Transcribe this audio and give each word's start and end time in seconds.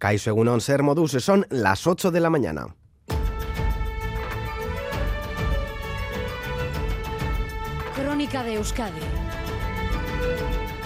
Caixo 0.00 0.30
Egunon 0.30 0.62
Ser 0.62 0.82
Modus, 0.82 1.12
son 1.20 1.46
las 1.50 1.86
8 1.86 2.10
de 2.10 2.20
la 2.20 2.30
mañana. 2.30 2.74
Crónica 7.94 8.42
de 8.42 8.54
Euskadi 8.54 9.02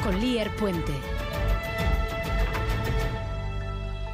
con 0.02 0.18
Lier 0.20 0.50
Puente. 0.56 1.13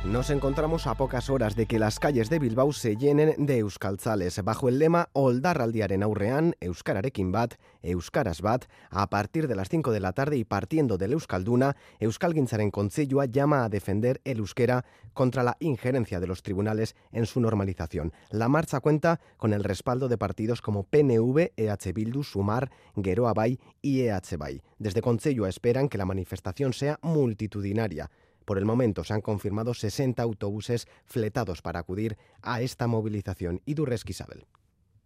Nos 0.05 0.31
encontramos 0.31 0.87
a 0.87 0.95
pocas 0.95 1.29
horas 1.29 1.57
de 1.57 1.67
que 1.67 1.79
las 1.79 1.99
calles 1.99 2.31
de 2.31 2.39
Bilbao 2.39 2.73
se 2.73 2.97
llenen 2.97 3.35
de 3.45 3.59
euskaltzales 3.59 4.43
bajo 4.43 4.71
el 4.71 4.79
lema 4.79 5.11
Oldarraldiaren 5.13 6.03
aurrean, 6.03 6.57
Euskararekin 6.59 7.31
bat, 7.31 7.57
Euskaras 7.83 8.41
bat, 8.41 8.65
a 8.89 9.11
partir 9.11 9.47
de 9.47 9.55
las 9.55 9.69
5 9.69 9.93
de 9.93 10.01
la 10.01 10.15
tarde 10.15 10.39
y 10.39 10.45
partiendo 10.45 10.97
del 10.97 11.13
Euskalduna, 11.13 11.77
Euskalgintzaren 11.99 12.71
Kontseiloa 12.71 13.27
llama 13.27 13.63
a 13.63 13.69
defender 13.69 14.23
el 14.25 14.39
euskera 14.39 14.87
contra 15.13 15.43
la 15.43 15.59
injerencia 15.61 16.19
de 16.19 16.27
los 16.27 16.43
tribunales 16.43 16.97
en 17.13 17.27
su 17.27 17.39
normalización. 17.39 18.15
La 18.31 18.49
marcha 18.49 18.81
cuenta 18.81 19.21
con 19.37 19.53
el 19.53 19.65
respaldo 19.65 20.09
de 20.09 20.17
partidos 20.17 20.63
como 20.63 20.85
PNV, 20.85 21.53
EH 21.59 21.93
Bildu, 21.93 22.25
Sumar, 22.25 22.71
Geroa 22.97 23.35
Bai 23.35 23.61
y 23.83 24.01
EH 24.01 24.39
Bai. 24.39 24.63
Desde 24.79 25.03
Kontseiloa 25.03 25.51
esperan 25.51 25.91
que 25.91 25.99
la 25.99 26.07
manifestación 26.07 26.73
sea 26.73 26.99
multitudinaria. 27.03 28.11
Por 28.51 28.59
el 28.59 28.65
momento 28.65 29.05
se 29.05 29.15
han 29.15 29.21
confirmado 29.21 29.75
60 29.75 30.21
autobuses 30.21 30.89
fletados 31.05 31.63
para 31.63 31.79
acudir 31.79 32.17
a 32.43 32.63
esta 32.63 32.89
movilización. 32.89 33.63
Y 33.65 33.75
Durres 33.75 34.03
Isabel. 34.05 34.45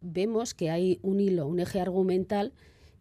Vemos 0.01 0.55
que 0.55 0.71
hay 0.71 0.99
un 1.03 1.21
hilo, 1.21 1.47
un 1.47 1.61
eje 1.61 1.79
argumental 1.79 2.55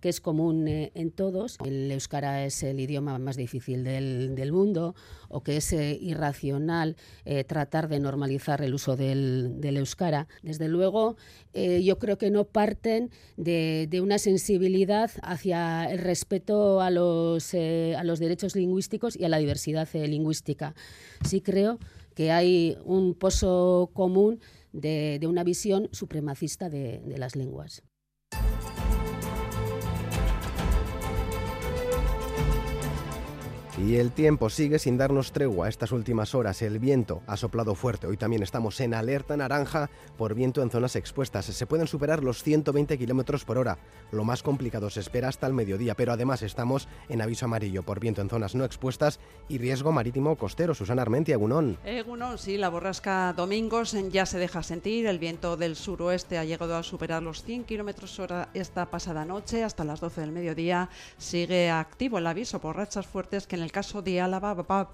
que 0.03 0.09
es 0.09 0.19
común 0.19 0.67
eh, 0.67 0.91
en 0.95 1.11
todos. 1.11 1.57
El 1.63 1.89
euskara 1.89 2.43
es 2.43 2.61
el 2.61 2.77
idioma 2.81 3.17
más 3.19 3.37
difícil 3.37 3.85
del, 3.85 4.35
del 4.35 4.51
mundo 4.51 4.95
o 5.29 5.43
que 5.43 5.55
es 5.55 5.71
eh, 5.71 5.97
irracional 6.01 6.97
eh, 7.23 7.45
tratar 7.45 7.87
de 7.87 8.01
normalizar 8.01 8.61
el 8.61 8.73
uso 8.73 8.97
del, 8.97 9.61
del 9.61 9.77
euskara. 9.77 10.27
Desde 10.41 10.67
luego, 10.67 11.15
yo 11.53 11.99
creo 11.99 12.17
que 12.17 12.31
no 12.31 12.43
parten 12.43 13.11
de, 13.37 13.87
de, 13.89 14.01
una 14.01 14.17
sensibilidad 14.17 15.09
hacia 15.21 15.85
el 15.85 15.99
respeto 15.99 16.81
a 16.81 16.89
los, 16.89 17.53
a 17.53 18.03
los 18.03 18.19
derechos 18.19 18.55
lingüísticos 18.57 19.15
y 19.15 19.23
a 19.23 19.29
la 19.29 19.37
diversidad 19.37 19.87
lingüística. 19.93 20.75
Sí 21.23 21.39
creo 21.39 21.79
que 22.15 22.31
hay 22.31 22.77
un 22.83 23.13
pozo 23.13 23.91
común 23.93 24.41
de, 24.73 25.19
de 25.21 25.27
una 25.27 25.45
visión 25.45 25.87
supremacista 25.91 26.69
de, 26.69 27.01
de 27.05 27.17
las 27.17 27.35
lenguas. 27.37 27.83
Y 33.75 33.95
el 33.95 34.11
tiempo 34.11 34.51
sigue 34.51 34.77
sin 34.77 34.99
darnos 34.99 35.31
tregua 35.31 35.67
estas 35.67 35.91
últimas 35.91 36.35
horas. 36.35 36.61
El 36.61 36.77
viento 36.77 37.23
ha 37.25 37.35
soplado 37.35 37.73
fuerte. 37.73 38.05
Hoy 38.05 38.17
también 38.17 38.43
estamos 38.43 38.79
en 38.79 38.93
alerta 38.93 39.35
naranja 39.35 39.89
por 40.15 40.35
viento 40.35 40.61
en 40.61 40.69
zonas 40.69 40.95
expuestas. 40.95 41.45
Se 41.45 41.65
pueden 41.65 41.87
superar 41.87 42.23
los 42.23 42.43
120 42.43 42.99
kilómetros 42.99 43.45
por 43.45 43.57
hora. 43.57 43.79
Lo 44.11 44.25
más 44.25 44.43
complicado 44.43 44.91
se 44.91 44.99
espera 44.99 45.27
hasta 45.27 45.47
el 45.47 45.53
mediodía, 45.53 45.95
pero 45.95 46.13
además 46.13 46.43
estamos 46.43 46.87
en 47.09 47.23
aviso 47.23 47.45
amarillo 47.45 47.81
por 47.81 47.99
viento 47.99 48.21
en 48.21 48.29
zonas 48.29 48.53
no 48.53 48.63
expuestas 48.63 49.19
y 49.49 49.57
riesgo 49.57 49.91
marítimo 49.91 50.35
costero. 50.35 50.75
Susana 50.75 51.01
Armentia, 51.01 51.33
Egunón. 51.33 51.79
Egunón, 51.83 52.37
sí, 52.37 52.57
la 52.57 52.69
borrasca 52.69 53.33
Domingos 53.33 53.97
ya 54.11 54.27
se 54.27 54.37
deja 54.37 54.61
sentir. 54.61 55.07
El 55.07 55.17
viento 55.17 55.57
del 55.57 55.75
suroeste 55.75 56.37
ha 56.37 56.45
llegado 56.45 56.77
a 56.77 56.83
superar 56.83 57.23
los 57.23 57.43
100 57.43 57.63
kilómetros 57.63 58.19
hora 58.19 58.49
esta 58.53 58.91
pasada 58.91 59.25
noche. 59.25 59.63
Hasta 59.63 59.83
las 59.83 59.99
12 59.99 60.21
del 60.21 60.31
mediodía 60.31 60.91
sigue 61.17 61.71
activo 61.71 62.19
el 62.19 62.27
aviso 62.27 62.61
por 62.61 62.75
rachas 62.75 63.07
fuertes 63.07 63.47
que 63.47 63.55
en 63.55 63.62
el 63.63 63.71
caso 63.71 64.01
de 64.01 64.21
Álava 64.21 64.53
va 64.53 64.79
a 64.81 64.89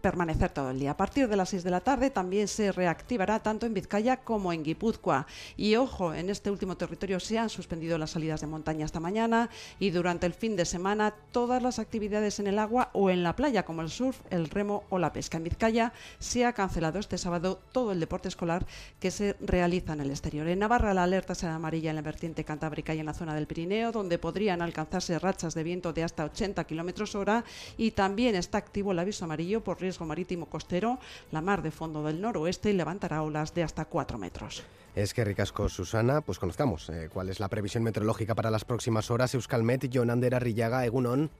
permanecer 0.00 0.50
todo 0.50 0.70
el 0.70 0.78
día. 0.78 0.92
A 0.92 0.96
partir 0.96 1.28
de 1.28 1.36
las 1.36 1.50
6 1.50 1.62
de 1.62 1.70
la 1.70 1.80
tarde 1.80 2.10
también 2.10 2.48
se 2.48 2.72
reactivará 2.72 3.40
tanto 3.40 3.66
en 3.66 3.74
Vizcaya 3.74 4.18
como 4.18 4.52
en 4.52 4.64
Guipúzcoa. 4.64 5.26
Y 5.56 5.76
ojo, 5.76 6.14
en 6.14 6.30
este 6.30 6.50
último 6.50 6.76
territorio 6.76 7.20
se 7.20 7.38
han 7.38 7.48
suspendido 7.48 7.98
las 7.98 8.10
salidas 8.10 8.40
de 8.40 8.46
montaña 8.46 8.84
esta 8.84 9.00
mañana 9.00 9.50
y 9.78 9.90
durante 9.90 10.26
el 10.26 10.34
fin 10.34 10.56
de 10.56 10.64
semana 10.64 11.14
todas 11.30 11.62
las 11.62 11.78
actividades 11.78 12.40
en 12.40 12.46
el 12.46 12.58
agua 12.58 12.90
o 12.92 13.10
en 13.10 13.22
la 13.22 13.36
playa 13.36 13.64
como 13.64 13.82
el 13.82 13.90
surf, 13.90 14.20
el 14.30 14.48
remo 14.48 14.84
o 14.90 14.98
la 14.98 15.12
pesca. 15.12 15.36
En 15.36 15.44
Vizcaya 15.44 15.92
se 16.18 16.44
ha 16.44 16.52
cancelado 16.52 16.98
este 16.98 17.18
sábado 17.18 17.60
todo 17.72 17.92
el 17.92 18.00
deporte 18.00 18.28
escolar 18.28 18.66
que 18.98 19.10
se 19.10 19.36
realiza 19.40 19.92
en 19.92 20.00
el 20.00 20.10
exterior. 20.10 20.48
En 20.48 20.58
Navarra 20.58 20.94
la 20.94 21.04
alerta 21.04 21.34
será 21.34 21.54
amarilla 21.54 21.90
en 21.90 21.96
la 21.96 22.02
vertiente 22.02 22.44
cantábrica 22.44 22.94
y 22.94 23.00
en 23.00 23.06
la 23.06 23.14
zona 23.14 23.34
del 23.34 23.46
Pirineo, 23.46 23.92
donde 23.92 24.18
podrían 24.18 24.62
alcanzarse 24.62 25.18
rachas 25.18 25.54
de 25.54 25.62
viento 25.62 25.92
de 25.92 26.04
hasta 26.04 26.24
80 26.24 26.64
kilómetros 26.64 27.14
hora 27.14 27.44
y 27.76 27.90
también 27.90 28.05
también 28.06 28.36
está 28.36 28.58
activo 28.58 28.92
el 28.92 29.00
aviso 29.00 29.24
amarillo 29.24 29.64
por 29.64 29.80
riesgo 29.80 30.06
marítimo 30.06 30.46
costero, 30.46 31.00
la 31.32 31.40
mar 31.40 31.60
de 31.60 31.72
fondo 31.72 32.04
del 32.04 32.20
noroeste 32.20 32.70
y 32.70 32.72
levantará 32.72 33.20
olas 33.24 33.52
de 33.52 33.64
hasta 33.64 33.84
4 33.84 34.16
metros. 34.16 34.62
Es 34.94 35.12
que 35.12 35.24
ricasco, 35.24 35.68
Susana, 35.68 36.20
pues 36.20 36.38
conozcamos 36.38 36.88
eh, 36.88 37.08
cuál 37.12 37.30
es 37.30 37.40
la 37.40 37.48
previsión 37.48 37.82
meteorológica 37.82 38.36
para 38.36 38.52
las 38.52 38.64
próximas 38.64 39.10
horas. 39.10 39.34
Euskalmet, 39.34 39.90
Jonander 39.90 40.36
Arrillaga, 40.36 40.86
Egunon. 40.86 41.30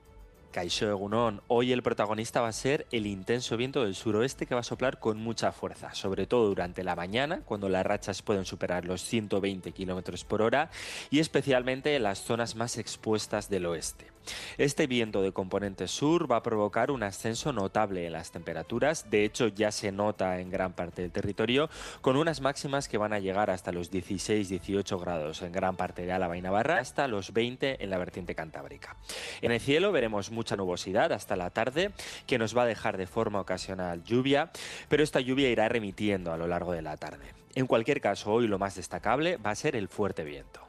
Caixo 0.50 0.90
Egunón, 0.90 1.40
hoy 1.46 1.70
el 1.70 1.84
protagonista 1.84 2.40
va 2.40 2.48
a 2.48 2.52
ser 2.52 2.88
el 2.90 3.06
intenso 3.06 3.56
viento 3.56 3.84
del 3.84 3.94
suroeste 3.94 4.46
que 4.46 4.54
va 4.56 4.62
a 4.62 4.64
soplar 4.64 4.98
con 4.98 5.18
mucha 5.18 5.52
fuerza, 5.52 5.94
sobre 5.94 6.26
todo 6.26 6.48
durante 6.48 6.82
la 6.82 6.96
mañana, 6.96 7.42
cuando 7.44 7.68
las 7.68 7.86
rachas 7.86 8.22
pueden 8.22 8.44
superar 8.44 8.86
los 8.86 9.02
120 9.02 9.70
km 9.70 10.24
por 10.24 10.42
hora, 10.42 10.68
y 11.10 11.20
especialmente 11.20 11.94
en 11.94 12.02
las 12.02 12.24
zonas 12.24 12.56
más 12.56 12.76
expuestas 12.76 13.48
del 13.48 13.66
oeste. 13.66 14.15
Este 14.58 14.86
viento 14.86 15.22
de 15.22 15.32
componente 15.32 15.88
sur 15.88 16.30
va 16.30 16.36
a 16.36 16.42
provocar 16.42 16.90
un 16.90 17.02
ascenso 17.02 17.52
notable 17.52 18.06
en 18.06 18.12
las 18.12 18.30
temperaturas, 18.30 19.10
de 19.10 19.24
hecho 19.24 19.48
ya 19.48 19.70
se 19.72 19.92
nota 19.92 20.40
en 20.40 20.50
gran 20.50 20.72
parte 20.72 21.02
del 21.02 21.12
territorio, 21.12 21.68
con 22.00 22.16
unas 22.16 22.40
máximas 22.40 22.88
que 22.88 22.98
van 22.98 23.12
a 23.12 23.18
llegar 23.18 23.50
hasta 23.50 23.72
los 23.72 23.92
16-18 23.92 25.00
grados 25.00 25.42
en 25.42 25.52
gran 25.52 25.76
parte 25.76 26.06
de 26.06 26.12
Álava 26.12 26.36
y 26.36 26.42
Navarra, 26.42 26.78
hasta 26.78 27.08
los 27.08 27.32
20 27.32 27.82
en 27.82 27.90
la 27.90 27.98
vertiente 27.98 28.34
cantábrica. 28.34 28.96
En 29.40 29.52
el 29.52 29.60
cielo 29.60 29.92
veremos 29.92 30.30
mucha 30.30 30.56
nubosidad 30.56 31.12
hasta 31.12 31.36
la 31.36 31.50
tarde, 31.50 31.92
que 32.26 32.38
nos 32.38 32.56
va 32.56 32.62
a 32.62 32.66
dejar 32.66 32.96
de 32.96 33.06
forma 33.06 33.40
ocasional 33.40 34.02
lluvia, 34.04 34.50
pero 34.88 35.02
esta 35.02 35.20
lluvia 35.20 35.50
irá 35.50 35.68
remitiendo 35.68 36.32
a 36.32 36.36
lo 36.36 36.46
largo 36.46 36.72
de 36.72 36.82
la 36.82 36.96
tarde. 36.96 37.26
En 37.54 37.66
cualquier 37.66 38.00
caso, 38.00 38.32
hoy 38.32 38.46
lo 38.46 38.58
más 38.58 38.74
destacable 38.74 39.38
va 39.38 39.50
a 39.50 39.54
ser 39.54 39.76
el 39.76 39.88
fuerte 39.88 40.24
viento. 40.24 40.65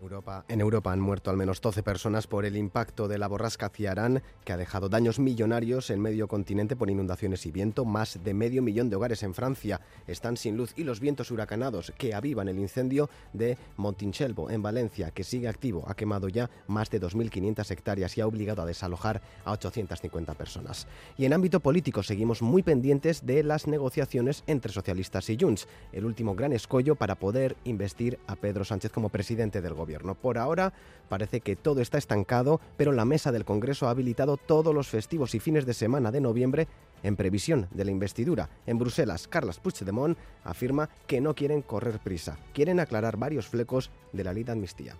Europa, 0.00 0.46
en 0.48 0.62
Europa 0.62 0.92
han 0.92 1.00
muerto 1.00 1.30
al 1.30 1.36
menos 1.36 1.60
12 1.60 1.82
personas 1.82 2.26
por 2.26 2.46
el 2.46 2.56
impacto 2.56 3.06
de 3.06 3.18
la 3.18 3.28
borrasca 3.28 3.68
Ciarán, 3.68 4.22
que 4.44 4.52
ha 4.54 4.56
dejado 4.56 4.88
daños 4.88 5.18
millonarios 5.18 5.90
en 5.90 6.00
medio 6.00 6.26
continente 6.26 6.74
por 6.74 6.88
inundaciones 6.88 7.44
y 7.44 7.50
viento. 7.50 7.84
Más 7.84 8.18
de 8.24 8.32
medio 8.32 8.62
millón 8.62 8.88
de 8.88 8.96
hogares 8.96 9.22
en 9.22 9.34
Francia 9.34 9.82
están 10.06 10.38
sin 10.38 10.56
luz 10.56 10.72
y 10.74 10.84
los 10.84 11.00
vientos 11.00 11.30
huracanados 11.30 11.92
que 11.98 12.14
avivan 12.14 12.48
el 12.48 12.58
incendio 12.58 13.10
de 13.34 13.58
Montinchelvo 13.76 14.48
en 14.48 14.62
Valencia, 14.62 15.10
que 15.10 15.22
sigue 15.22 15.48
activo, 15.48 15.84
ha 15.86 15.94
quemado 15.94 16.28
ya 16.28 16.48
más 16.66 16.88
de 16.88 16.98
2.500 16.98 17.70
hectáreas 17.70 18.16
y 18.16 18.22
ha 18.22 18.26
obligado 18.26 18.62
a 18.62 18.66
desalojar 18.66 19.20
a 19.44 19.52
850 19.52 20.32
personas. 20.32 20.86
Y 21.18 21.26
en 21.26 21.34
ámbito 21.34 21.60
político 21.60 22.02
seguimos 22.02 22.40
muy 22.40 22.62
pendientes 22.62 23.26
de 23.26 23.42
las 23.42 23.66
negociaciones 23.66 24.44
entre 24.46 24.72
socialistas 24.72 25.28
y 25.28 25.36
Junts, 25.38 25.68
el 25.92 26.06
último 26.06 26.34
gran 26.34 26.54
escollo 26.54 26.94
para 26.94 27.16
poder 27.16 27.58
investir 27.64 28.18
a 28.26 28.36
Pedro 28.36 28.64
Sánchez 28.64 28.92
como 28.92 29.10
presidente 29.10 29.60
del 29.60 29.74
gobierno. 29.74 29.89
Por 29.98 30.38
ahora 30.38 30.72
parece 31.08 31.40
que 31.40 31.56
todo 31.56 31.80
está 31.80 31.98
estancado, 31.98 32.60
pero 32.76 32.92
la 32.92 33.04
mesa 33.04 33.32
del 33.32 33.44
Congreso 33.44 33.88
ha 33.88 33.90
habilitado 33.90 34.36
todos 34.36 34.74
los 34.74 34.88
festivos 34.88 35.34
y 35.34 35.40
fines 35.40 35.66
de 35.66 35.74
semana 35.74 36.10
de 36.10 36.20
noviembre 36.20 36.68
en 37.02 37.16
previsión 37.16 37.68
de 37.72 37.84
la 37.84 37.90
investidura. 37.90 38.48
En 38.66 38.78
Bruselas, 38.78 39.26
Carles 39.28 39.58
Puigdemont 39.58 40.16
afirma 40.44 40.88
que 41.06 41.20
no 41.20 41.34
quieren 41.34 41.62
correr 41.62 41.98
prisa, 41.98 42.38
quieren 42.54 42.80
aclarar 42.80 43.16
varios 43.16 43.48
flecos 43.48 43.90
de 44.12 44.24
la 44.24 44.32
ley 44.32 44.44
de 44.44 44.52
amnistía. 44.52 44.96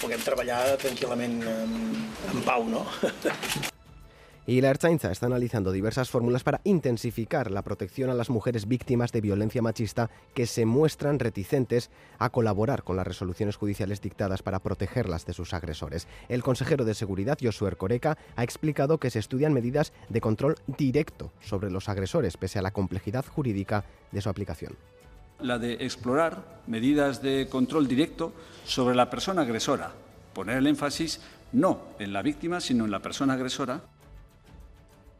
Puguem 0.00 0.22
treballar 0.24 0.78
tranquil·lament 0.80 1.42
en, 1.44 1.74
en 2.32 2.42
pau, 2.46 2.64
no? 2.64 2.86
Y 4.46 4.62
la 4.62 4.70
Ertzaintza 4.70 5.12
está 5.12 5.26
analizando 5.26 5.70
diversas 5.70 6.08
fórmulas 6.08 6.44
para 6.44 6.60
intensificar 6.64 7.50
la 7.50 7.62
protección 7.62 8.10
a 8.10 8.14
las 8.14 8.30
mujeres 8.30 8.66
víctimas 8.66 9.12
de 9.12 9.20
violencia 9.20 9.60
machista 9.60 10.10
que 10.34 10.46
se 10.46 10.64
muestran 10.64 11.18
reticentes 11.18 11.90
a 12.18 12.30
colaborar 12.30 12.82
con 12.82 12.96
las 12.96 13.06
resoluciones 13.06 13.56
judiciales 13.56 14.00
dictadas 14.00 14.42
para 14.42 14.58
protegerlas 14.58 15.26
de 15.26 15.34
sus 15.34 15.52
agresores. 15.52 16.08
El 16.28 16.42
consejero 16.42 16.84
de 16.84 16.94
Seguridad, 16.94 17.38
Josué 17.40 17.76
Coreca, 17.76 18.16
ha 18.34 18.42
explicado 18.42 18.98
que 18.98 19.10
se 19.10 19.18
estudian 19.18 19.52
medidas 19.52 19.92
de 20.08 20.20
control 20.22 20.56
directo 20.66 21.30
sobre 21.40 21.70
los 21.70 21.88
agresores, 21.88 22.36
pese 22.36 22.58
a 22.58 22.62
la 22.62 22.70
complejidad 22.70 23.26
jurídica 23.26 23.84
de 24.10 24.22
su 24.22 24.30
aplicación. 24.30 24.74
La 25.40 25.58
de 25.58 25.74
explorar 25.74 26.62
medidas 26.66 27.22
de 27.22 27.46
control 27.48 27.86
directo 27.86 28.32
sobre 28.64 28.94
la 28.94 29.10
persona 29.10 29.42
agresora, 29.42 29.92
poner 30.34 30.56
el 30.56 30.66
énfasis 30.66 31.20
no 31.52 31.80
en 31.98 32.12
la 32.12 32.22
víctima, 32.22 32.60
sino 32.60 32.84
en 32.84 32.90
la 32.90 33.00
persona 33.00 33.34
agresora 33.34 33.82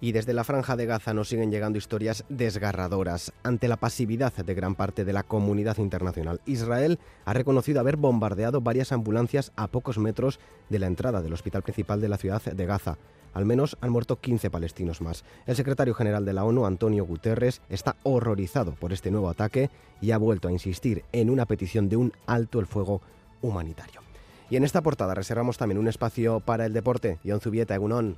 Y 0.02 0.12
desde 0.12 0.32
la 0.32 0.44
franja 0.44 0.76
de 0.76 0.86
Gaza 0.86 1.12
nos 1.12 1.28
siguen 1.28 1.50
llegando 1.50 1.76
historias 1.76 2.24
desgarradoras. 2.30 3.32
Ante 3.42 3.68
la 3.68 3.76
pasividad 3.76 4.32
de 4.32 4.54
gran 4.54 4.74
parte 4.74 5.04
de 5.04 5.12
la 5.12 5.22
comunidad 5.22 5.76
internacional, 5.76 6.40
Israel 6.46 6.98
ha 7.26 7.34
reconocido 7.34 7.80
haber 7.80 7.96
bombardeado 7.96 8.62
varias 8.62 8.92
ambulancias 8.92 9.52
a 9.56 9.66
pocos 9.66 9.98
metros 9.98 10.40
de 10.70 10.78
la 10.78 10.86
entrada 10.86 11.20
del 11.20 11.34
hospital 11.34 11.62
principal 11.62 12.00
de 12.00 12.08
la 12.08 12.16
ciudad 12.16 12.42
de 12.42 12.66
Gaza. 12.66 12.96
Al 13.34 13.44
menos 13.44 13.76
han 13.80 13.90
muerto 13.90 14.16
15 14.16 14.50
palestinos 14.50 15.02
más. 15.02 15.22
El 15.46 15.54
secretario 15.54 15.94
general 15.94 16.24
de 16.24 16.32
la 16.32 16.44
ONU, 16.44 16.64
Antonio 16.64 17.04
Guterres, 17.04 17.60
está 17.68 17.96
horrorizado 18.02 18.72
por 18.72 18.92
este 18.92 19.10
nuevo 19.10 19.28
ataque 19.28 19.70
y 20.00 20.12
ha 20.12 20.18
vuelto 20.18 20.48
a 20.48 20.52
insistir 20.52 21.04
en 21.12 21.30
una 21.30 21.46
petición 21.46 21.88
de 21.88 21.96
un 21.96 22.12
alto 22.26 22.58
el 22.58 22.66
fuego 22.66 23.02
humanitario. 23.42 24.00
Y 24.48 24.56
en 24.56 24.64
esta 24.64 24.82
portada 24.82 25.14
reservamos 25.14 25.58
también 25.58 25.78
un 25.78 25.86
espacio 25.86 26.40
para 26.40 26.66
el 26.66 26.72
deporte. 26.72 27.18
John 27.24 27.40
Zubieta, 27.40 27.74
Egunon. 27.74 28.16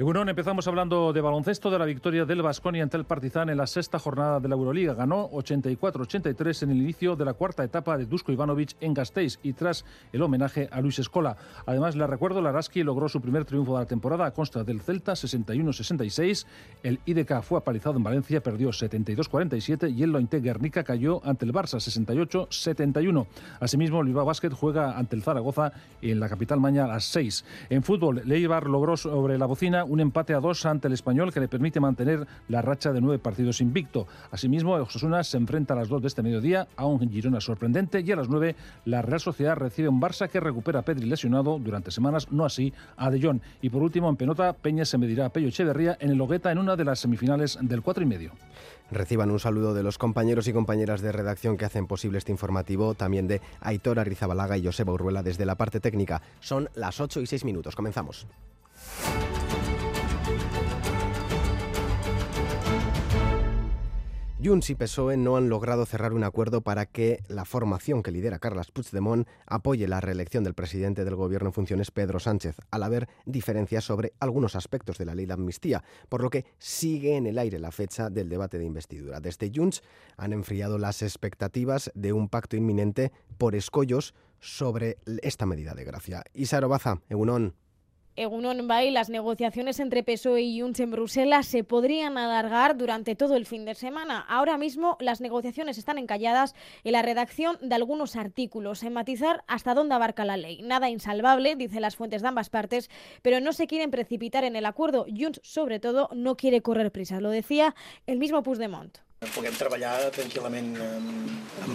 Egunon, 0.00 0.28
empezamos 0.28 0.68
hablando 0.68 1.12
de 1.12 1.20
baloncesto, 1.20 1.72
de 1.72 1.78
la 1.80 1.84
victoria 1.84 2.24
del 2.24 2.40
Vasconia 2.40 2.84
ante 2.84 2.96
el 2.96 3.04
Partizan 3.04 3.50
en 3.50 3.56
la 3.56 3.66
sexta 3.66 3.98
jornada 3.98 4.38
de 4.38 4.48
la 4.48 4.54
Euroliga. 4.54 4.94
Ganó 4.94 5.28
84-83 5.30 6.62
en 6.62 6.70
el 6.70 6.76
inicio 6.76 7.16
de 7.16 7.24
la 7.24 7.32
cuarta 7.32 7.64
etapa 7.64 7.98
de 7.98 8.06
Dusko 8.06 8.30
Ivanovic 8.30 8.76
en 8.80 8.94
Gasteiz 8.94 9.40
y 9.42 9.54
tras 9.54 9.84
el 10.12 10.22
homenaje 10.22 10.68
a 10.70 10.80
Luis 10.80 11.00
Escola. 11.00 11.36
Además, 11.66 11.96
le 11.96 12.06
recuerdo, 12.06 12.40
Laraski 12.40 12.84
logró 12.84 13.08
su 13.08 13.20
primer 13.20 13.44
triunfo 13.44 13.72
de 13.72 13.80
la 13.80 13.86
temporada 13.86 14.24
a 14.24 14.30
consta 14.30 14.62
del 14.62 14.80
Celta 14.82 15.14
61-66. 15.14 16.46
El 16.84 17.00
IDK 17.04 17.42
fue 17.42 17.58
apalizado 17.58 17.96
en 17.96 18.04
Valencia, 18.04 18.40
perdió 18.40 18.68
72-47 18.68 19.92
y 19.92 20.04
el 20.04 20.12
Lointe 20.12 20.38
Guernica 20.38 20.84
cayó 20.84 21.20
ante 21.24 21.44
el 21.44 21.52
Barça 21.52 21.78
68-71. 21.78 23.26
Asimismo, 23.58 24.02
el 24.02 24.06
Bilbao 24.06 24.26
Basket 24.26 24.50
juega 24.50 24.96
ante 24.96 25.16
el 25.16 25.24
Zaragoza 25.24 25.72
en 26.02 26.20
la 26.20 26.28
capital 26.28 26.60
mañana 26.60 26.84
a 26.84 26.94
las 26.94 27.04
6. 27.06 27.44
En 27.70 27.82
fútbol, 27.82 28.22
Leibar 28.24 28.68
logró 28.68 28.96
sobre 28.96 29.36
la 29.38 29.46
bocina 29.46 29.86
un 29.88 30.00
empate 30.00 30.34
a 30.34 30.40
dos 30.40 30.64
ante 30.66 30.88
el 30.88 30.94
español 30.94 31.32
que 31.32 31.40
le 31.40 31.48
permite 31.48 31.80
mantener 31.80 32.26
la 32.48 32.62
racha 32.62 32.92
de 32.92 33.00
nueve 33.00 33.18
partidos 33.18 33.60
invicto. 33.60 34.06
Asimismo, 34.30 34.74
Osasuna 34.74 35.24
se 35.24 35.36
enfrenta 35.36 35.74
a 35.74 35.76
las 35.76 35.88
dos 35.88 36.02
de 36.02 36.08
este 36.08 36.22
mediodía 36.22 36.68
a 36.76 36.86
un 36.86 37.10
Girona 37.10 37.40
sorprendente 37.40 38.00
y 38.00 38.12
a 38.12 38.16
las 38.16 38.28
nueve 38.28 38.54
la 38.84 39.02
Real 39.02 39.20
Sociedad 39.20 39.56
recibe 39.56 39.88
un 39.88 40.00
Barça 40.00 40.28
que 40.28 40.40
recupera 40.40 40.80
a 40.80 40.82
Pedri 40.82 41.06
lesionado 41.06 41.58
durante 41.58 41.90
semanas, 41.90 42.30
no 42.30 42.44
así 42.44 42.72
a 42.96 43.10
De 43.10 43.20
Jong. 43.20 43.40
Y 43.62 43.70
por 43.70 43.82
último, 43.82 44.08
en 44.08 44.16
Penota, 44.16 44.52
Peña 44.52 44.84
se 44.84 44.98
medirá 44.98 45.26
a 45.26 45.28
Pello 45.30 45.48
Echeverría 45.48 45.96
en 46.00 46.10
el 46.10 46.20
Hogueta 46.20 46.52
en 46.52 46.58
una 46.58 46.76
de 46.76 46.84
las 46.84 47.00
semifinales 47.00 47.58
del 47.60 47.82
cuatro 47.82 48.02
y 48.02 48.06
medio. 48.06 48.32
Reciban 48.90 49.30
un 49.30 49.38
saludo 49.38 49.74
de 49.74 49.82
los 49.82 49.98
compañeros 49.98 50.48
y 50.48 50.52
compañeras 50.52 51.02
de 51.02 51.12
redacción 51.12 51.56
que 51.56 51.66
hacen 51.66 51.86
posible 51.86 52.18
este 52.18 52.32
informativo, 52.32 52.94
también 52.94 53.28
de 53.28 53.40
Aitor 53.60 53.98
Arrizabalaga 53.98 54.56
y 54.56 54.64
Joseba 54.64 54.92
Urruela 54.92 55.22
desde 55.22 55.44
la 55.44 55.56
parte 55.56 55.80
técnica. 55.80 56.22
Son 56.40 56.70
las 56.74 57.00
8 57.00 57.20
y 57.20 57.26
6 57.26 57.44
minutos. 57.44 57.76
Comenzamos. 57.76 58.26
Junts 64.40 64.70
y 64.70 64.76
PSOE 64.76 65.16
no 65.16 65.36
han 65.36 65.48
logrado 65.48 65.84
cerrar 65.84 66.12
un 66.12 66.22
acuerdo 66.22 66.60
para 66.60 66.86
que 66.86 67.24
la 67.26 67.44
formación 67.44 68.04
que 68.04 68.12
lidera 68.12 68.38
Carles 68.38 68.70
Puigdemont 68.70 69.26
apoye 69.46 69.88
la 69.88 70.00
reelección 70.00 70.44
del 70.44 70.54
presidente 70.54 71.04
del 71.04 71.16
gobierno 71.16 71.48
en 71.48 71.52
funciones 71.52 71.90
Pedro 71.90 72.20
Sánchez, 72.20 72.54
al 72.70 72.84
haber 72.84 73.08
diferencias 73.26 73.82
sobre 73.82 74.12
algunos 74.20 74.54
aspectos 74.54 74.96
de 74.96 75.06
la 75.06 75.16
ley 75.16 75.26
de 75.26 75.32
amnistía, 75.32 75.82
por 76.08 76.22
lo 76.22 76.30
que 76.30 76.44
sigue 76.58 77.16
en 77.16 77.26
el 77.26 77.36
aire 77.36 77.58
la 77.58 77.72
fecha 77.72 78.10
del 78.10 78.28
debate 78.28 78.60
de 78.60 78.64
investidura. 78.64 79.18
Desde 79.18 79.50
Junts 79.52 79.82
han 80.16 80.32
enfriado 80.32 80.78
las 80.78 81.02
expectativas 81.02 81.90
de 81.96 82.12
un 82.12 82.28
pacto 82.28 82.56
inminente 82.56 83.10
por 83.38 83.56
escollos 83.56 84.14
sobre 84.38 84.98
esta 85.22 85.46
medida 85.46 85.74
de 85.74 85.82
gracia. 85.82 86.22
Isa 86.32 86.60
Baza, 86.60 87.00
Egunon. 87.08 87.54
Egunon 88.18 88.66
Bay, 88.66 88.90
las 88.90 89.10
negociaciones 89.10 89.78
entre 89.78 90.02
PSOE 90.02 90.42
y 90.42 90.60
Junts 90.60 90.80
en 90.80 90.90
Bruselas 90.90 91.46
se 91.46 91.62
podrían 91.62 92.18
alargar 92.18 92.76
durante 92.76 93.14
todo 93.14 93.36
el 93.36 93.46
fin 93.46 93.64
de 93.64 93.76
semana. 93.76 94.24
Ahora 94.28 94.58
mismo 94.58 94.96
las 94.98 95.20
negociaciones 95.20 95.78
están 95.78 95.98
encalladas 95.98 96.56
en 96.82 96.92
la 96.92 97.02
redacción 97.02 97.56
de 97.62 97.76
algunos 97.76 98.16
artículos, 98.16 98.82
en 98.82 98.94
matizar 98.94 99.44
hasta 99.46 99.74
dónde 99.74 99.94
abarca 99.94 100.24
la 100.24 100.36
ley. 100.36 100.62
Nada 100.62 100.90
insalvable, 100.90 101.54
dicen 101.54 101.82
las 101.82 101.94
fuentes 101.94 102.22
de 102.22 102.28
ambas 102.28 102.50
partes, 102.50 102.90
pero 103.22 103.38
no 103.38 103.52
se 103.52 103.68
quieren 103.68 103.92
precipitar 103.92 104.42
en 104.42 104.56
el 104.56 104.66
acuerdo. 104.66 105.06
Junts, 105.16 105.40
sobre 105.44 105.78
todo, 105.78 106.08
no 106.12 106.36
quiere 106.36 106.60
correr 106.60 106.90
prisa. 106.90 107.20
Lo 107.20 107.30
decía 107.30 107.76
el 108.06 108.18
mismo 108.18 108.42
Puigdemont. 108.42 108.98
Puguem 109.34 109.54
treballar 109.54 110.12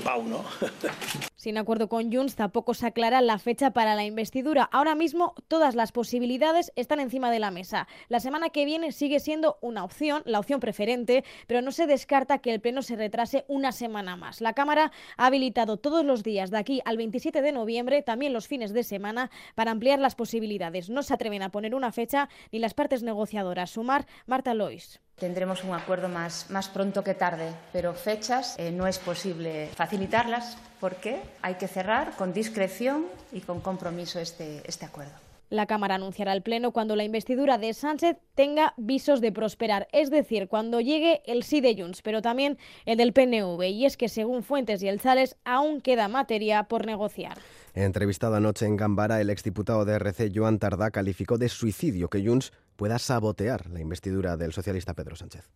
pau, 0.04 0.24
¿no? 0.24 0.44
Sin 1.36 1.58
acuerdo 1.58 1.90
con 1.90 2.12
Junts, 2.12 2.36
tampoco 2.36 2.74
se 2.74 2.88
aclara 2.88 3.22
la 3.22 3.38
fecha 3.38 3.72
para 3.72 3.96
la 3.96 4.06
investidura. 4.06 4.64
Ahora 4.72 4.96
mismo 4.96 5.36
todas 5.50 5.76
las 5.76 5.92
posibilidades 5.92 6.72
están 6.78 7.02
encima 7.02 7.30
de 7.32 7.40
la 7.40 7.52
mesa. 7.52 7.88
La 8.08 8.22
semana 8.22 8.50
que 8.50 8.64
viene 8.64 8.94
sigue 8.94 9.20
siendo 9.20 9.58
una 9.60 9.84
opción, 9.84 10.24
la 10.26 10.40
opción 10.40 10.62
preferente, 10.62 11.26
pero 11.46 11.62
no 11.62 11.74
se 11.74 11.86
descarta 11.86 12.38
que 12.38 12.54
el 12.54 12.62
Pleno 12.62 12.82
se 12.82 12.96
retrase 12.96 13.44
una 13.50 13.74
semana 13.74 14.16
más. 14.16 14.40
La 14.40 14.54
Cámara 14.54 14.94
ha 15.18 15.26
habilitado 15.26 15.76
todos 15.76 16.06
los 16.06 16.24
días 16.24 16.50
de 16.50 16.60
aquí 16.60 16.82
al 16.86 16.96
27 16.96 17.42
de 17.42 17.52
noviembre, 17.52 18.02
también 18.04 18.32
los 18.32 18.48
fines 18.48 18.72
de 18.72 18.84
semana, 18.84 19.32
para 19.54 19.72
ampliar 19.72 20.00
las 20.00 20.16
posibilidades. 20.16 20.90
No 20.90 21.04
se 21.04 21.14
atreven 21.14 21.44
a 21.44 21.52
poner 21.52 21.76
una 21.76 21.92
fecha 21.92 22.30
ni 22.54 22.60
las 22.60 22.74
partes 22.74 23.04
negociadoras. 23.04 23.72
Sumar, 23.72 24.08
Marta 24.28 24.54
Lois. 24.54 25.02
Tendremos 25.20 25.64
un 25.64 25.74
acuerdo 25.74 26.10
más, 26.10 26.50
más 26.50 26.70
pronto 26.70 27.04
que 27.04 27.14
tarde, 27.14 27.54
pero 27.72 27.94
fechas 27.94 28.56
eh, 28.58 28.72
no 28.72 28.88
es 28.88 28.98
posible 29.00 29.70
facilitarlas 29.76 30.58
porque 30.80 31.22
hay 31.42 31.56
que 31.56 31.68
cerrar 31.68 32.16
con 32.18 32.34
discreción 32.34 33.06
y 33.32 33.42
con 33.42 33.62
compromiso 33.62 34.20
este, 34.20 34.62
este 34.66 34.86
acuerdo. 34.86 35.14
La 35.54 35.68
Cámara 35.68 35.94
anunciará 35.94 36.32
al 36.32 36.42
Pleno 36.42 36.72
cuando 36.72 36.96
la 36.96 37.04
investidura 37.04 37.60
de 37.60 37.76
Sánchez 37.76 38.18
tenga 38.34 38.74
visos 38.76 39.22
de 39.22 39.32
prosperar, 39.32 39.88
es 39.92 40.10
decir, 40.10 40.48
cuando 40.48 40.82
llegue 40.82 41.22
el 41.28 41.44
sí 41.44 41.62
de 41.62 41.80
Junts, 41.80 42.02
pero 42.02 42.24
también 42.24 42.58
el 42.88 42.98
del 42.98 43.14
PNV. 43.14 43.62
Y 43.70 43.86
es 43.86 43.96
que, 43.96 44.10
según 44.10 44.42
Fuentes 44.42 44.82
y 44.82 44.88
el 44.88 45.00
Sales, 45.00 45.38
aún 45.46 45.82
queda 45.82 46.08
materia 46.08 46.64
por 46.64 46.88
negociar. 46.88 47.38
Entrevistado 47.76 48.34
anoche 48.34 48.66
en 48.66 48.78
Gambara, 48.78 49.22
el 49.22 49.30
exdiputado 49.30 49.86
de 49.86 49.94
RC, 49.94 50.32
Joan 50.34 50.58
Tardá, 50.58 50.90
calificó 50.90 51.38
de 51.38 51.50
suicidio 51.50 52.10
que 52.10 52.26
Junts 52.26 52.52
pueda 52.76 52.98
sabotear 52.98 53.70
la 53.70 53.80
investidura 53.80 54.38
del 54.38 54.54
socialista 54.54 54.96
Pedro 54.96 55.16
Sánchez. 55.16 55.52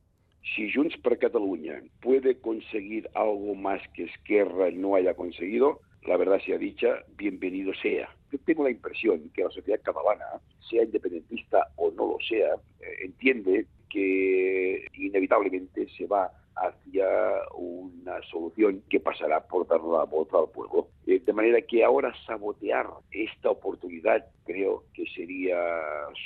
Si 0.55 0.71
Junts 0.71 0.95
per 0.97 1.17
Cataluña 1.17 1.81
puede 2.01 2.37
conseguir 2.37 3.09
algo 3.15 3.55
más 3.55 3.81
que 3.95 4.03
Esquerra 4.03 4.69
no 4.69 4.93
haya 4.93 5.15
conseguido, 5.15 5.81
la 6.05 6.17
verdad 6.17 6.39
sea 6.45 6.57
dicha, 6.57 7.03
bienvenido 7.17 7.73
sea. 7.81 8.09
Yo 8.31 8.39
tengo 8.45 8.63
la 8.63 8.71
impresión 8.71 9.29
que 9.33 9.43
la 9.43 9.49
sociedad 9.49 9.79
catalana, 9.83 10.25
sea 10.69 10.83
independentista 10.83 11.67
o 11.75 11.91
no 11.91 12.11
lo 12.11 12.17
sea, 12.27 12.55
eh, 12.81 13.05
entiende 13.05 13.65
que 13.89 14.85
inevitablemente 14.93 15.87
se 15.97 16.05
va 16.07 16.31
hacia 16.57 17.07
una 17.55 18.21
solución 18.23 18.83
que 18.89 18.99
pasará 18.99 19.45
por 19.45 19.67
dar 19.67 19.81
la 19.81 20.05
voz 20.05 20.27
al 20.33 20.49
pueblo. 20.49 20.87
Eh, 21.05 21.21
de 21.23 21.33
manera 21.33 21.61
que 21.61 21.83
ahora 21.83 22.13
sabotear 22.25 22.87
esta 23.11 23.51
oportunidad 23.51 24.25
creo 24.45 24.83
que 24.93 25.05
sería 25.15 25.57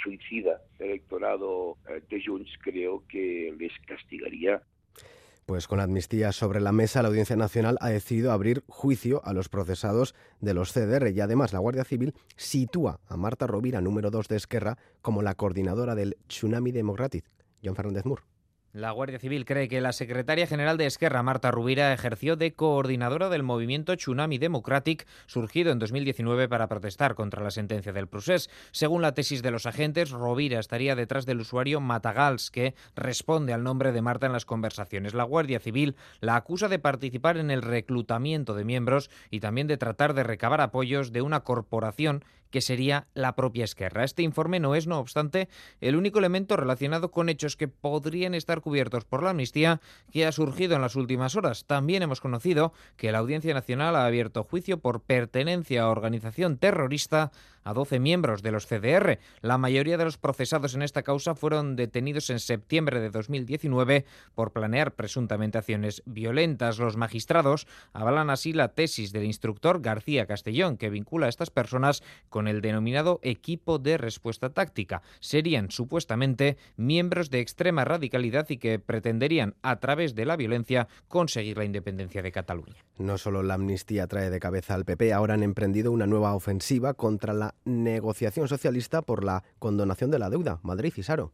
suicida. 0.02 0.62
El 0.80 0.92
electorado 0.92 1.78
eh, 1.90 2.02
de 2.10 2.24
Junts 2.24 2.52
creo 2.62 3.04
que 3.10 3.54
les 3.58 3.74
castigaría 3.86 4.62
pues 5.46 5.68
con 5.68 5.80
amnistía 5.80 6.32
sobre 6.32 6.60
la 6.62 6.72
mesa, 6.72 7.02
la 7.02 7.10
Audiencia 7.10 7.36
Nacional 7.36 7.78
ha 7.82 7.90
decidido 7.90 8.32
abrir 8.32 8.64
juicio 8.68 9.22
a 9.26 9.34
los 9.34 9.50
procesados 9.50 10.16
de 10.40 10.54
los 10.54 10.72
CDR 10.72 11.10
y 11.12 11.20
además 11.20 11.54
la 11.54 11.60
Guardia 11.60 11.84
Civil 11.84 12.14
sitúa 12.36 13.00
a 13.08 13.18
Marta 13.18 13.48
Rovira, 13.48 13.82
número 13.82 14.12
2 14.12 14.28
de 14.28 14.38
Esquerra, 14.38 14.78
como 15.02 15.22
la 15.22 15.36
coordinadora 15.36 15.96
del 15.96 16.18
Tsunami 16.28 16.72
Democratic. 16.72 17.26
John 17.64 17.76
Fernández 17.76 18.06
Mur. 18.06 18.31
La 18.74 18.92
Guardia 18.92 19.20
Civil 19.20 19.44
cree 19.44 19.68
que 19.68 19.82
la 19.82 19.92
secretaria 19.92 20.48
general 20.48 20.78
de 20.78 20.86
Esquerra, 20.86 21.24
Marta 21.24 21.52
Rubira, 21.52 21.92
ejerció 21.92 22.38
de 22.38 22.54
coordinadora 22.54 23.28
del 23.28 23.44
movimiento 23.44 23.94
Tsunami 23.98 24.38
Democratic, 24.38 25.06
surgido 25.26 25.74
en 25.74 25.80
2019 25.80 26.48
para 26.48 26.70
protestar 26.70 27.14
contra 27.14 27.44
la 27.44 27.52
sentencia 27.52 27.92
del 27.92 28.08
procés. 28.08 28.50
Según 28.72 29.02
la 29.02 29.14
tesis 29.14 29.42
de 29.42 29.52
los 29.52 29.66
agentes, 29.66 30.12
Rovira 30.12 30.58
estaría 30.58 30.96
detrás 30.96 31.26
del 31.26 31.42
usuario 31.42 31.82
Matagals, 31.82 32.50
que 32.50 32.74
responde 32.96 33.52
al 33.52 33.62
nombre 33.62 33.92
de 33.92 34.02
Marta 34.02 34.28
en 34.28 34.32
las 34.32 34.46
conversaciones. 34.46 35.14
La 35.14 35.26
Guardia 35.26 35.60
Civil 35.60 35.98
la 36.22 36.38
acusa 36.38 36.70
de 36.70 36.80
participar 36.80 37.36
en 37.36 37.52
el 37.52 37.64
reclutamiento 37.64 38.54
de 38.54 38.64
miembros 38.64 39.10
y 39.30 39.42
también 39.42 39.68
de 39.68 39.76
tratar 39.76 40.14
de 40.14 40.24
recabar 40.24 40.62
apoyos 40.62 41.12
de 41.12 41.22
una 41.22 41.42
corporación 41.42 42.24
que 42.52 42.62
sería 42.62 43.08
la 43.16 43.36
propia 43.36 43.64
Esquerra. 43.64 44.04
Este 44.04 44.22
informe 44.22 44.60
no 44.60 44.76
es, 44.76 44.86
no 44.86 45.00
obstante, 45.00 45.50
el 45.80 45.96
único 45.96 46.20
elemento 46.20 46.58
relacionado 46.58 47.10
con 47.10 47.30
hechos 47.30 47.56
que 47.56 47.68
podrían 47.68 48.36
estar 48.36 48.62
cubiertos 48.62 49.06
por 49.06 49.24
la 49.24 49.32
amnistía 49.32 49.82
que 50.12 50.28
ha 50.28 50.32
surgido 50.32 50.76
en 50.76 50.82
las 50.82 50.96
últimas 50.96 51.36
horas. 51.36 51.66
También 51.66 52.04
hemos 52.04 52.22
conocido 52.22 52.74
que 52.98 53.12
la 53.12 53.20
Audiencia 53.20 53.54
Nacional 53.54 53.96
ha 53.96 54.06
abierto 54.06 54.44
juicio 54.44 54.80
por 54.80 55.02
pertenencia 55.02 55.84
a 55.84 55.90
organización 55.90 56.58
terrorista 56.58 57.32
a 57.64 57.74
12 57.74 58.00
miembros 58.00 58.42
de 58.42 58.52
los 58.52 58.68
CDR. 58.68 59.20
La 59.42 59.58
mayoría 59.58 59.98
de 59.98 60.06
los 60.06 60.18
procesados 60.18 60.76
en 60.76 60.82
esta 60.82 61.04
causa 61.04 61.36
fueron 61.36 61.76
detenidos 61.76 62.30
en 62.30 62.40
septiembre 62.40 63.00
de 63.00 63.10
2019 63.10 64.06
por 64.36 64.52
planear 64.52 64.94
presuntamente 64.94 65.58
acciones 65.58 66.04
violentas. 66.06 66.80
Los 66.80 66.98
magistrados 66.98 67.68
avalan 67.94 68.30
así 68.30 68.54
la 68.54 68.70
tesis 68.70 69.12
del 69.12 69.26
instructor 69.26 69.82
García 69.82 70.26
Castellón, 70.26 70.78
que 70.78 70.90
vincula 70.90 71.28
a 71.28 71.30
estas 71.30 71.50
personas 71.50 72.04
con 72.30 72.48
el 72.48 72.62
denominado 72.62 73.20
equipo 73.24 73.80
de 73.80 73.98
respuesta 73.98 74.50
táctica. 74.50 75.02
Serían 75.20 75.72
supuestamente 75.72 76.58
miembros 76.78 77.30
de 77.30 77.40
extrema 77.40 77.86
radicalidad 77.86 78.50
y 78.50 78.58
que 78.58 78.80
pretenderían, 78.80 79.56
a 79.62 79.80
través 79.80 80.16
de 80.16 80.26
la 80.26 80.36
violencia, 80.36 80.88
conseguir 81.08 81.58
la 81.58 81.66
independencia 81.66 82.22
de 82.22 82.32
Cataluña. 82.32 82.84
No 82.98 83.18
solo 83.18 83.44
la 83.44 83.56
amnistía 83.56 84.08
trae 84.08 84.30
de 84.30 84.40
cabeza 84.40 84.76
al 84.76 84.86
PP, 84.86 85.14
ahora 85.14 85.34
han 85.34 85.44
emprendido 85.44 85.92
una 85.92 86.08
nueva 86.08 86.36
ofensiva 86.36 86.94
contra 86.94 87.34
la 87.34 87.51
negociación 87.66 88.48
socialista 88.48 89.02
por 89.02 89.24
la 89.24 89.44
condonación 89.60 90.12
de 90.12 90.20
la 90.20 90.30
deuda. 90.30 90.60
Madrid 90.64 90.94
y 90.96 91.04
Saro. 91.04 91.32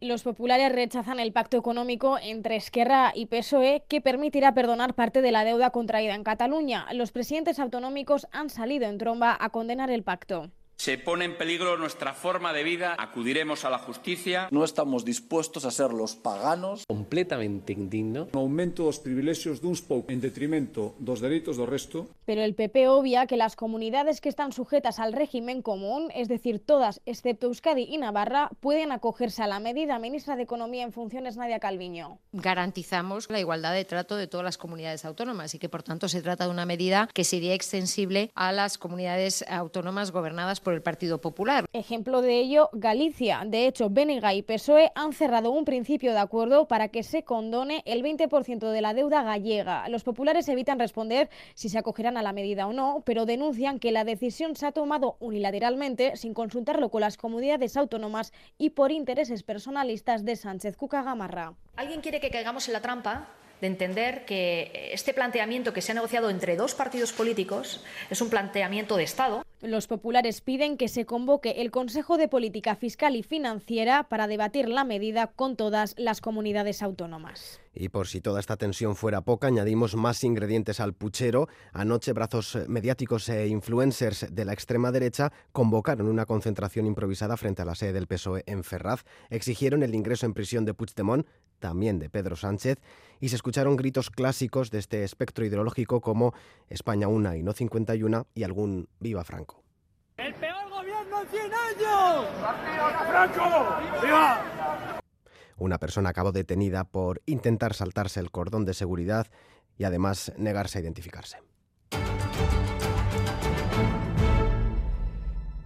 Los 0.00 0.22
populares 0.22 0.72
rechazan 0.72 1.20
el 1.20 1.32
pacto 1.32 1.58
económico 1.58 2.16
entre 2.22 2.56
Esquerra 2.56 3.12
y 3.14 3.26
PSOE 3.26 3.84
que 3.86 4.00
permitirá 4.00 4.54
perdonar 4.54 4.94
parte 4.94 5.20
de 5.20 5.30
la 5.30 5.44
deuda 5.44 5.70
contraída 5.70 6.14
en 6.14 6.24
Cataluña. 6.24 6.86
Los 6.94 7.12
presidentes 7.12 7.58
autonómicos 7.58 8.26
han 8.32 8.48
salido 8.48 8.86
en 8.86 8.96
tromba 8.96 9.36
a 9.38 9.50
condenar 9.50 9.90
el 9.90 10.02
pacto. 10.02 10.50
Se 10.80 10.96
pone 10.96 11.26
en 11.26 11.36
peligro 11.36 11.76
nuestra 11.76 12.14
forma 12.14 12.54
de 12.54 12.64
vida, 12.64 12.96
acudiremos 12.98 13.66
a 13.66 13.68
la 13.68 13.76
justicia. 13.76 14.48
No 14.50 14.64
estamos 14.64 15.04
dispuestos 15.04 15.66
a 15.66 15.70
ser 15.70 15.92
los 15.92 16.16
paganos. 16.16 16.86
Completamente 16.88 17.74
indigno. 17.74 18.28
Un 18.32 18.40
aumento 18.40 18.84
dos 18.84 18.98
privilexios 18.98 19.60
duns 19.60 19.82
poucos 19.82 20.08
en 20.08 20.24
detrimento 20.24 20.96
dos 20.96 21.20
dereitos 21.20 21.60
do 21.60 21.68
resto. 21.68 22.08
Pero 22.24 22.40
el 22.40 22.56
PP 22.56 22.88
obvia 22.88 23.28
que 23.28 23.36
las 23.36 23.60
comunidades 23.60 24.22
que 24.22 24.30
están 24.30 24.56
sujetas 24.56 24.96
al 25.00 25.12
régimen 25.12 25.60
común, 25.60 26.08
es 26.16 26.28
decir, 26.28 26.64
todas 26.64 27.02
excepto 27.04 27.52
Euskadi 27.52 27.84
y 27.84 27.98
Navarra, 27.98 28.48
pueden 28.60 28.90
acogerse 28.90 29.42
a 29.42 29.52
la 29.52 29.60
medida. 29.60 29.98
Ministra 29.98 30.34
de 30.34 30.48
Economía 30.48 30.84
en 30.84 30.94
funciones, 30.96 31.36
Nadia 31.36 31.60
Calviño. 31.60 32.16
Garantizamos 32.32 33.28
la 33.28 33.38
igualdad 33.38 33.74
de 33.74 33.84
trato 33.84 34.16
de 34.16 34.28
todas 34.28 34.44
las 34.44 34.56
comunidades 34.56 35.04
autónomas 35.04 35.54
y 35.54 35.58
que, 35.58 35.68
por 35.68 35.82
tanto, 35.82 36.08
se 36.08 36.22
trata 36.22 36.44
de 36.44 36.50
una 36.50 36.64
medida 36.64 37.06
que 37.12 37.24
sería 37.24 37.52
extensible 37.52 38.30
a 38.34 38.50
las 38.50 38.78
comunidades 38.78 39.44
autónomas 39.46 40.10
gobernadas 40.10 40.60
por 40.60 40.69
el 40.74 40.82
Partido 40.82 41.20
Popular. 41.20 41.66
Ejemplo 41.72 42.22
de 42.22 42.38
ello, 42.38 42.70
Galicia. 42.72 43.42
De 43.46 43.66
hecho, 43.66 43.90
Bénega 43.90 44.34
y 44.34 44.42
PSOE 44.42 44.92
han 44.94 45.12
cerrado 45.12 45.50
un 45.50 45.64
principio 45.64 46.12
de 46.12 46.18
acuerdo 46.18 46.66
para 46.68 46.88
que 46.88 47.02
se 47.02 47.22
condone 47.22 47.82
el 47.84 48.02
20% 48.02 48.70
de 48.70 48.80
la 48.80 48.94
deuda 48.94 49.22
gallega. 49.22 49.88
Los 49.88 50.04
populares 50.04 50.48
evitan 50.48 50.78
responder 50.78 51.30
si 51.54 51.68
se 51.68 51.78
acogerán 51.78 52.16
a 52.16 52.22
la 52.22 52.32
medida 52.32 52.66
o 52.66 52.72
no, 52.72 53.02
pero 53.04 53.26
denuncian 53.26 53.78
que 53.78 53.92
la 53.92 54.04
decisión 54.04 54.56
se 54.56 54.66
ha 54.66 54.72
tomado 54.72 55.16
unilateralmente, 55.20 56.16
sin 56.16 56.34
consultarlo 56.34 56.90
con 56.90 57.00
las 57.00 57.16
comunidades 57.16 57.76
autónomas 57.76 58.32
y 58.58 58.70
por 58.70 58.92
intereses 58.92 59.42
personalistas 59.42 60.24
de 60.24 60.36
Sánchez 60.36 60.76
Cuca 60.76 61.02
Gamarra. 61.02 61.54
¿Alguien 61.76 62.00
quiere 62.00 62.20
que 62.20 62.30
caigamos 62.30 62.68
en 62.68 62.74
la 62.74 62.80
trampa 62.80 63.28
de 63.60 63.66
entender 63.66 64.24
que 64.24 64.90
este 64.92 65.14
planteamiento 65.14 65.72
que 65.72 65.82
se 65.82 65.92
ha 65.92 65.94
negociado 65.94 66.30
entre 66.30 66.56
dos 66.56 66.74
partidos 66.74 67.12
políticos 67.12 67.82
es 68.08 68.20
un 68.20 68.30
planteamiento 68.30 68.96
de 68.96 69.04
Estado. 69.04 69.44
Los 69.62 69.88
populares 69.88 70.40
piden 70.40 70.78
que 70.78 70.88
se 70.88 71.04
convoque 71.04 71.60
el 71.60 71.70
Consejo 71.70 72.16
de 72.16 72.28
Política 72.28 72.76
Fiscal 72.76 73.14
y 73.14 73.22
Financiera 73.22 74.08
para 74.08 74.26
debatir 74.26 74.70
la 74.70 74.84
medida 74.84 75.26
con 75.26 75.54
todas 75.54 75.94
las 75.98 76.22
comunidades 76.22 76.82
autónomas. 76.82 77.60
Y 77.74 77.90
por 77.90 78.08
si 78.08 78.22
toda 78.22 78.40
esta 78.40 78.56
tensión 78.56 78.96
fuera 78.96 79.20
poca, 79.20 79.48
añadimos 79.48 79.94
más 79.96 80.24
ingredientes 80.24 80.80
al 80.80 80.94
puchero. 80.94 81.46
Anoche, 81.74 82.14
brazos 82.14 82.58
mediáticos 82.68 83.28
e 83.28 83.48
influencers 83.48 84.34
de 84.34 84.44
la 84.46 84.54
extrema 84.54 84.90
derecha 84.92 85.30
convocaron 85.52 86.08
una 86.08 86.24
concentración 86.24 86.86
improvisada 86.86 87.36
frente 87.36 87.60
a 87.60 87.66
la 87.66 87.74
sede 87.74 87.92
del 87.92 88.06
PSOE 88.06 88.42
en 88.46 88.64
Ferraz. 88.64 89.04
Exigieron 89.28 89.82
el 89.82 89.94
ingreso 89.94 90.24
en 90.24 90.32
prisión 90.32 90.64
de 90.64 90.72
Puigdemont, 90.72 91.26
también 91.60 91.98
de 91.98 92.10
Pedro 92.10 92.34
Sánchez, 92.34 92.78
y 93.20 93.28
se 93.28 93.36
escucharon 93.36 93.76
gritos 93.76 94.10
clásicos 94.10 94.70
de 94.70 94.78
este 94.78 95.04
espectro 95.04 95.44
ideológico 95.44 96.00
como 96.00 96.34
España 96.68 97.06
una 97.06 97.36
y 97.36 97.42
no 97.42 97.52
51 97.52 98.26
y 98.34 98.42
algún 98.42 98.88
Viva 98.98 99.22
Franco. 99.22 99.62
¡El 100.16 100.34
peor 100.34 100.68
gobierno 100.70 101.22
en 101.22 101.28
100 101.28 101.42
años! 101.42 101.54
¡Franco! 101.54 101.54
¡Viva! 101.54 101.69
Una 105.58 105.78
persona 105.78 106.10
acabó 106.10 106.32
detenida 106.32 106.84
por 106.84 107.22
intentar 107.26 107.74
saltarse 107.74 108.20
el 108.20 108.30
cordón 108.30 108.64
de 108.64 108.74
seguridad 108.74 109.26
y 109.76 109.84
además 109.84 110.32
negarse 110.36 110.78
a 110.78 110.82
identificarse. 110.82 111.38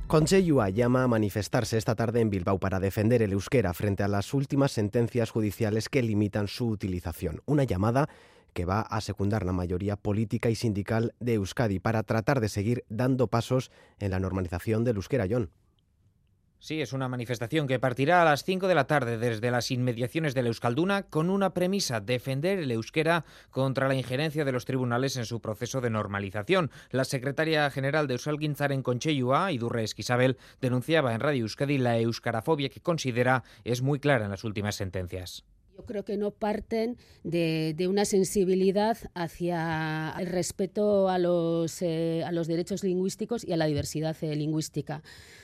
Concheyua 0.06 0.68
llama 0.70 1.02
a 1.02 1.08
manifestarse 1.08 1.76
esta 1.76 1.94
tarde 1.94 2.20
en 2.20 2.30
Bilbao 2.30 2.60
para 2.60 2.78
defender 2.78 3.22
el 3.22 3.32
euskera 3.32 3.74
frente 3.74 4.02
a 4.02 4.08
las 4.08 4.34
últimas 4.34 4.70
sentencias 4.70 5.30
judiciales 5.30 5.88
que 5.88 6.02
limitan 6.02 6.46
su 6.46 6.68
utilización. 6.68 7.40
Una 7.46 7.64
llamada 7.64 8.08
que 8.52 8.64
va 8.64 8.82
a 8.82 9.00
secundar 9.00 9.44
la 9.44 9.52
mayoría 9.52 9.96
política 9.96 10.50
y 10.50 10.54
sindical 10.54 11.14
de 11.18 11.34
Euskadi 11.34 11.80
para 11.80 12.04
tratar 12.04 12.40
de 12.40 12.48
seguir 12.48 12.84
dando 12.88 13.26
pasos 13.26 13.72
en 13.98 14.12
la 14.12 14.20
normalización 14.20 14.84
del 14.84 14.96
euskera, 14.96 15.26
John. 15.28 15.50
Sí, 16.64 16.80
es 16.80 16.94
una 16.94 17.10
manifestación 17.10 17.66
que 17.66 17.78
partirá 17.78 18.22
a 18.22 18.24
las 18.24 18.42
5 18.42 18.68
de 18.68 18.74
la 18.74 18.86
tarde 18.86 19.18
desde 19.18 19.50
las 19.50 19.70
inmediaciones 19.70 20.32
de 20.32 20.40
la 20.40 20.48
Euskalduna 20.48 21.02
con 21.02 21.28
una 21.28 21.52
premisa, 21.52 22.00
defender 22.00 22.58
el 22.58 22.70
euskera 22.70 23.26
contra 23.50 23.86
la 23.86 23.94
injerencia 23.94 24.46
de 24.46 24.52
los 24.52 24.64
tribunales 24.64 25.18
en 25.18 25.26
su 25.26 25.42
proceso 25.42 25.82
de 25.82 25.90
normalización. 25.90 26.70
La 26.90 27.04
secretaria 27.04 27.68
general 27.68 28.06
de 28.06 28.14
Euskalgintzar 28.14 28.72
en 28.72 28.82
Concheyua, 28.82 29.52
Idurre 29.52 29.84
Esquisabel, 29.84 30.38
denunciaba 30.62 31.12
en 31.12 31.20
Radio 31.20 31.42
Euskadi 31.42 31.76
la 31.76 31.98
euskarafobia 31.98 32.70
que 32.70 32.80
considera 32.80 33.44
es 33.64 33.82
muy 33.82 34.00
clara 34.00 34.24
en 34.24 34.30
las 34.30 34.44
últimas 34.44 34.76
sentencias. 34.76 35.44
Yo 35.76 35.84
creo 35.84 36.06
que 36.06 36.16
no 36.16 36.30
parten 36.30 36.96
de, 37.24 37.76
una 37.90 38.06
sensibilidad 38.06 38.96
hacia 39.12 40.14
el 40.18 40.28
respeto 40.28 41.10
a 41.10 41.18
los, 41.18 41.82
eh, 41.82 42.22
a 42.24 42.32
los 42.32 42.46
derechos 42.46 42.82
lingüísticos 42.84 43.44
y 43.44 43.52
a 43.52 43.58
la 43.58 43.66
diversidad 43.66 44.16
eh, 44.22 44.34
lingüística. 44.34 45.02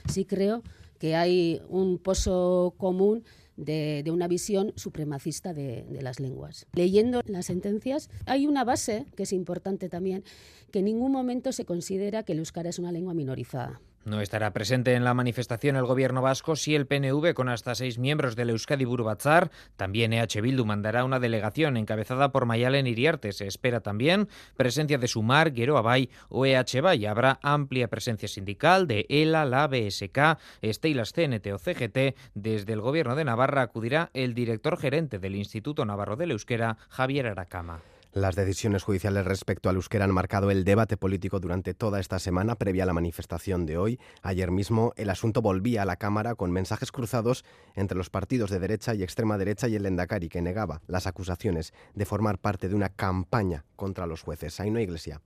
Sí 0.08 0.24
creo 0.24 0.62
que 1.00 1.16
hay 1.16 1.62
un 1.68 1.98
pozo 1.98 2.74
común 2.76 3.24
de, 3.56 4.04
una 4.12 4.28
visión 4.28 4.72
supremacista 4.76 5.52
de, 5.52 5.84
de, 5.84 6.02
las 6.02 6.20
lenguas. 6.20 6.66
Leyendo 6.72 7.22
las 7.24 7.46
sentencias, 7.46 8.10
hay 8.26 8.46
una 8.46 8.64
base 8.64 9.06
que 9.16 9.24
es 9.24 9.32
importante 9.32 9.88
también, 9.88 10.24
que 10.70 10.80
en 10.80 10.84
ningún 10.84 11.10
momento 11.10 11.52
se 11.52 11.64
considera 11.64 12.22
que 12.22 12.32
el 12.32 12.38
euskara 12.38 12.68
es 12.68 12.78
una 12.78 12.92
lengua 12.92 13.14
minorizada. 13.14 13.80
No 14.02 14.22
estará 14.22 14.54
presente 14.54 14.94
en 14.94 15.04
la 15.04 15.12
manifestación 15.12 15.76
el 15.76 15.84
gobierno 15.84 16.22
vasco 16.22 16.56
si 16.56 16.74
el 16.74 16.86
PNV, 16.86 17.34
con 17.34 17.50
hasta 17.50 17.74
seis 17.74 17.98
miembros 17.98 18.34
del 18.34 18.48
Euskadi 18.48 18.86
Buru 18.86 19.04
Batzar, 19.04 19.50
también 19.76 20.14
EH 20.14 20.40
Bildu 20.40 20.64
mandará 20.64 21.04
una 21.04 21.20
delegación 21.20 21.76
encabezada 21.76 22.32
por 22.32 22.46
Mayalen 22.46 22.86
Iriarte. 22.86 23.32
Se 23.32 23.46
espera 23.46 23.80
también 23.80 24.28
presencia 24.56 24.96
de 24.96 25.06
Sumar, 25.06 25.52
Guero 25.52 25.76
Abay 25.76 26.08
o 26.30 26.46
EH 26.46 26.80
Bay. 26.80 27.04
Habrá 27.04 27.38
amplia 27.42 27.88
presencia 27.88 28.26
sindical 28.26 28.86
de 28.86 29.04
ELA, 29.10 29.44
la 29.44 29.68
BSK, 29.68 30.38
Estelas 30.62 31.12
CNT 31.12 31.46
o 31.52 31.58
CGT. 31.58 32.16
Desde 32.32 32.72
el 32.72 32.80
gobierno 32.80 33.16
de 33.16 33.26
Navarra 33.26 33.60
acudirá 33.60 34.08
el 34.14 34.32
director 34.32 34.78
gerente 34.78 35.18
del 35.18 35.36
Instituto 35.36 35.84
Navarro 35.84 36.16
del 36.16 36.30
Euskera, 36.30 36.78
Javier 36.88 37.26
Aracama. 37.26 37.82
Las 38.12 38.34
decisiones 38.34 38.82
judiciales 38.82 39.24
respecto 39.24 39.68
al 39.68 39.76
euskera 39.76 40.04
han 40.04 40.12
marcado 40.12 40.50
el 40.50 40.64
debate 40.64 40.96
político 40.96 41.38
durante 41.38 41.74
toda 41.74 42.00
esta 42.00 42.18
semana 42.18 42.56
previa 42.56 42.82
a 42.82 42.86
la 42.86 42.92
manifestación 42.92 43.66
de 43.66 43.78
hoy. 43.78 44.00
Ayer 44.20 44.50
mismo 44.50 44.92
el 44.96 45.10
asunto 45.10 45.42
volvía 45.42 45.82
a 45.82 45.84
la 45.84 45.94
Cámara 45.94 46.34
con 46.34 46.50
mensajes 46.50 46.90
cruzados 46.90 47.44
entre 47.76 47.96
los 47.96 48.10
partidos 48.10 48.50
de 48.50 48.58
derecha 48.58 48.96
y 48.96 49.04
extrema 49.04 49.38
derecha 49.38 49.68
y 49.68 49.76
el 49.76 49.84
Lendakari 49.84 50.28
que 50.28 50.42
negaba 50.42 50.82
las 50.88 51.06
acusaciones 51.06 51.72
de 51.94 52.04
formar 52.04 52.38
parte 52.38 52.68
de 52.68 52.74
una 52.74 52.88
campaña 52.88 53.64
contra 53.76 54.08
los 54.08 54.22
jueces. 54.22 54.58
Ahí 54.58 54.72
no 54.72 54.80
iglesia. 54.80 55.20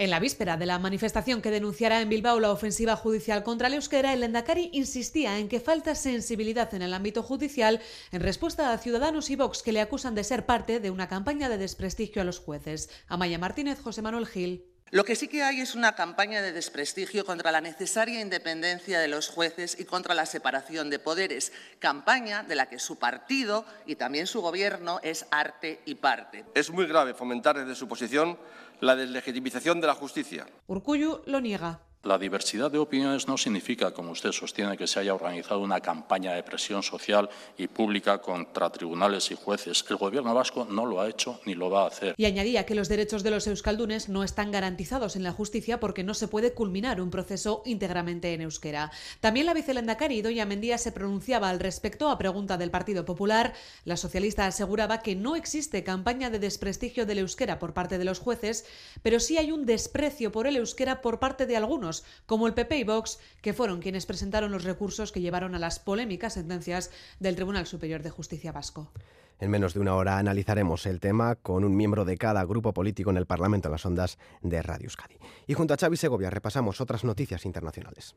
En 0.00 0.08
la 0.08 0.18
víspera 0.18 0.56
de 0.56 0.64
la 0.64 0.78
manifestación 0.78 1.42
que 1.42 1.50
denunciará 1.50 2.00
en 2.00 2.08
Bilbao 2.08 2.40
la 2.40 2.50
ofensiva 2.50 2.96
judicial 2.96 3.42
contra 3.42 3.68
el 3.68 3.74
euskera, 3.74 4.14
el 4.14 4.22
Endacari 4.22 4.70
insistía 4.72 5.36
en 5.36 5.46
que 5.46 5.60
falta 5.60 5.94
sensibilidad 5.94 6.72
en 6.72 6.80
el 6.80 6.94
ámbito 6.94 7.22
judicial 7.22 7.82
en 8.10 8.22
respuesta 8.22 8.72
a 8.72 8.78
Ciudadanos 8.78 9.28
y 9.28 9.36
Vox 9.36 9.62
que 9.62 9.72
le 9.72 9.82
acusan 9.82 10.14
de 10.14 10.24
ser 10.24 10.46
parte 10.46 10.80
de 10.80 10.90
una 10.90 11.06
campaña 11.06 11.50
de 11.50 11.58
desprestigio 11.58 12.22
a 12.22 12.24
los 12.24 12.38
jueces. 12.38 12.88
Amaya 13.08 13.38
Martínez, 13.38 13.78
José 13.82 14.00
Manuel 14.00 14.26
Gil. 14.26 14.64
Lo 14.92 15.04
que 15.04 15.14
sí 15.14 15.28
que 15.28 15.44
hay 15.44 15.60
es 15.60 15.76
una 15.76 15.94
campaña 15.94 16.42
de 16.42 16.50
desprestigio 16.50 17.24
contra 17.24 17.52
la 17.52 17.60
necesaria 17.60 18.20
independencia 18.20 18.98
de 18.98 19.06
los 19.06 19.28
jueces 19.28 19.78
y 19.78 19.84
contra 19.84 20.16
la 20.16 20.26
separación 20.26 20.90
de 20.90 20.98
poderes, 20.98 21.52
campaña 21.78 22.42
de 22.42 22.56
la 22.56 22.68
que 22.68 22.80
su 22.80 22.98
partido 22.98 23.64
y 23.86 23.94
también 23.94 24.26
su 24.26 24.40
gobierno 24.40 24.98
es 25.04 25.26
arte 25.30 25.80
y 25.84 25.94
parte. 25.94 26.44
Es 26.56 26.70
muy 26.70 26.86
grave 26.86 27.14
fomentar 27.14 27.56
desde 27.56 27.76
su 27.76 27.86
posición 27.86 28.36
la 28.80 28.96
deslegitimización 28.96 29.80
de 29.80 29.86
la 29.86 29.94
justicia. 29.94 30.46
Urcuyu 30.66 31.22
lo 31.26 31.40
niega. 31.40 31.80
La 32.02 32.16
diversidad 32.16 32.70
de 32.70 32.78
opiniones 32.78 33.28
no 33.28 33.36
significa, 33.36 33.90
como 33.92 34.12
usted 34.12 34.32
sostiene, 34.32 34.78
que 34.78 34.86
se 34.86 34.98
haya 34.98 35.12
organizado 35.12 35.60
una 35.60 35.80
campaña 35.80 36.32
de 36.32 36.42
presión 36.42 36.82
social 36.82 37.28
y 37.58 37.66
pública 37.66 38.22
contra 38.22 38.70
tribunales 38.70 39.30
y 39.30 39.34
jueces. 39.34 39.84
El 39.90 39.96
Gobierno 39.96 40.32
vasco 40.32 40.64
no 40.64 40.86
lo 40.86 41.02
ha 41.02 41.10
hecho 41.10 41.40
ni 41.44 41.52
lo 41.52 41.68
va 41.68 41.82
a 41.82 41.88
hacer. 41.88 42.14
Y 42.16 42.24
añadía 42.24 42.64
que 42.64 42.74
los 42.74 42.88
derechos 42.88 43.22
de 43.22 43.30
los 43.30 43.46
euskaldunes 43.46 44.08
no 44.08 44.24
están 44.24 44.50
garantizados 44.50 45.14
en 45.14 45.24
la 45.24 45.32
justicia 45.32 45.78
porque 45.78 46.02
no 46.02 46.14
se 46.14 46.26
puede 46.26 46.54
culminar 46.54 47.02
un 47.02 47.10
proceso 47.10 47.60
íntegramente 47.66 48.32
en 48.32 48.40
euskera. 48.40 48.90
También 49.20 49.44
la 49.44 49.52
vicelendacari 49.52 50.22
Doña 50.22 50.46
Mendía 50.46 50.78
se 50.78 50.92
pronunciaba 50.92 51.50
al 51.50 51.60
respecto 51.60 52.08
a 52.08 52.16
pregunta 52.16 52.56
del 52.56 52.70
Partido 52.70 53.04
Popular. 53.04 53.52
La 53.84 53.98
socialista 53.98 54.46
aseguraba 54.46 55.02
que 55.02 55.16
no 55.16 55.36
existe 55.36 55.84
campaña 55.84 56.30
de 56.30 56.38
desprestigio 56.38 57.04
del 57.04 57.18
euskera 57.18 57.58
por 57.58 57.74
parte 57.74 57.98
de 57.98 58.06
los 58.06 58.20
jueces, 58.20 58.64
pero 59.02 59.20
sí 59.20 59.36
hay 59.36 59.52
un 59.52 59.66
desprecio 59.66 60.32
por 60.32 60.46
el 60.46 60.56
euskera 60.56 61.02
por 61.02 61.18
parte 61.18 61.44
de 61.44 61.58
algunos 61.58 61.89
como 62.26 62.46
el 62.46 62.54
PP 62.54 62.78
y 62.78 62.84
Vox, 62.84 63.18
que 63.42 63.52
fueron 63.52 63.80
quienes 63.80 64.06
presentaron 64.06 64.52
los 64.52 64.64
recursos 64.64 65.12
que 65.12 65.20
llevaron 65.20 65.54
a 65.54 65.58
las 65.58 65.78
polémicas 65.78 66.34
sentencias 66.34 66.90
del 67.18 67.36
Tribunal 67.36 67.66
Superior 67.66 68.02
de 68.02 68.10
Justicia 68.10 68.52
Vasco. 68.52 68.90
En 69.40 69.50
menos 69.50 69.72
de 69.72 69.80
una 69.80 69.94
hora 69.94 70.18
analizaremos 70.18 70.84
el 70.84 71.00
tema 71.00 71.34
con 71.34 71.64
un 71.64 71.74
miembro 71.74 72.04
de 72.04 72.18
cada 72.18 72.44
grupo 72.44 72.74
político 72.74 73.10
en 73.10 73.16
el 73.16 73.26
Parlamento 73.26 73.68
en 73.68 73.72
las 73.72 73.86
ondas 73.86 74.18
de 74.42 74.62
Radio 74.62 74.84
Euskadi. 74.84 75.16
Y 75.46 75.54
junto 75.54 75.72
a 75.72 75.78
Xavi 75.78 75.96
Segovia 75.96 76.28
repasamos 76.28 76.80
otras 76.80 77.04
noticias 77.04 77.46
internacionales. 77.46 78.14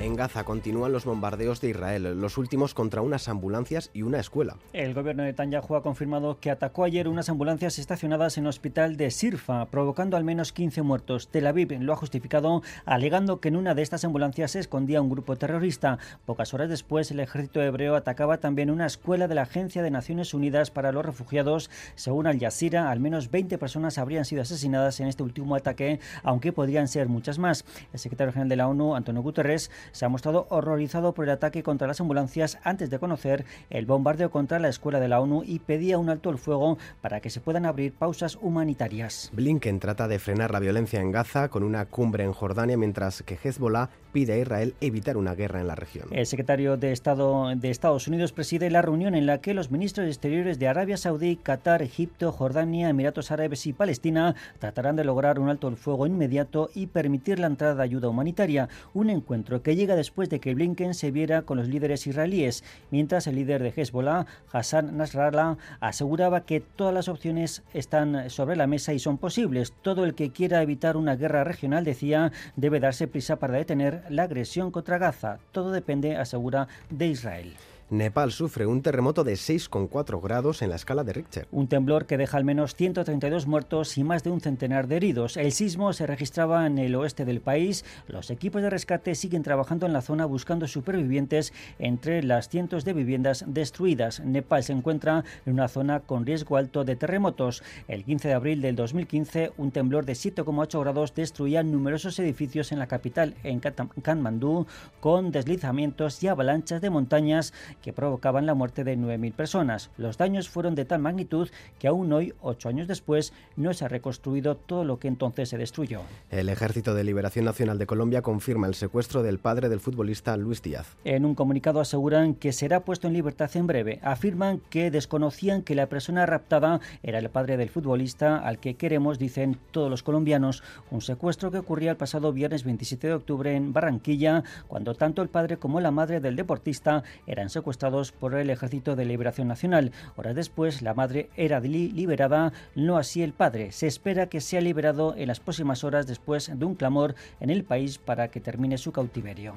En 0.00 0.14
Gaza 0.14 0.44
continúan 0.44 0.92
los 0.92 1.04
bombardeos 1.04 1.60
de 1.60 1.70
Israel, 1.70 2.20
los 2.20 2.38
últimos 2.38 2.72
contra 2.72 3.02
unas 3.02 3.28
ambulancias 3.28 3.90
y 3.92 4.02
una 4.02 4.20
escuela. 4.20 4.56
El 4.72 4.94
gobierno 4.94 5.24
de 5.24 5.30
Netanyahu 5.30 5.74
ha 5.74 5.82
confirmado 5.82 6.38
que 6.38 6.52
atacó 6.52 6.84
ayer 6.84 7.08
unas 7.08 7.28
ambulancias 7.28 7.80
estacionadas 7.80 8.38
en 8.38 8.44
el 8.44 8.50
hospital 8.50 8.96
de 8.96 9.10
Sirfa, 9.10 9.66
provocando 9.66 10.16
al 10.16 10.22
menos 10.22 10.52
15 10.52 10.82
muertos. 10.82 11.26
Tel 11.28 11.48
Aviv 11.48 11.72
lo 11.80 11.92
ha 11.92 11.96
justificado 11.96 12.62
alegando 12.84 13.40
que 13.40 13.48
en 13.48 13.56
una 13.56 13.74
de 13.74 13.82
estas 13.82 14.04
ambulancias 14.04 14.52
se 14.52 14.60
escondía 14.60 15.02
un 15.02 15.10
grupo 15.10 15.34
terrorista. 15.34 15.98
Pocas 16.24 16.54
horas 16.54 16.68
después, 16.68 17.10
el 17.10 17.18
ejército 17.18 17.60
hebreo 17.60 17.96
atacaba 17.96 18.38
también 18.38 18.70
una 18.70 18.86
escuela 18.86 19.26
de 19.26 19.34
la 19.34 19.42
Agencia 19.42 19.82
de 19.82 19.90
Naciones 19.90 20.32
Unidas 20.32 20.70
para 20.70 20.92
los 20.92 21.04
Refugiados. 21.04 21.70
Según 21.96 22.28
Al 22.28 22.38
Jazeera, 22.38 22.92
al 22.92 23.00
menos 23.00 23.32
20 23.32 23.58
personas 23.58 23.98
habrían 23.98 24.24
sido 24.24 24.42
asesinadas 24.42 25.00
en 25.00 25.08
este 25.08 25.24
último 25.24 25.56
ataque, 25.56 25.98
aunque 26.22 26.52
podrían 26.52 26.86
ser 26.86 27.08
muchas 27.08 27.40
más. 27.40 27.64
El 27.92 27.98
secretario 27.98 28.32
general 28.32 28.48
de 28.48 28.56
la 28.56 28.68
ONU, 28.68 28.94
Antonio 28.94 29.22
Guterres, 29.22 29.72
se 29.98 30.04
ha 30.04 30.08
mostrado 30.08 30.46
horrorizado 30.50 31.12
por 31.12 31.24
el 31.24 31.32
ataque 31.32 31.64
contra 31.64 31.88
las 31.88 32.00
ambulancias 32.00 32.60
antes 32.62 32.88
de 32.88 33.00
conocer 33.00 33.44
el 33.68 33.84
bombardeo 33.84 34.30
contra 34.30 34.60
la 34.60 34.68
escuela 34.68 35.00
de 35.00 35.08
la 35.08 35.20
ONU 35.20 35.42
y 35.44 35.58
pedía 35.58 35.98
un 35.98 36.08
alto 36.08 36.30
el 36.30 36.38
fuego 36.38 36.78
para 37.00 37.18
que 37.18 37.30
se 37.30 37.40
puedan 37.40 37.66
abrir 37.66 37.92
pausas 37.92 38.38
humanitarias. 38.40 39.28
Blinken 39.32 39.80
trata 39.80 40.06
de 40.06 40.20
frenar 40.20 40.52
la 40.52 40.60
violencia 40.60 41.00
en 41.00 41.10
Gaza 41.10 41.48
con 41.48 41.64
una 41.64 41.84
cumbre 41.86 42.22
en 42.22 42.32
Jordania 42.32 42.76
mientras 42.76 43.24
que 43.24 43.36
Hezbollah 43.42 43.90
pide 44.12 44.34
a 44.34 44.38
Israel 44.38 44.74
evitar 44.80 45.16
una 45.16 45.34
guerra 45.34 45.60
en 45.60 45.66
la 45.66 45.74
región. 45.74 46.08
El 46.12 46.26
secretario 46.26 46.76
de 46.76 46.92
Estado 46.92 47.54
de 47.54 47.70
Estados 47.70 48.08
Unidos 48.08 48.32
preside 48.32 48.70
la 48.70 48.82
reunión 48.82 49.14
en 49.14 49.26
la 49.26 49.40
que 49.40 49.52
los 49.52 49.70
ministros 49.70 50.06
exteriores 50.06 50.58
de 50.58 50.68
Arabia 50.68 50.96
Saudí, 50.96 51.36
Qatar, 51.36 51.82
Egipto, 51.82 52.32
Jordania, 52.32 52.88
Emiratos 52.88 53.30
Árabes 53.30 53.66
y 53.66 53.72
Palestina 53.72 54.34
tratarán 54.60 54.96
de 54.96 55.04
lograr 55.04 55.38
un 55.38 55.48
alto 55.48 55.68
el 55.68 55.76
fuego 55.76 56.06
inmediato 56.06 56.70
y 56.74 56.86
permitir 56.86 57.38
la 57.38 57.48
entrada 57.48 57.74
de 57.74 57.82
ayuda 57.82 58.08
humanitaria, 58.08 58.68
un 58.94 59.10
encuentro 59.10 59.62
que 59.62 59.72
llega 59.78 59.96
después 59.96 60.28
de 60.28 60.40
que 60.40 60.54
Blinken 60.54 60.92
se 60.92 61.10
viera 61.10 61.42
con 61.42 61.56
los 61.56 61.68
líderes 61.68 62.06
israelíes, 62.06 62.64
mientras 62.90 63.26
el 63.26 63.36
líder 63.36 63.62
de 63.62 63.72
Hezbollah, 63.74 64.26
Hassan 64.52 64.96
Nasrallah, 64.96 65.56
aseguraba 65.80 66.44
que 66.44 66.60
todas 66.60 66.92
las 66.92 67.08
opciones 67.08 67.62
están 67.72 68.28
sobre 68.28 68.56
la 68.56 68.66
mesa 68.66 68.92
y 68.92 68.98
son 68.98 69.18
posibles. 69.18 69.72
Todo 69.82 70.04
el 70.04 70.14
que 70.14 70.32
quiera 70.32 70.62
evitar 70.62 70.96
una 70.96 71.16
guerra 71.16 71.44
regional, 71.44 71.84
decía, 71.84 72.32
debe 72.56 72.80
darse 72.80 73.06
prisa 73.08 73.36
para 73.36 73.56
detener 73.56 74.02
la 74.10 74.24
agresión 74.24 74.70
contra 74.70 74.98
Gaza. 74.98 75.38
Todo 75.52 75.70
depende, 75.70 76.16
asegura, 76.16 76.68
de 76.90 77.06
Israel. 77.06 77.54
Nepal 77.90 78.32
sufre 78.32 78.66
un 78.66 78.82
terremoto 78.82 79.24
de 79.24 79.32
6,4 79.32 80.20
grados 80.22 80.60
en 80.60 80.68
la 80.68 80.76
escala 80.76 81.04
de 81.04 81.14
Richter. 81.14 81.48
Un 81.50 81.68
temblor 81.68 82.04
que 82.04 82.18
deja 82.18 82.36
al 82.36 82.44
menos 82.44 82.74
132 82.74 83.46
muertos 83.46 83.96
y 83.96 84.04
más 84.04 84.22
de 84.22 84.30
un 84.30 84.42
centenar 84.42 84.88
de 84.88 84.96
heridos. 84.96 85.38
El 85.38 85.52
sismo 85.52 85.94
se 85.94 86.06
registraba 86.06 86.66
en 86.66 86.76
el 86.76 86.94
oeste 86.94 87.24
del 87.24 87.40
país. 87.40 87.86
Los 88.06 88.30
equipos 88.30 88.60
de 88.60 88.68
rescate 88.68 89.14
siguen 89.14 89.42
trabajando 89.42 89.86
en 89.86 89.94
la 89.94 90.02
zona 90.02 90.26
buscando 90.26 90.68
supervivientes 90.68 91.54
entre 91.78 92.22
las 92.22 92.50
cientos 92.50 92.84
de 92.84 92.92
viviendas 92.92 93.46
destruidas. 93.46 94.20
Nepal 94.20 94.62
se 94.64 94.74
encuentra 94.74 95.24
en 95.46 95.54
una 95.54 95.68
zona 95.68 96.00
con 96.00 96.26
riesgo 96.26 96.58
alto 96.58 96.84
de 96.84 96.94
terremotos. 96.94 97.62
El 97.88 98.04
15 98.04 98.28
de 98.28 98.34
abril 98.34 98.60
del 98.60 98.76
2015, 98.76 99.52
un 99.56 99.70
temblor 99.70 100.04
de 100.04 100.12
7,8 100.12 100.78
grados 100.80 101.14
destruía 101.14 101.62
numerosos 101.62 102.18
edificios 102.18 102.70
en 102.70 102.80
la 102.80 102.86
capital, 102.86 103.34
en 103.44 103.60
Kathmandú, 103.60 104.66
con 105.00 105.30
deslizamientos 105.30 106.22
y 106.22 106.28
avalanchas 106.28 106.82
de 106.82 106.90
montañas 106.90 107.54
que 107.82 107.92
provocaban 107.92 108.46
la 108.46 108.54
muerte 108.54 108.84
de 108.84 108.96
9.000 108.96 109.32
personas. 109.32 109.90
Los 109.96 110.18
daños 110.18 110.48
fueron 110.48 110.74
de 110.74 110.84
tal 110.84 111.00
magnitud 111.00 111.48
que 111.78 111.88
aún 111.88 112.12
hoy, 112.12 112.34
ocho 112.40 112.68
años 112.68 112.88
después, 112.88 113.32
no 113.56 113.72
se 113.74 113.84
ha 113.84 113.88
reconstruido 113.88 114.56
todo 114.56 114.84
lo 114.84 114.98
que 114.98 115.08
entonces 115.08 115.48
se 115.48 115.58
destruyó. 115.58 116.02
El 116.30 116.48
Ejército 116.48 116.94
de 116.94 117.04
Liberación 117.04 117.44
Nacional 117.44 117.78
de 117.78 117.86
Colombia 117.86 118.22
confirma 118.22 118.66
el 118.66 118.74
secuestro 118.74 119.22
del 119.22 119.38
padre 119.38 119.68
del 119.68 119.80
futbolista 119.80 120.36
Luis 120.36 120.62
Díaz. 120.62 120.96
En 121.04 121.24
un 121.24 121.34
comunicado 121.34 121.80
aseguran 121.80 122.34
que 122.34 122.52
será 122.52 122.80
puesto 122.80 123.06
en 123.06 123.12
libertad 123.12 123.50
en 123.54 123.66
breve. 123.66 124.00
Afirman 124.02 124.60
que 124.70 124.90
desconocían 124.90 125.62
que 125.62 125.74
la 125.74 125.86
persona 125.86 126.26
raptada 126.26 126.80
era 127.02 127.18
el 127.18 127.30
padre 127.30 127.56
del 127.56 127.70
futbolista 127.70 128.38
al 128.38 128.58
que 128.58 128.74
queremos, 128.74 129.18
dicen 129.18 129.58
todos 129.70 129.90
los 129.90 130.02
colombianos. 130.02 130.62
Un 130.90 131.00
secuestro 131.00 131.50
que 131.50 131.58
ocurría 131.58 131.92
el 131.92 131.96
pasado 131.96 132.32
viernes 132.32 132.64
27 132.64 133.06
de 133.06 133.14
octubre 133.14 133.54
en 133.54 133.72
Barranquilla, 133.72 134.42
cuando 134.66 134.94
tanto 134.94 135.22
el 135.22 135.28
padre 135.28 135.58
como 135.58 135.80
la 135.80 135.90
madre 135.90 136.20
del 136.20 136.36
deportista 136.36 137.02
eran 137.26 137.50
secuestrados 137.50 137.67
por 138.12 138.34
el 138.34 138.50
Ejército 138.50 138.96
de 138.96 139.04
Liberación 139.04 139.48
Nacional. 139.48 139.92
Horas 140.16 140.34
después, 140.34 140.80
la 140.82 140.94
madre 140.94 141.28
era 141.36 141.60
liberada, 141.60 142.52
no 142.74 142.96
así 142.96 143.22
el 143.22 143.32
padre. 143.32 143.72
Se 143.72 143.86
espera 143.86 144.28
que 144.28 144.40
sea 144.40 144.60
liberado 144.60 145.14
en 145.16 145.28
las 145.28 145.40
próximas 145.40 145.84
horas 145.84 146.06
después 146.06 146.50
de 146.58 146.64
un 146.64 146.74
clamor 146.74 147.14
en 147.40 147.50
el 147.50 147.64
país 147.64 147.98
para 147.98 148.28
que 148.28 148.40
termine 148.40 148.78
su 148.78 148.92
cautiverio. 148.92 149.54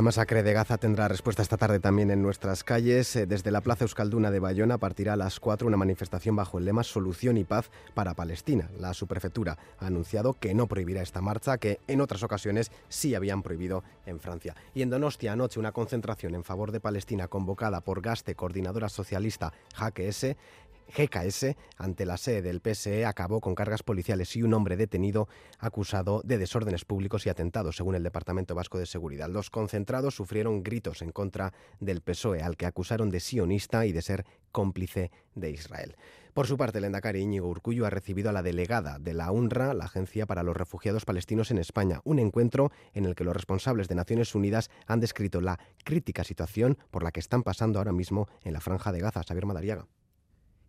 La 0.00 0.04
masacre 0.04 0.42
de 0.42 0.54
Gaza 0.54 0.78
tendrá 0.78 1.08
respuesta 1.08 1.42
esta 1.42 1.58
tarde 1.58 1.78
también 1.78 2.10
en 2.10 2.22
nuestras 2.22 2.64
calles. 2.64 3.14
Eh, 3.16 3.26
desde 3.26 3.50
la 3.50 3.60
Plaza 3.60 3.84
Euskalduna 3.84 4.30
de 4.30 4.38
Bayona 4.38 4.78
partirá 4.78 5.12
a 5.12 5.16
las 5.16 5.38
4 5.40 5.68
una 5.68 5.76
manifestación 5.76 6.34
bajo 6.34 6.56
el 6.56 6.64
lema 6.64 6.84
Solución 6.84 7.36
y 7.36 7.44
Paz 7.44 7.70
para 7.92 8.14
Palestina. 8.14 8.70
La 8.78 8.94
subprefectura 8.94 9.58
ha 9.78 9.88
anunciado 9.88 10.32
que 10.32 10.54
no 10.54 10.68
prohibirá 10.68 11.02
esta 11.02 11.20
marcha, 11.20 11.58
que 11.58 11.80
en 11.86 12.00
otras 12.00 12.22
ocasiones 12.22 12.72
sí 12.88 13.14
habían 13.14 13.42
prohibido 13.42 13.84
en 14.06 14.20
Francia. 14.20 14.56
Y 14.72 14.80
en 14.80 14.88
Donostia 14.88 15.34
anoche 15.34 15.60
una 15.60 15.72
concentración 15.72 16.34
en 16.34 16.44
favor 16.44 16.72
de 16.72 16.80
Palestina 16.80 17.28
convocada 17.28 17.82
por 17.82 18.00
Gaste, 18.00 18.34
coordinadora 18.34 18.88
socialista 18.88 19.52
Jaque 19.74 20.08
S, 20.08 20.34
GKS, 20.90 21.56
ante 21.76 22.06
la 22.06 22.16
sede 22.16 22.42
del 22.42 22.60
PSE, 22.60 23.06
acabó 23.06 23.40
con 23.40 23.54
cargas 23.54 23.82
policiales 23.82 24.36
y 24.36 24.42
un 24.42 24.54
hombre 24.54 24.76
detenido 24.76 25.28
acusado 25.58 26.22
de 26.24 26.38
desórdenes 26.38 26.84
públicos 26.84 27.26
y 27.26 27.28
atentados, 27.28 27.76
según 27.76 27.94
el 27.94 28.02
Departamento 28.02 28.54
Vasco 28.54 28.78
de 28.78 28.86
Seguridad. 28.86 29.28
Los 29.28 29.50
concentrados 29.50 30.14
sufrieron 30.14 30.62
gritos 30.62 31.02
en 31.02 31.12
contra 31.12 31.52
del 31.78 32.00
PSOE, 32.00 32.42
al 32.42 32.56
que 32.56 32.66
acusaron 32.66 33.10
de 33.10 33.20
sionista 33.20 33.86
y 33.86 33.92
de 33.92 34.02
ser 34.02 34.26
cómplice 34.52 35.10
de 35.34 35.50
Israel. 35.50 35.96
Por 36.34 36.46
su 36.46 36.56
parte, 36.56 36.78
el 36.78 36.84
Endacari 36.84 37.20
Íñigo 37.20 37.48
Urcullo 37.48 37.86
ha 37.86 37.90
recibido 37.90 38.30
a 38.30 38.32
la 38.32 38.42
delegada 38.42 38.98
de 38.98 39.14
la 39.14 39.32
UNRWA, 39.32 39.74
la 39.74 39.86
Agencia 39.86 40.26
para 40.26 40.42
los 40.42 40.56
Refugiados 40.56 41.04
Palestinos 41.04 41.50
en 41.50 41.58
España, 41.58 42.00
un 42.04 42.18
encuentro 42.18 42.70
en 42.94 43.04
el 43.04 43.14
que 43.14 43.24
los 43.24 43.34
responsables 43.34 43.88
de 43.88 43.96
Naciones 43.96 44.34
Unidas 44.34 44.70
han 44.86 45.00
descrito 45.00 45.40
la 45.40 45.58
crítica 45.84 46.22
situación 46.22 46.78
por 46.90 47.02
la 47.02 47.10
que 47.10 47.20
están 47.20 47.42
pasando 47.42 47.78
ahora 47.78 47.92
mismo 47.92 48.28
en 48.44 48.52
la 48.52 48.60
franja 48.60 48.92
de 48.92 49.00
Gaza. 49.00 49.22
Xavier 49.22 49.46
Madariaga. 49.46 49.86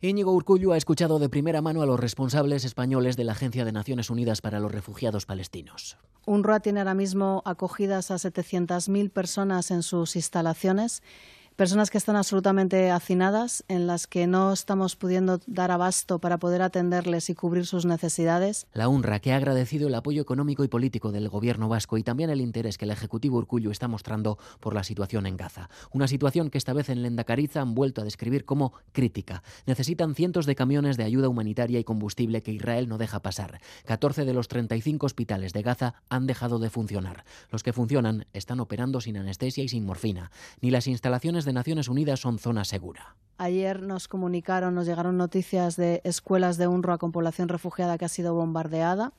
Íñigo 0.04 0.32
Urcullo 0.32 0.72
ha 0.72 0.78
escuchado 0.78 1.20
de 1.20 1.30
primera 1.30 1.62
mano 1.62 1.84
a 1.84 1.86
los 1.86 2.00
responsables 2.00 2.66
españoles 2.66 3.18
de 3.18 3.24
la 3.24 3.34
Agencia 3.34 3.66
de 3.66 3.72
Naciones 3.72 4.10
Unidas 4.10 4.42
para 4.42 4.60
los 4.60 4.72
Refugiados 4.72 5.28
Palestinos. 5.28 5.96
UNRWA 6.26 6.60
tiene 6.60 6.80
ahora 6.80 6.96
mismo 6.96 7.44
acogidas 7.46 8.10
a 8.10 8.16
700.000 8.16 9.12
personas 9.12 9.70
en 9.70 9.84
sus 9.84 10.16
instalaciones 10.16 11.04
personas 11.62 11.92
que 11.92 12.00
están 12.00 12.16
absolutamente 12.16 12.90
hacinadas, 12.90 13.64
en 13.68 13.86
las 13.86 14.08
que 14.08 14.26
no 14.26 14.52
estamos 14.52 14.96
pudiendo 14.96 15.40
dar 15.46 15.70
abasto 15.70 16.18
para 16.18 16.40
poder 16.40 16.64
atenderles 16.64 17.30
y 17.30 17.36
cubrir 17.36 17.68
sus 17.68 17.86
necesidades. 17.86 18.66
La 18.74 18.88
UNRWA, 18.88 19.20
que 19.20 19.32
ha 19.32 19.36
agradecido 19.36 19.88
el 19.88 19.94
apoyo 19.94 20.24
económico 20.24 20.64
y 20.64 20.70
político 20.70 21.12
del 21.12 21.30
gobierno 21.30 21.70
vasco 21.70 22.00
y 22.00 22.04
también 22.04 22.32
el 22.32 22.42
interés 22.42 22.80
que 22.80 22.86
el 22.86 22.90
Ejecutivo 22.90 23.38
Urcullo 23.38 23.70
está 23.70 23.88
mostrando 23.88 24.40
por 24.60 24.74
la 24.74 24.84
situación 24.84 25.28
en 25.28 25.38
Gaza. 25.38 25.70
Una 25.92 26.08
situación 26.08 26.50
que 26.50 26.58
esta 26.58 26.74
vez 26.74 26.90
en 26.90 27.04
Lendakariza 27.04 27.62
han 27.62 27.76
vuelto 27.76 28.02
a 28.02 28.06
describir 28.06 28.44
como 28.44 28.74
crítica. 28.92 29.44
Necesitan 29.68 30.16
cientos 30.16 30.48
de 30.48 30.56
camiones 30.56 30.98
de 30.98 31.04
ayuda 31.04 31.30
humanitaria 31.30 31.80
y 31.80 31.84
combustible 31.84 32.42
que 32.42 32.54
Israel 32.54 32.90
no 32.90 32.98
deja 32.98 33.22
pasar. 33.22 33.62
14 33.86 34.26
de 34.26 34.34
los 34.34 34.48
35 34.48 35.06
hospitales 35.06 35.54
de 35.54 35.62
Gaza 35.62 35.94
han 36.10 36.26
dejado 36.26 36.58
de 36.58 36.72
funcionar. 36.72 37.24
Los 37.52 37.62
que 37.62 37.72
funcionan 37.72 38.26
están 38.34 38.60
operando 38.62 39.00
sin 39.00 39.16
anestesia 39.18 39.64
y 39.64 39.70
sin 39.70 39.86
morfina. 39.86 40.32
Ni 40.60 40.72
las 40.72 40.88
instalaciones 40.88 41.46
de 41.46 41.51
de 41.52 41.54
Naciones 41.54 41.90
Unidas 41.90 42.22
son 42.22 42.40
zona 42.40 42.64
segura. 42.64 43.18
Ayer 43.38 43.82
nos 43.82 44.08
comunicaron, 44.08 44.74
nos 44.74 44.86
llegaron 44.86 45.18
noticias 45.18 45.76
de 45.76 46.00
escuelas 46.06 46.58
de 46.58 46.68
UNRWA 46.68 46.98
con 46.98 47.12
población 47.12 47.50
refugiada 47.50 47.98
que 47.98 48.06
ha 48.06 48.10
sido 48.10 48.34
bombardeada. 48.34 49.12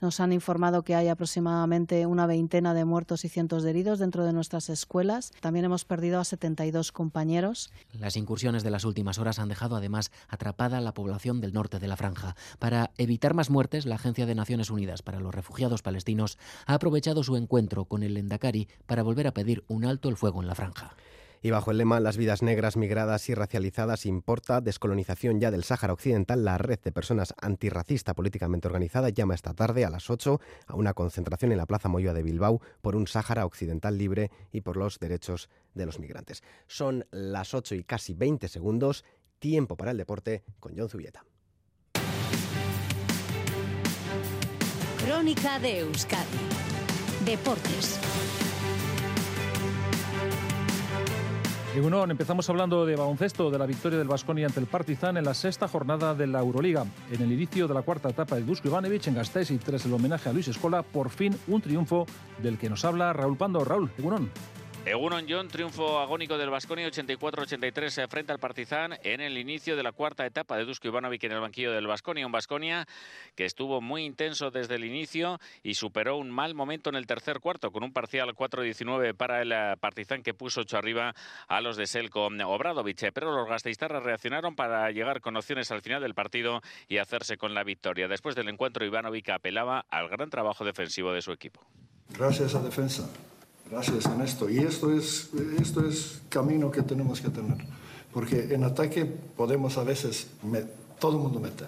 Nos 0.00 0.20
han 0.20 0.32
informado 0.32 0.82
que 0.82 0.94
hay 0.94 1.08
aproximadamente 1.08 2.04
una 2.04 2.26
veintena 2.26 2.74
de 2.74 2.84
muertos 2.84 3.24
y 3.24 3.28
cientos 3.28 3.62
de 3.62 3.70
heridos 3.70 3.98
dentro 3.98 4.24
de 4.24 4.34
nuestras 4.34 4.68
escuelas. 4.68 5.32
También 5.40 5.64
hemos 5.64 5.84
perdido 5.84 6.20
a 6.20 6.24
72 6.24 6.92
compañeros. 6.92 7.72
Las 7.92 8.16
incursiones 8.16 8.62
de 8.62 8.70
las 8.70 8.84
últimas 8.84 9.18
horas 9.18 9.38
han 9.38 9.48
dejado 9.48 9.76
además 9.76 10.12
atrapada 10.28 10.78
a 10.78 10.82
la 10.82 10.92
población 10.92 11.40
del 11.40 11.54
norte 11.54 11.78
de 11.78 11.88
la 11.88 11.96
franja. 11.96 12.36
Para 12.58 12.90
evitar 12.98 13.32
más 13.32 13.48
muertes, 13.48 13.86
la 13.86 13.94
Agencia 13.94 14.26
de 14.26 14.34
Naciones 14.34 14.70
Unidas 14.70 15.02
para 15.02 15.20
los 15.20 15.34
Refugiados 15.34 15.82
Palestinos 15.82 16.38
ha 16.66 16.74
aprovechado 16.74 17.24
su 17.24 17.36
encuentro 17.36 17.86
con 17.86 18.02
el 18.02 18.16
Endakari 18.16 18.68
para 18.86 19.02
volver 19.02 19.26
a 19.26 19.34
pedir 19.34 19.64
un 19.66 19.84
alto 19.84 20.10
el 20.10 20.16
fuego 20.16 20.42
en 20.42 20.48
la 20.48 20.54
franja. 20.54 20.94
Y 21.42 21.50
bajo 21.50 21.70
el 21.70 21.78
lema 21.78 22.00
Las 22.00 22.16
vidas 22.16 22.42
negras, 22.42 22.76
migradas 22.76 23.28
y 23.28 23.34
racializadas 23.34 24.06
importa 24.06 24.60
descolonización 24.60 25.40
ya 25.40 25.50
del 25.50 25.64
Sáhara 25.64 25.92
Occidental, 25.92 26.44
la 26.44 26.58
red 26.58 26.78
de 26.80 26.92
personas 26.92 27.34
antirracista 27.40 28.14
políticamente 28.14 28.68
organizada 28.68 29.10
llama 29.10 29.34
esta 29.34 29.54
tarde 29.54 29.84
a 29.84 29.90
las 29.90 30.10
8 30.10 30.40
a 30.66 30.74
una 30.74 30.94
concentración 30.94 31.52
en 31.52 31.58
la 31.58 31.66
Plaza 31.66 31.88
Moyoa 31.88 32.14
de 32.14 32.22
Bilbao 32.22 32.60
por 32.80 32.96
un 32.96 33.06
Sáhara 33.06 33.46
Occidental 33.46 33.96
libre 33.96 34.30
y 34.52 34.62
por 34.62 34.76
los 34.76 34.98
derechos 34.98 35.48
de 35.74 35.86
los 35.86 35.98
migrantes. 35.98 36.42
Son 36.66 37.06
las 37.10 37.54
8 37.54 37.74
y 37.76 37.84
casi 37.84 38.14
20 38.14 38.48
segundos, 38.48 39.04
tiempo 39.38 39.76
para 39.76 39.92
el 39.92 39.96
deporte 39.96 40.42
con 40.58 40.76
John 40.76 40.88
Zubieta. 40.88 41.24
Crónica 45.04 45.58
de 45.58 45.80
Euskadi. 45.80 46.38
Deportes. 47.24 47.98
Egunon, 51.78 52.10
empezamos 52.10 52.50
hablando 52.50 52.84
de 52.84 52.96
baloncesto, 52.96 53.52
de 53.52 53.58
la 53.58 53.64
victoria 53.64 53.98
del 53.98 54.08
Vasconi 54.08 54.42
ante 54.42 54.58
el 54.58 54.66
Partizan 54.66 55.16
en 55.16 55.24
la 55.24 55.32
sexta 55.32 55.68
jornada 55.68 56.12
de 56.12 56.26
la 56.26 56.40
Euroliga. 56.40 56.84
En 57.12 57.22
el 57.22 57.30
inicio 57.30 57.68
de 57.68 57.74
la 57.74 57.82
cuarta 57.82 58.08
etapa 58.08 58.34
de 58.34 58.42
Dusko 58.42 58.66
Ivanovic 58.66 59.06
en 59.06 59.14
Gasteiz 59.14 59.52
y 59.52 59.58
tras 59.58 59.86
el 59.86 59.92
homenaje 59.92 60.28
a 60.28 60.32
Luis 60.32 60.48
Escola, 60.48 60.82
por 60.82 61.08
fin 61.08 61.38
un 61.46 61.62
triunfo 61.62 62.04
del 62.42 62.58
que 62.58 62.68
nos 62.68 62.84
habla 62.84 63.12
Raúl 63.12 63.36
Pando. 63.36 63.64
Raúl, 63.64 63.92
Egunon. 63.96 64.28
Egunon 64.84 65.26
John, 65.28 65.48
triunfo 65.48 65.98
agónico 65.98 66.38
del 66.38 66.48
Vasconi 66.48 66.82
84-83 66.84 68.08
frente 68.08 68.32
al 68.32 68.38
Partizan 68.38 68.98
en 69.02 69.20
el 69.20 69.36
inicio 69.36 69.76
de 69.76 69.82
la 69.82 69.92
cuarta 69.92 70.24
etapa 70.24 70.56
de 70.56 70.64
Dusko 70.64 70.88
Ivanovic 70.88 71.24
en 71.24 71.32
el 71.32 71.40
banquillo 71.40 71.72
del 71.72 71.86
Vasconia. 71.86 72.24
Un 72.24 72.32
Vasconia 72.32 72.86
que 73.34 73.44
estuvo 73.44 73.80
muy 73.80 74.04
intenso 74.04 74.50
desde 74.50 74.76
el 74.76 74.84
inicio 74.84 75.40
y 75.62 75.74
superó 75.74 76.16
un 76.16 76.30
mal 76.30 76.54
momento 76.54 76.88
en 76.88 76.96
el 76.96 77.06
tercer 77.06 77.40
cuarto 77.40 77.70
con 77.70 77.84
un 77.84 77.92
parcial 77.92 78.34
4-19 78.34 79.14
para 79.14 79.42
el 79.42 79.52
eh, 79.52 79.74
Partizan 79.78 80.22
que 80.22 80.32
puso 80.32 80.62
8 80.62 80.78
arriba 80.78 81.14
a 81.48 81.60
los 81.60 81.76
de 81.76 81.86
Selko 81.86 82.26
Obradovic. 82.26 83.12
Pero 83.12 83.34
los 83.34 83.48
gasteiztarras 83.48 84.02
reaccionaron 84.02 84.56
para 84.56 84.90
llegar 84.90 85.20
con 85.20 85.36
opciones 85.36 85.70
al 85.70 85.82
final 85.82 86.00
del 86.00 86.14
partido 86.14 86.62
y 86.88 86.98
hacerse 86.98 87.36
con 87.36 87.54
la 87.54 87.62
victoria. 87.62 88.08
Después 88.08 88.34
del 88.34 88.48
encuentro, 88.48 88.86
Ivanovic 88.86 89.28
apelaba 89.30 89.84
al 89.90 90.08
gran 90.08 90.30
trabajo 90.30 90.64
defensivo 90.64 91.12
de 91.12 91.20
su 91.20 91.32
equipo. 91.32 91.60
Gracias 92.10 92.54
a 92.54 92.62
defensa 92.62 93.08
Gracias, 93.70 94.06
Ernesto. 94.06 94.48
Y 94.48 94.58
esto 94.58 94.92
es, 94.92 95.30
esto 95.60 95.86
es 95.86 96.20
camino 96.28 96.70
que 96.70 96.82
tenemos 96.82 97.20
que 97.20 97.28
tener. 97.28 97.58
Porque 98.12 98.54
en 98.54 98.64
ataque 98.64 99.04
podemos 99.04 99.76
a 99.76 99.84
veces, 99.84 100.28
todo 100.98 101.16
el 101.16 101.22
mundo 101.22 101.38
mete. 101.38 101.64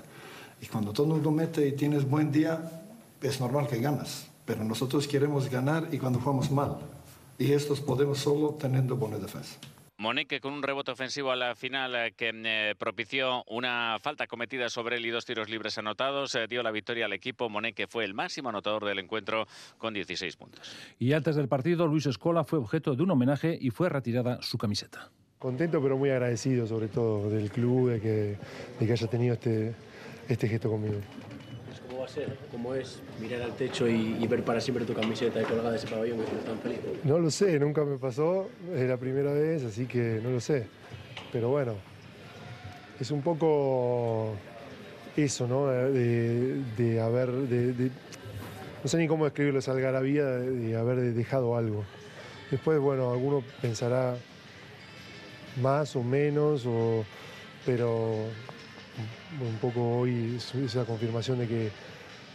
Y 0.62 0.66
cuando 0.66 0.92
todo 0.92 1.06
el 1.06 1.12
mundo 1.14 1.30
mete 1.30 1.66
y 1.66 1.72
tienes 1.72 2.08
buen 2.08 2.32
día, 2.32 2.82
es 3.20 3.40
normal 3.40 3.66
que 3.66 3.78
ganas. 3.80 4.26
Pero 4.46 4.64
nosotros 4.64 5.06
queremos 5.06 5.50
ganar 5.50 5.88
y 5.92 5.98
cuando 5.98 6.18
jugamos 6.18 6.50
mal. 6.50 6.78
Y 7.38 7.52
estos 7.52 7.80
podemos 7.80 8.18
solo 8.18 8.56
teniendo 8.58 8.96
buena 8.96 9.18
defensa. 9.18 9.56
Moneque 10.00 10.40
con 10.40 10.54
un 10.54 10.62
rebote 10.62 10.92
ofensivo 10.92 11.30
a 11.30 11.36
la 11.36 11.54
final 11.54 11.94
eh, 11.94 12.14
que 12.16 12.32
eh, 12.32 12.74
propició 12.78 13.44
una 13.48 13.98
falta 14.00 14.26
cometida 14.26 14.70
sobre 14.70 14.96
él 14.96 15.04
y 15.04 15.10
dos 15.10 15.26
tiros 15.26 15.50
libres 15.50 15.76
anotados. 15.76 16.34
Eh, 16.34 16.46
dio 16.48 16.62
la 16.62 16.70
victoria 16.70 17.04
al 17.04 17.12
equipo. 17.12 17.50
Moneque 17.50 17.86
fue 17.86 18.06
el 18.06 18.14
máximo 18.14 18.48
anotador 18.48 18.86
del 18.86 18.98
encuentro 18.98 19.46
con 19.76 19.92
16 19.92 20.36
puntos. 20.36 20.74
Y 20.98 21.12
antes 21.12 21.36
del 21.36 21.48
partido, 21.48 21.86
Luis 21.86 22.06
Escola 22.06 22.44
fue 22.44 22.58
objeto 22.58 22.96
de 22.96 23.02
un 23.02 23.10
homenaje 23.10 23.58
y 23.60 23.68
fue 23.68 23.90
retirada 23.90 24.40
su 24.40 24.56
camiseta. 24.56 25.10
Contento 25.38 25.82
pero 25.82 25.98
muy 25.98 26.08
agradecido 26.08 26.66
sobre 26.66 26.88
todo 26.88 27.28
del 27.28 27.50
club 27.50 27.90
de 27.90 28.00
que, 28.00 28.38
de 28.80 28.86
que 28.86 28.92
haya 28.92 29.06
tenido 29.06 29.34
este, 29.34 29.74
este 30.30 30.48
gesto 30.48 30.70
conmigo 30.70 30.98
ser? 32.10 32.36
¿Cómo 32.50 32.74
es 32.74 32.98
mirar 33.20 33.42
al 33.42 33.54
techo 33.54 33.88
y, 33.88 34.26
ver 34.26 34.42
para 34.42 34.60
siempre 34.60 34.84
tu 34.84 34.92
camiseta 34.94 35.42
colgada 35.44 35.70
de 35.70 35.76
ese 35.76 35.86
pabellón 35.86 36.18
que 36.18 36.32
tan 36.44 36.58
feliz? 36.58 36.78
No 37.04 37.18
lo 37.18 37.30
sé, 37.30 37.58
nunca 37.58 37.84
me 37.84 37.98
pasó, 37.98 38.48
es 38.74 38.88
la 38.88 38.96
primera 38.96 39.32
vez, 39.32 39.64
así 39.64 39.86
que 39.86 40.20
no 40.22 40.30
lo 40.30 40.40
sé. 40.40 40.66
Pero 41.32 41.48
bueno, 41.48 41.74
es 42.98 43.10
un 43.10 43.22
poco 43.22 44.34
eso, 45.16 45.46
¿no? 45.46 45.68
De, 45.68 47.00
haber, 47.00 47.28
no 47.28 48.88
sé 48.88 48.98
ni 48.98 49.06
cómo 49.06 49.24
describirlo, 49.24 49.60
esa 49.60 49.72
algarabía 49.72 50.24
de, 50.26 50.76
haber 50.76 51.14
dejado 51.14 51.56
algo. 51.56 51.84
Después, 52.50 52.80
bueno, 52.80 53.12
alguno 53.12 53.44
pensará 53.62 54.16
más 55.62 55.94
o 55.94 56.02
menos, 56.02 56.66
pero 57.64 58.26
un 59.40 59.56
poco 59.60 60.00
hoy 60.00 60.38
esa 60.64 60.84
confirmación 60.84 61.38
de 61.38 61.46
que 61.46 61.70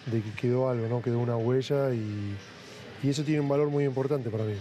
de 0.05 0.21
que 0.21 0.31
quedó 0.31 0.69
algo, 0.69 0.87
¿no? 0.87 1.01
Quedó 1.01 1.19
una 1.19 1.37
huella 1.37 1.93
y, 1.93 2.35
y 3.03 3.09
eso 3.09 3.23
tiene 3.23 3.41
un 3.41 3.49
valor 3.49 3.69
muy 3.69 3.83
importante 3.83 4.29
para 4.29 4.43
mí. 4.43 4.53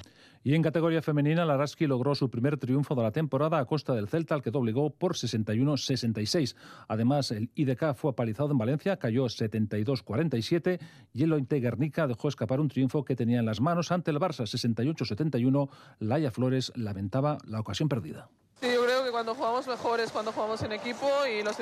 Y 0.47 0.55
en 0.55 0.61
categoría 0.61 1.01
femenina, 1.01 1.47
Laraski 1.47 1.87
logró 1.87 2.15
su 2.15 2.29
primer 2.29 2.59
triunfo 2.59 2.95
de 2.95 3.03
la 3.03 3.13
temporada 3.13 3.59
a 3.59 3.65
costa 3.65 3.95
del 3.95 4.09
Celta, 4.09 4.35
al 4.35 4.43
que 4.43 4.51
doblegó 4.51 4.91
por 4.91 5.15
61-66. 5.15 6.55
Además, 6.87 7.31
el 7.31 7.51
IDK 7.55 7.95
fue 7.95 8.11
apalizado 8.11 8.53
en 8.53 8.59
Valencia, 8.59 8.99
cayó 8.99 9.25
72-47 9.25 10.81
y 11.15 11.23
el 11.23 11.33
Ointe 11.33 11.61
Guernica 11.61 12.07
dejó 12.07 12.29
escapar 12.29 12.61
un 12.61 12.69
triunfo 12.69 13.07
que 13.07 13.17
tenía 13.17 13.39
en 13.39 13.47
las 13.47 13.63
manos 13.63 13.91
ante 13.91 14.11
el 14.11 14.19
Barça 14.19 14.45
68-71. 14.45 15.71
Laia 16.01 16.31
Flores 16.31 16.73
lamentaba 16.77 17.39
la 17.47 17.61
ocasión 17.61 17.89
perdida. 17.89 18.29
Sí, 18.61 18.73
yo 18.73 18.85
creo 18.85 19.05
que 19.05 19.11
cuando 19.11 19.35
jugamos 19.35 19.67
mejor 19.67 20.01
es 20.01 20.11
cuando 20.11 20.33
jugamos 20.33 20.63
en 20.63 20.73
equipo 20.73 21.09
y 21.27 21.43
los 21.43 21.57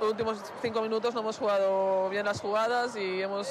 últimos 0.00 0.38
cinco 0.62 0.82
minutos 0.82 1.14
no 1.14 1.20
hemos 1.20 1.38
jugado 1.38 2.08
bien 2.10 2.24
las 2.24 2.40
jugadas 2.40 2.94
y 2.96 3.22
hemos 3.22 3.48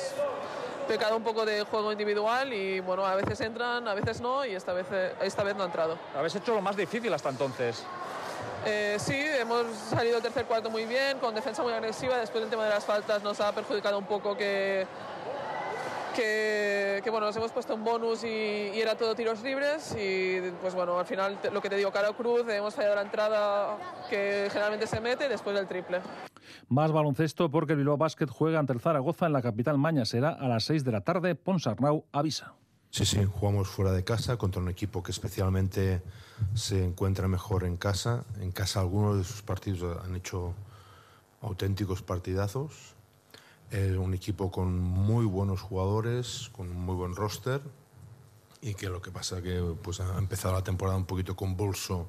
pecado 0.88 1.18
un 1.18 1.24
poco 1.24 1.46
de 1.46 1.64
juego 1.64 1.92
individual 1.92 2.54
y 2.54 2.80
bueno, 2.80 3.06
a 3.06 3.16
veces 3.16 3.42
entran, 3.42 3.88
a 3.88 3.94
veces 3.94 4.22
no 4.22 4.46
y 4.46 4.56
esta 4.56 4.74
vez, 4.74 4.86
esta 5.22 5.44
vez 5.44 5.56
no 5.56 5.64
ha 5.64 5.66
entrado. 5.66 5.98
Habéis 6.16 6.36
hecho 6.36 6.54
lo 6.54 6.62
más 6.62 6.76
difícil 6.76 7.14
hasta 7.14 7.30
entonces. 7.30 7.84
Eh, 8.66 8.98
sí, 9.00 9.18
hemos 9.18 9.66
salido 9.90 10.18
el 10.18 10.24
tercer 10.24 10.46
cuarto 10.46 10.70
muy 10.70 10.86
bien, 10.86 11.20
con 11.20 11.36
defensa 11.36 11.62
muy 11.64 11.74
agresiva. 11.74 12.18
Después 12.18 12.44
el 12.44 12.50
tema 12.50 12.64
de 12.64 12.70
las 12.70 12.86
faltas 12.86 13.22
nos 13.22 13.42
ha 13.42 13.52
perjudicado 13.52 13.98
un 13.98 14.06
poco 14.06 14.38
que 14.38 14.88
que, 16.13 17.02
bueno, 17.10 17.28
nos 17.28 17.36
hemos 17.36 17.52
puesto 17.52 17.76
un 17.76 17.84
bonus 17.84 18.23
y, 18.23 18.71
era 18.73 18.95
todo 18.95 19.15
tiros 19.15 19.41
libres 19.43 19.95
y 19.97 20.39
pues 20.62 20.73
bueno, 20.73 20.99
al 20.99 21.06
final 21.06 21.39
lo 21.52 21.62
que 21.62 21.69
te 21.69 21.76
digo, 21.76 21.91
cara 21.91 22.12
cruz, 22.13 22.47
hemos 22.49 22.73
fallado 22.73 22.95
la 22.95 23.02
entrada 23.02 23.78
que 24.10 24.47
generalmente 24.49 24.88
se 24.88 24.99
mete 25.02 25.28
después 25.28 25.56
del 25.56 25.67
triple. 25.67 26.02
Más 26.67 26.91
baloncesto 26.91 27.49
porque 27.49 27.73
el 27.73 27.80
Bilbao 27.80 27.97
Basket 27.97 28.28
juega 28.28 28.60
ante 28.60 28.73
el 28.73 28.80
Zaragoza 28.80 29.26
en 29.26 29.34
la 29.34 29.41
capital 29.41 29.78
Maña. 29.78 30.06
Será 30.06 30.30
a 30.30 30.47
las 30.47 30.65
6 30.65 30.84
de 30.84 30.91
la 30.91 31.02
tarde. 31.02 31.36
Ponsarnau 31.36 32.06
avisa. 32.12 32.54
Sí, 32.89 33.06
sí, 33.06 33.26
jugamos 33.26 33.69
fuera 33.69 33.91
de 33.91 34.04
casa 34.04 34.38
contra 34.38 34.62
un 34.62 34.69
equipo 34.69 35.02
que 35.02 35.12
especialmente 35.12 36.02
se 36.54 36.84
encuentra 36.84 37.28
mejor 37.28 37.63
en 37.63 37.78
casa. 37.78 38.23
En 38.39 38.52
casa 38.52 38.82
algunos 38.82 39.17
de 39.17 39.23
sus 39.23 39.41
partidos 39.41 39.97
han 40.04 40.15
hecho 40.15 40.54
auténticos 41.41 42.02
partidazos 42.04 42.95
es 43.74 43.98
un 43.98 44.14
equipo 44.14 44.52
con 44.52 44.80
muy 44.80 45.26
buenos 45.26 45.62
jugadores, 45.62 46.52
con 46.52 46.70
un 46.70 46.80
muy 46.86 46.96
buen 46.96 47.16
roster 47.16 47.60
y 48.62 48.76
que 48.76 48.88
lo 48.88 49.02
que 49.02 49.10
pasa 49.10 49.42
que 49.42 49.60
pues, 49.82 50.00
ha 50.00 50.18
empezado 50.20 50.54
la 50.54 50.64
temporada 50.64 50.96
un 50.96 51.06
poquito 51.06 51.36
con 51.36 51.58
bolso 51.58 52.08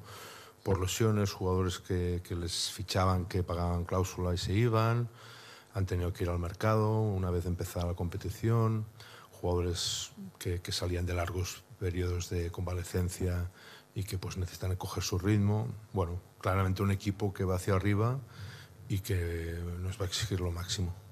por 0.63 0.79
lesiones, 0.79 1.31
jugadores 1.31 1.79
que, 1.79 2.21
que, 2.23 2.35
les 2.35 2.69
fichaban, 2.69 3.25
que 3.25 3.41
pagaban 3.41 3.83
cláusula 3.83 4.33
y 4.35 4.37
se 4.37 4.53
iban, 4.53 5.09
han 5.73 5.87
tenido 5.87 6.13
que 6.13 6.23
ir 6.23 6.29
al 6.29 6.37
mercado 6.37 7.01
una 7.01 7.31
vez 7.31 7.47
empezada 7.47 7.87
la 7.87 7.93
competición, 7.95 8.85
jugadores 9.31 10.11
que, 10.37 10.61
que 10.61 10.71
salían 10.71 11.07
de 11.07 11.15
largos 11.15 11.63
periodos 11.79 12.29
de 12.29 12.51
convalecencia 12.51 13.49
y 13.95 14.03
que 14.03 14.19
pues 14.19 14.37
necesitan 14.37 14.75
coger 14.75 15.01
su 15.01 15.17
ritmo. 15.17 15.67
Bueno, 15.93 16.21
claramente 16.39 16.83
un 16.83 16.91
equipo 16.91 17.33
que 17.33 17.43
va 17.43 17.55
hacia 17.55 17.73
arriba 17.73 18.19
y 18.87 18.99
que 18.99 19.59
nos 19.81 19.99
va 19.99 20.05
a 20.05 20.07
exigir 20.07 20.41
lo 20.41 20.51
máximo. 20.51 21.04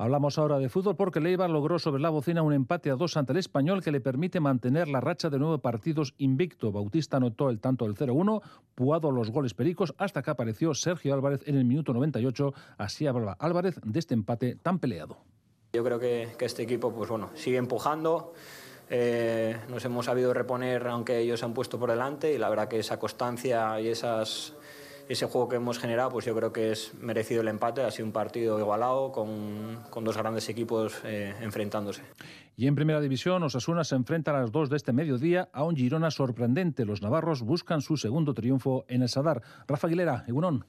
Hablamos 0.00 0.38
ahora 0.38 0.58
de 0.58 0.70
fútbol 0.70 0.96
porque 0.96 1.20
Leibar 1.20 1.50
logró 1.50 1.78
sobre 1.78 2.00
la 2.00 2.08
bocina 2.08 2.40
un 2.40 2.54
empate 2.54 2.90
a 2.90 2.94
dos 2.94 3.18
ante 3.18 3.32
el 3.32 3.38
español 3.38 3.82
que 3.82 3.92
le 3.92 4.00
permite 4.00 4.40
mantener 4.40 4.88
la 4.88 5.02
racha 5.02 5.28
de 5.28 5.38
nueve 5.38 5.58
partidos 5.58 6.14
invicto. 6.16 6.72
Bautista 6.72 7.18
anotó 7.18 7.50
el 7.50 7.60
tanto 7.60 7.84
del 7.84 7.94
0-1, 7.94 8.40
Puado 8.74 9.10
los 9.10 9.30
goles 9.30 9.52
pericos, 9.52 9.94
hasta 9.98 10.22
que 10.22 10.30
apareció 10.30 10.72
Sergio 10.72 11.12
Álvarez 11.12 11.42
en 11.44 11.56
el 11.56 11.66
minuto 11.66 11.92
98. 11.92 12.54
Así 12.78 13.06
hablaba 13.06 13.36
Álvarez 13.38 13.78
de 13.84 13.98
este 13.98 14.14
empate 14.14 14.56
tan 14.56 14.78
peleado. 14.78 15.18
Yo 15.74 15.84
creo 15.84 15.98
que, 15.98 16.34
este 16.40 16.62
equipo 16.62 16.94
pues 16.94 17.10
bueno, 17.10 17.28
sigue 17.34 17.58
empujando. 17.58 18.32
eh, 18.88 19.54
nos 19.68 19.84
hemos 19.84 20.06
sabido 20.06 20.32
reponer 20.32 20.86
aunque 20.86 21.18
ellos 21.18 21.42
han 21.42 21.52
puesto 21.52 21.78
por 21.78 21.90
delante 21.90 22.32
y 22.32 22.38
la 22.38 22.48
verdad 22.48 22.68
que 22.68 22.78
esa 22.78 22.98
constancia 22.98 23.78
y 23.82 23.88
esas, 23.88 24.54
ese 25.10 25.26
juego 25.26 25.48
que 25.48 25.56
hemos 25.56 25.80
generado, 25.80 26.10
pues 26.10 26.24
yo 26.24 26.36
creo 26.36 26.52
que 26.52 26.70
es 26.70 26.94
merecido 27.00 27.40
el 27.40 27.48
empate. 27.48 27.82
Ha 27.82 27.90
sido 27.90 28.06
un 28.06 28.12
partido 28.12 28.60
igualado 28.60 29.10
con, 29.10 30.04
dos 30.04 30.16
grandes 30.16 30.48
equipos 30.48 31.00
eh, 31.04 31.34
enfrentándose. 31.40 32.02
Y 32.56 32.68
en 32.68 32.76
primera 32.76 33.00
división, 33.00 33.42
Osasuna 33.42 33.82
se 33.82 33.96
enfrenta 33.96 34.30
a 34.30 34.40
las 34.40 34.52
dos 34.52 34.70
de 34.70 34.76
este 34.76 34.92
mediodía 34.92 35.48
a 35.52 35.64
un 35.64 35.74
Girona 35.74 36.12
sorprendente. 36.12 36.84
Los 36.84 37.02
navarros 37.02 37.42
buscan 37.42 37.80
su 37.80 37.96
segundo 37.96 38.34
triunfo 38.34 38.84
en 38.86 39.02
el 39.02 39.08
Sadar. 39.08 39.42
Rafa 39.66 39.88
Aguilera, 39.88 40.24
Egunon. 40.28 40.64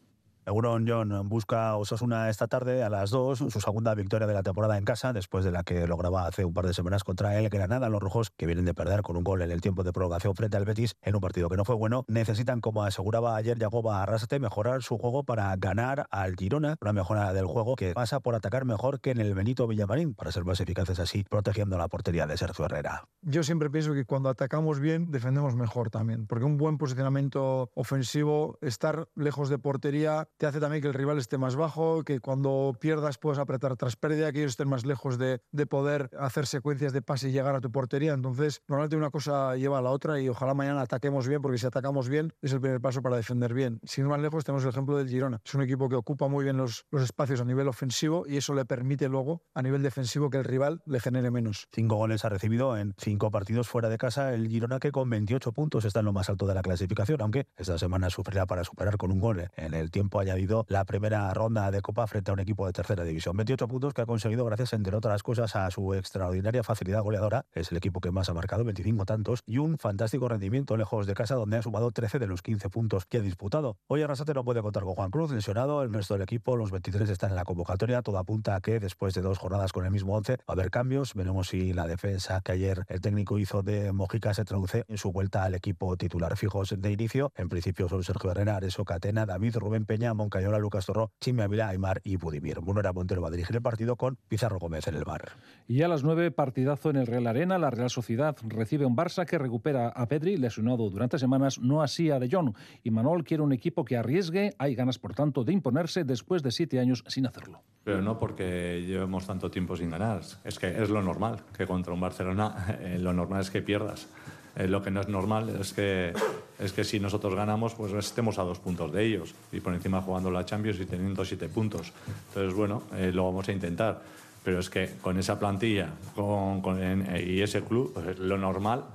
Euron 0.45 0.85
John 0.87 1.29
busca 1.29 1.75
Osasuna 1.75 2.29
esta 2.29 2.47
tarde 2.47 2.83
a 2.83 2.89
las 2.89 3.11
2, 3.11 3.37
su 3.37 3.61
segunda 3.61 3.93
victoria 3.93 4.25
de 4.27 4.33
la 4.33 4.41
temporada 4.41 4.77
en 4.77 4.85
casa, 4.85 5.13
después 5.13 5.45
de 5.45 5.51
la 5.51 5.63
que 5.63 5.85
lograba 5.87 6.25
hace 6.25 6.45
un 6.45 6.53
par 6.53 6.65
de 6.65 6.73
semanas 6.73 7.03
contra 7.03 7.37
el 7.37 7.49
Granada. 7.49 7.89
Los 7.89 8.01
rojos, 8.01 8.31
que 8.31 8.47
vienen 8.47 8.65
de 8.65 8.73
perder 8.73 9.03
con 9.03 9.17
un 9.17 9.23
gol 9.23 9.41
en 9.43 9.51
el 9.51 9.61
tiempo 9.61 9.83
de 9.83 9.93
prolongación 9.93 10.35
frente 10.35 10.57
al 10.57 10.65
Betis 10.65 10.95
en 11.03 11.15
un 11.15 11.21
partido 11.21 11.47
que 11.47 11.57
no 11.57 11.65
fue 11.65 11.75
bueno, 11.75 12.05
necesitan, 12.07 12.59
como 12.59 12.83
aseguraba 12.83 13.35
ayer 13.35 13.59
Yagoba 13.59 14.01
Arrasate, 14.01 14.39
mejorar 14.39 14.81
su 14.81 14.97
juego 14.97 15.23
para 15.23 15.55
ganar 15.57 16.07
al 16.09 16.35
Girona. 16.35 16.75
Una 16.81 16.93
mejora 16.93 17.33
del 17.33 17.45
juego 17.45 17.75
que 17.75 17.93
pasa 17.93 18.19
por 18.19 18.33
atacar 18.33 18.65
mejor 18.65 18.99
que 18.99 19.11
en 19.11 19.19
el 19.19 19.35
Benito 19.35 19.67
Villamarín, 19.67 20.15
para 20.15 20.31
ser 20.31 20.43
más 20.43 20.59
eficaces 20.59 20.99
así, 20.99 21.23
protegiendo 21.23 21.77
la 21.77 21.87
portería 21.87 22.25
de 22.25 22.37
Sergio 22.37 22.65
Herrera. 22.65 23.05
Yo 23.21 23.43
siempre 23.43 23.69
pienso 23.69 23.93
que 23.93 24.05
cuando 24.05 24.29
atacamos 24.29 24.79
bien, 24.79 25.11
defendemos 25.11 25.55
mejor 25.55 25.91
también, 25.91 26.25
porque 26.25 26.45
un 26.45 26.57
buen 26.57 26.77
posicionamiento 26.79 27.69
ofensivo, 27.75 28.57
estar 28.61 29.07
lejos 29.15 29.49
de 29.49 29.59
portería, 29.59 30.27
te 30.37 30.45
hace 30.45 30.59
también 30.59 30.81
que 30.81 30.87
el 30.87 30.93
rival 30.93 31.17
esté 31.17 31.37
más 31.37 31.55
bajo, 31.55 32.03
que 32.03 32.19
cuando 32.19 32.75
pierdas 32.79 33.17
puedas 33.17 33.39
apretar 33.39 33.75
tras 33.77 33.95
pérdida, 33.95 34.31
que 34.31 34.39
ellos 34.39 34.51
estén 34.51 34.69
más 34.69 34.85
lejos 34.85 35.17
de, 35.17 35.41
de 35.51 35.65
poder 35.65 36.09
hacer 36.19 36.47
secuencias 36.47 36.93
de 36.93 37.01
pase 37.01 37.29
y 37.29 37.31
llegar 37.31 37.55
a 37.55 37.61
tu 37.61 37.71
portería. 37.71 38.13
Entonces, 38.13 38.61
normalmente 38.67 38.95
una 38.95 39.09
cosa 39.09 39.55
lleva 39.55 39.79
a 39.79 39.81
la 39.81 39.91
otra 39.91 40.19
y 40.19 40.29
ojalá 40.29 40.53
mañana 40.53 40.81
ataquemos 40.81 41.27
bien, 41.27 41.41
porque 41.41 41.57
si 41.57 41.65
atacamos 41.65 42.09
bien 42.09 42.33
es 42.41 42.53
el 42.53 42.61
primer 42.61 42.81
paso 42.81 43.01
para 43.01 43.15
defender 43.15 43.53
bien. 43.53 43.79
Sin 43.83 44.05
ir 44.05 44.09
más 44.09 44.21
lejos, 44.21 44.43
tenemos 44.43 44.63
el 44.63 44.69
ejemplo 44.69 44.97
del 44.97 45.09
Girona. 45.09 45.41
Es 45.43 45.53
un 45.53 45.61
equipo 45.61 45.89
que 45.89 45.95
ocupa 45.95 46.27
muy 46.27 46.43
bien 46.43 46.57
los 46.57 46.85
espacios 46.91 47.41
a 47.41 47.45
nivel 47.45 47.67
ofensivo 47.67 48.25
y 48.27 48.37
eso 48.37 48.53
le 48.53 48.65
permite 48.65 49.09
luego 49.09 49.43
a 49.53 49.61
nivel 49.61 49.83
defensivo 49.83 50.29
que 50.29 50.37
el 50.37 50.45
rival 50.45 50.81
le 50.85 50.99
genere 50.99 51.31
menos. 51.31 51.67
Cinco 51.71 51.95
goles 51.95 52.25
ha 52.25 52.29
recibido 52.29 52.77
en 52.77 52.93
cinco 52.97 53.31
partidos 53.31 53.67
fuera 53.67 53.89
de 53.89 53.97
casa 53.97 54.33
el 54.33 54.47
Girona 54.47 54.79
que 54.79 54.91
con 54.91 55.09
28 55.09 55.51
puntos 55.51 55.85
está 55.85 55.99
en 55.99 56.05
lo 56.05 56.13
más 56.13 56.29
alto 56.29 56.47
de 56.47 56.53
la 56.53 56.61
clasificación, 56.61 57.21
aunque 57.21 57.47
esta 57.57 57.77
semana 57.77 58.09
sufrirá 58.09 58.45
para 58.45 58.63
superar 58.63 58.97
con 58.97 59.11
un 59.11 59.19
gol 59.19 59.49
en 59.55 59.73
el 59.73 59.91
tiempo 59.91 60.20
añadido 60.21 60.65
la 60.69 60.85
primera 60.85 61.33
ronda 61.33 61.71
de 61.71 61.81
Copa 61.81 62.07
frente 62.07 62.31
a 62.31 62.33
un 62.33 62.39
equipo 62.39 62.65
de 62.65 62.73
tercera 62.73 63.03
división. 63.03 63.35
28 63.35 63.67
puntos 63.67 63.93
que 63.93 64.01
ha 64.01 64.05
conseguido 64.05 64.45
gracias, 64.45 64.73
entre 64.73 64.95
otras 64.95 65.23
cosas, 65.23 65.55
a 65.55 65.69
su 65.71 65.93
extraordinaria 65.93 66.63
facilidad 66.63 67.01
goleadora. 67.01 67.45
Es 67.51 67.71
el 67.71 67.77
equipo 67.77 67.99
que 67.99 68.11
más 68.11 68.29
ha 68.29 68.33
marcado, 68.33 68.63
25 68.63 69.05
tantos, 69.05 69.41
y 69.45 69.57
un 69.57 69.77
fantástico 69.77 70.27
rendimiento 70.27 70.77
lejos 70.77 71.07
de 71.07 71.13
casa, 71.13 71.35
donde 71.35 71.57
ha 71.57 71.61
sumado 71.61 71.91
13 71.91 72.19
de 72.19 72.27
los 72.27 72.41
15 72.41 72.69
puntos 72.69 73.05
que 73.05 73.17
ha 73.17 73.21
disputado. 73.21 73.77
Hoy 73.87 74.01
Arrasate 74.01 74.33
no 74.33 74.43
puede 74.43 74.61
contar 74.61 74.83
con 74.83 74.95
Juan 74.95 75.11
Cruz, 75.11 75.31
lesionado. 75.31 75.83
El 75.83 75.93
resto 75.93 76.13
del 76.13 76.23
equipo, 76.23 76.55
los 76.55 76.71
23, 76.71 77.09
están 77.09 77.31
en 77.31 77.35
la 77.35 77.43
convocatoria. 77.43 78.01
Todo 78.01 78.17
apunta 78.17 78.55
a 78.55 78.61
que 78.61 78.79
después 78.79 79.13
de 79.13 79.21
dos 79.21 79.37
jornadas 79.37 79.71
con 79.71 79.85
el 79.85 79.91
mismo 79.91 80.15
11 80.15 80.37
va 80.37 80.43
a 80.47 80.53
haber 80.53 80.71
cambios. 80.71 81.13
Veremos 81.13 81.49
si 81.49 81.73
la 81.73 81.87
defensa 81.87 82.41
que 82.41 82.53
ayer 82.53 82.85
el 82.87 83.01
técnico 83.01 83.37
hizo 83.37 83.63
de 83.63 83.91
Mojica 83.91 84.33
se 84.33 84.45
traduce 84.45 84.85
en 84.87 84.97
su 84.97 85.11
vuelta 85.11 85.43
al 85.43 85.55
equipo 85.55 85.97
titular. 85.97 86.35
Fijos 86.37 86.75
de 86.77 86.91
inicio, 86.91 87.31
en 87.35 87.49
principio 87.49 87.89
son 87.89 88.03
Sergio 88.03 88.31
Herrera, 88.31 88.57
Areso 88.57 88.85
Catena, 88.85 89.25
David, 89.25 89.57
Rubén 89.57 89.85
Peña, 89.85 90.10
Moncayola, 90.13 90.59
Lucas 90.59 90.85
Torró, 90.85 91.11
Chime 91.19 91.43
Ávila, 91.43 91.69
Aymar 91.69 92.01
y 92.03 92.17
Budimir. 92.17 92.61
Munera 92.61 92.93
Montero 92.93 93.21
va 93.21 93.29
a 93.29 93.31
dirigir 93.31 93.55
el 93.55 93.61
partido 93.61 93.95
con 93.95 94.17
Pizarro 94.27 94.59
Gómez 94.59 94.87
en 94.87 94.95
el 94.95 95.03
bar. 95.03 95.31
Y 95.67 95.81
a 95.81 95.87
las 95.87 96.03
9, 96.03 96.31
partidazo 96.31 96.89
en 96.89 96.97
el 96.97 97.07
Real 97.07 97.27
Arena. 97.27 97.57
La 97.57 97.69
Real 97.69 97.89
Sociedad 97.89 98.35
recibe 98.43 98.85
un 98.85 98.95
Barça 98.95 99.25
que 99.25 99.37
recupera 99.37 99.89
a 99.89 100.07
Pedri, 100.07 100.37
lesionado 100.37 100.89
durante 100.89 101.19
semanas, 101.19 101.59
no 101.59 101.81
así 101.81 102.11
a 102.11 102.19
De 102.19 102.29
Jong. 102.29 102.55
Y 102.83 102.91
Manol 102.91 103.23
quiere 103.23 103.43
un 103.43 103.53
equipo 103.53 103.85
que 103.85 103.97
arriesgue. 103.97 104.53
Hay 104.57 104.75
ganas, 104.75 104.99
por 104.99 105.13
tanto, 105.13 105.43
de 105.43 105.53
imponerse 105.53 106.03
después 106.03 106.43
de 106.43 106.51
siete 106.51 106.79
años 106.79 107.03
sin 107.07 107.25
hacerlo. 107.25 107.63
Pero 107.83 108.01
no 108.01 108.19
porque 108.19 108.83
llevemos 108.85 109.25
tanto 109.25 109.49
tiempo 109.49 109.75
sin 109.75 109.89
ganar. 109.89 110.21
Es 110.43 110.59
que 110.59 110.81
es 110.81 110.89
lo 110.89 111.01
normal, 111.01 111.41
que 111.57 111.65
contra 111.65 111.93
un 111.93 111.99
Barcelona 111.99 112.77
eh, 112.81 112.97
lo 112.99 113.13
normal 113.13 113.41
es 113.41 113.51
que 113.51 113.61
pierdas. 113.61 114.07
Eh, 114.55 114.67
lo 114.67 114.81
que 114.81 114.91
no 114.91 115.01
es 115.01 115.07
normal 115.07 115.55
es 115.59 115.73
que, 115.73 116.13
es 116.59 116.73
que 116.73 116.83
si 116.83 116.99
nosotros 116.99 117.35
ganamos, 117.35 117.73
pues 117.73 117.93
estemos 117.93 118.37
a 118.37 118.43
dos 118.43 118.59
puntos 118.59 118.91
de 118.91 119.05
ellos 119.05 119.33
y 119.51 119.59
por 119.59 119.73
encima 119.73 120.01
jugando 120.01 120.29
la 120.29 120.45
Champions 120.45 120.79
y 120.79 120.85
teniendo 120.85 121.23
siete 121.23 121.47
puntos. 121.47 121.93
Entonces, 122.29 122.53
bueno, 122.53 122.83
eh, 122.93 123.11
lo 123.13 123.25
vamos 123.25 123.47
a 123.47 123.51
intentar. 123.51 124.01
Pero 124.43 124.59
es 124.59 124.71
que 124.71 124.95
con 125.01 125.19
esa 125.19 125.37
plantilla 125.37 125.89
con, 126.15 126.61
con, 126.61 126.81
en, 126.81 127.07
y 127.15 127.41
ese 127.41 127.61
club, 127.61 127.93
pues 127.93 128.17
lo 128.17 128.39
normal 128.39 128.85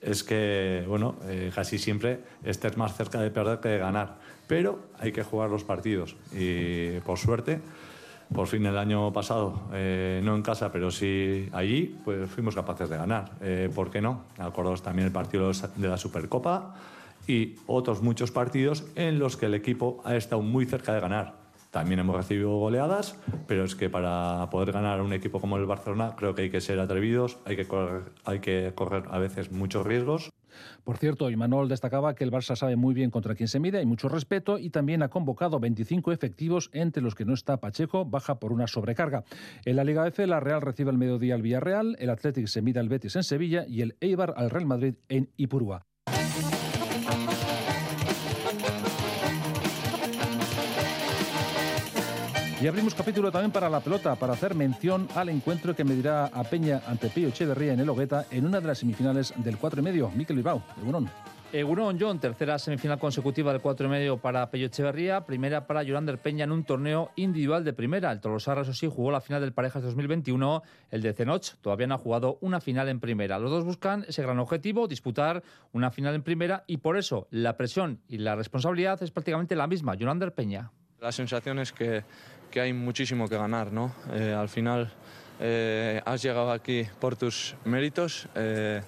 es 0.00 0.24
que, 0.24 0.84
bueno, 0.88 1.14
eh, 1.26 1.52
casi 1.54 1.78
siempre 1.78 2.20
estés 2.44 2.76
más 2.76 2.96
cerca 2.96 3.20
de 3.20 3.30
perder 3.30 3.60
que 3.60 3.68
de 3.68 3.78
ganar. 3.78 4.16
Pero 4.48 4.80
hay 4.98 5.12
que 5.12 5.22
jugar 5.22 5.48
los 5.48 5.62
partidos 5.62 6.16
y, 6.32 6.98
por 7.00 7.18
suerte, 7.18 7.60
por 8.34 8.46
fin 8.48 8.66
el 8.66 8.76
año 8.76 9.12
pasado, 9.12 9.68
eh, 9.72 10.20
no 10.24 10.34
en 10.34 10.42
casa, 10.42 10.72
pero 10.72 10.90
sí 10.90 11.48
allí, 11.52 11.96
pues 12.04 12.28
fuimos 12.30 12.54
capaces 12.54 12.88
de 12.88 12.96
ganar. 12.96 13.30
Eh, 13.40 13.70
¿Por 13.74 13.90
qué 13.90 14.00
no? 14.00 14.22
Acordaos 14.38 14.82
también 14.82 15.06
el 15.06 15.12
partido 15.12 15.50
de 15.50 15.88
la 15.88 15.96
Supercopa 15.96 16.74
y 17.26 17.54
otros 17.66 18.02
muchos 18.02 18.30
partidos 18.30 18.84
en 18.94 19.18
los 19.18 19.36
que 19.36 19.46
el 19.46 19.54
equipo 19.54 20.00
ha 20.04 20.16
estado 20.16 20.42
muy 20.42 20.66
cerca 20.66 20.92
de 20.92 21.00
ganar. 21.00 21.45
También 21.76 22.00
hemos 22.00 22.16
recibido 22.16 22.56
goleadas, 22.56 23.18
pero 23.46 23.62
es 23.62 23.74
que 23.74 23.90
para 23.90 24.48
poder 24.48 24.72
ganar 24.72 25.02
un 25.02 25.12
equipo 25.12 25.42
como 25.42 25.58
el 25.58 25.66
Barcelona 25.66 26.14
creo 26.16 26.34
que 26.34 26.40
hay 26.40 26.50
que 26.50 26.62
ser 26.62 26.80
atrevidos, 26.80 27.38
hay 27.44 27.54
que 27.54 27.66
correr, 27.66 28.04
hay 28.24 28.38
que 28.38 28.72
correr 28.74 29.04
a 29.10 29.18
veces 29.18 29.52
muchos 29.52 29.86
riesgos. 29.86 30.32
Por 30.84 30.96
cierto, 30.96 31.28
Imanol 31.28 31.68
destacaba 31.68 32.14
que 32.14 32.24
el 32.24 32.32
Barça 32.32 32.56
sabe 32.56 32.76
muy 32.76 32.94
bien 32.94 33.10
contra 33.10 33.34
quién 33.34 33.48
se 33.48 33.60
mide, 33.60 33.76
hay 33.76 33.84
mucho 33.84 34.08
respeto 34.08 34.58
y 34.58 34.70
también 34.70 35.02
ha 35.02 35.10
convocado 35.10 35.60
25 35.60 36.12
efectivos, 36.12 36.70
entre 36.72 37.02
los 37.02 37.14
que 37.14 37.26
no 37.26 37.34
está 37.34 37.58
Pacheco, 37.58 38.06
baja 38.06 38.38
por 38.38 38.54
una 38.54 38.66
sobrecarga. 38.68 39.24
En 39.66 39.76
la 39.76 39.84
Liga 39.84 40.06
F, 40.06 40.26
la 40.26 40.40
Real 40.40 40.62
recibe 40.62 40.88
al 40.88 40.96
mediodía 40.96 41.34
al 41.34 41.42
Villarreal, 41.42 41.94
el 41.98 42.08
Athletic 42.08 42.46
se 42.46 42.62
mide 42.62 42.80
al 42.80 42.88
Betis 42.88 43.16
en 43.16 43.22
Sevilla 43.22 43.66
y 43.68 43.82
el 43.82 43.98
Eibar 44.00 44.32
al 44.38 44.48
Real 44.48 44.64
Madrid 44.64 44.94
en 45.10 45.28
Ipurúa. 45.36 45.84
Y 52.58 52.66
abrimos 52.66 52.94
capítulo 52.94 53.30
también 53.30 53.52
para 53.52 53.68
la 53.68 53.80
pelota, 53.80 54.14
para 54.14 54.32
hacer 54.32 54.54
mención 54.54 55.08
al 55.14 55.28
encuentro 55.28 55.76
que 55.76 55.84
medirá 55.84 56.24
a 56.24 56.42
Peña 56.42 56.80
ante 56.86 57.10
Pío 57.10 57.28
Echeverría 57.28 57.74
en 57.74 57.80
el 57.80 57.88
Hogueta 57.88 58.24
en 58.30 58.46
una 58.46 58.62
de 58.62 58.66
las 58.66 58.78
semifinales 58.78 59.34
del 59.36 59.58
4 59.58 59.80
y 59.80 59.84
medio. 59.84 60.10
Miquel 60.10 60.36
Bilbao, 60.36 60.62
Egunon. 60.80 61.10
Egunon 61.52 61.98
John, 62.00 62.18
tercera 62.18 62.58
semifinal 62.58 62.98
consecutiva 62.98 63.52
del 63.52 63.60
4 63.60 63.86
y 63.86 63.90
medio 63.90 64.16
para 64.16 64.50
Pello 64.50 64.66
Echeverría, 64.66 65.26
primera 65.26 65.66
para 65.66 65.82
Yolander 65.82 66.18
Peña 66.18 66.44
en 66.44 66.52
un 66.52 66.64
torneo 66.64 67.10
individual 67.16 67.62
de 67.62 67.74
primera. 67.74 68.10
El 68.10 68.20
Tolosarra, 68.20 68.62
eso 68.62 68.72
sí, 68.72 68.88
jugó 68.90 69.10
la 69.10 69.20
final 69.20 69.42
del 69.42 69.52
Parejas 69.52 69.82
2021. 69.82 70.62
El 70.90 71.02
de 71.02 71.12
Cenoch 71.12 71.56
todavía 71.60 71.86
no 71.86 71.96
ha 71.96 71.98
jugado 71.98 72.38
una 72.40 72.60
final 72.60 72.88
en 72.88 73.00
primera. 73.00 73.38
Los 73.38 73.50
dos 73.50 73.64
buscan 73.64 74.06
ese 74.08 74.22
gran 74.22 74.38
objetivo, 74.38 74.88
disputar 74.88 75.42
una 75.72 75.90
final 75.90 76.14
en 76.14 76.22
primera, 76.22 76.64
y 76.66 76.78
por 76.78 76.96
eso 76.96 77.28
la 77.30 77.58
presión 77.58 78.00
y 78.08 78.16
la 78.16 78.34
responsabilidad 78.34 79.02
es 79.02 79.10
prácticamente 79.10 79.54
la 79.56 79.66
misma. 79.66 79.94
Yolander 79.94 80.32
Peña. 80.32 80.72
La 81.00 81.12
sensación 81.12 81.58
es 81.58 81.72
que, 81.72 82.04
que 82.50 82.60
hay 82.60 82.72
muchísimo 82.72 83.28
que 83.28 83.36
ganar, 83.36 83.72
¿no? 83.72 83.92
Eh, 84.12 84.34
al 84.36 84.48
final 84.48 84.92
eh, 85.38 86.00
has 86.04 86.22
llegado 86.22 86.50
aquí 86.50 86.86
por 86.98 87.16
tus 87.16 87.54
méritos. 87.64 88.28
Eh, 88.34 88.82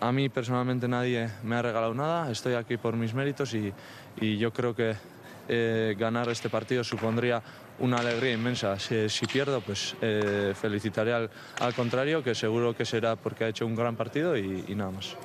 a 0.00 0.12
mí 0.12 0.28
personalmente 0.28 0.88
nadie 0.88 1.28
me 1.42 1.56
ha 1.56 1.62
regalado 1.62 1.92
nada, 1.92 2.30
estoy 2.30 2.54
aquí 2.54 2.78
por 2.78 2.96
mis 2.96 3.12
méritos 3.12 3.52
y, 3.52 3.72
y 4.18 4.38
yo 4.38 4.50
creo 4.52 4.74
que 4.74 4.94
eh, 5.46 5.94
ganar 5.98 6.28
este 6.30 6.48
partido 6.48 6.82
supondría 6.82 7.42
una 7.78 7.98
alegría 7.98 8.32
inmensa. 8.32 8.78
Si, 8.78 9.26
pierdo, 9.26 9.60
pues 9.60 9.94
felicitaré 10.60 11.12
al, 11.12 11.74
contrario, 11.76 12.24
que 12.24 12.34
seguro 12.34 12.74
que 12.74 12.84
será 12.84 13.14
porque 13.14 13.44
ha 13.44 13.48
hecho 13.48 13.66
un 13.66 13.76
gran 13.76 13.94
partido 13.94 14.36
y 14.36 14.74
nada 14.74 14.90
más. 14.90 15.16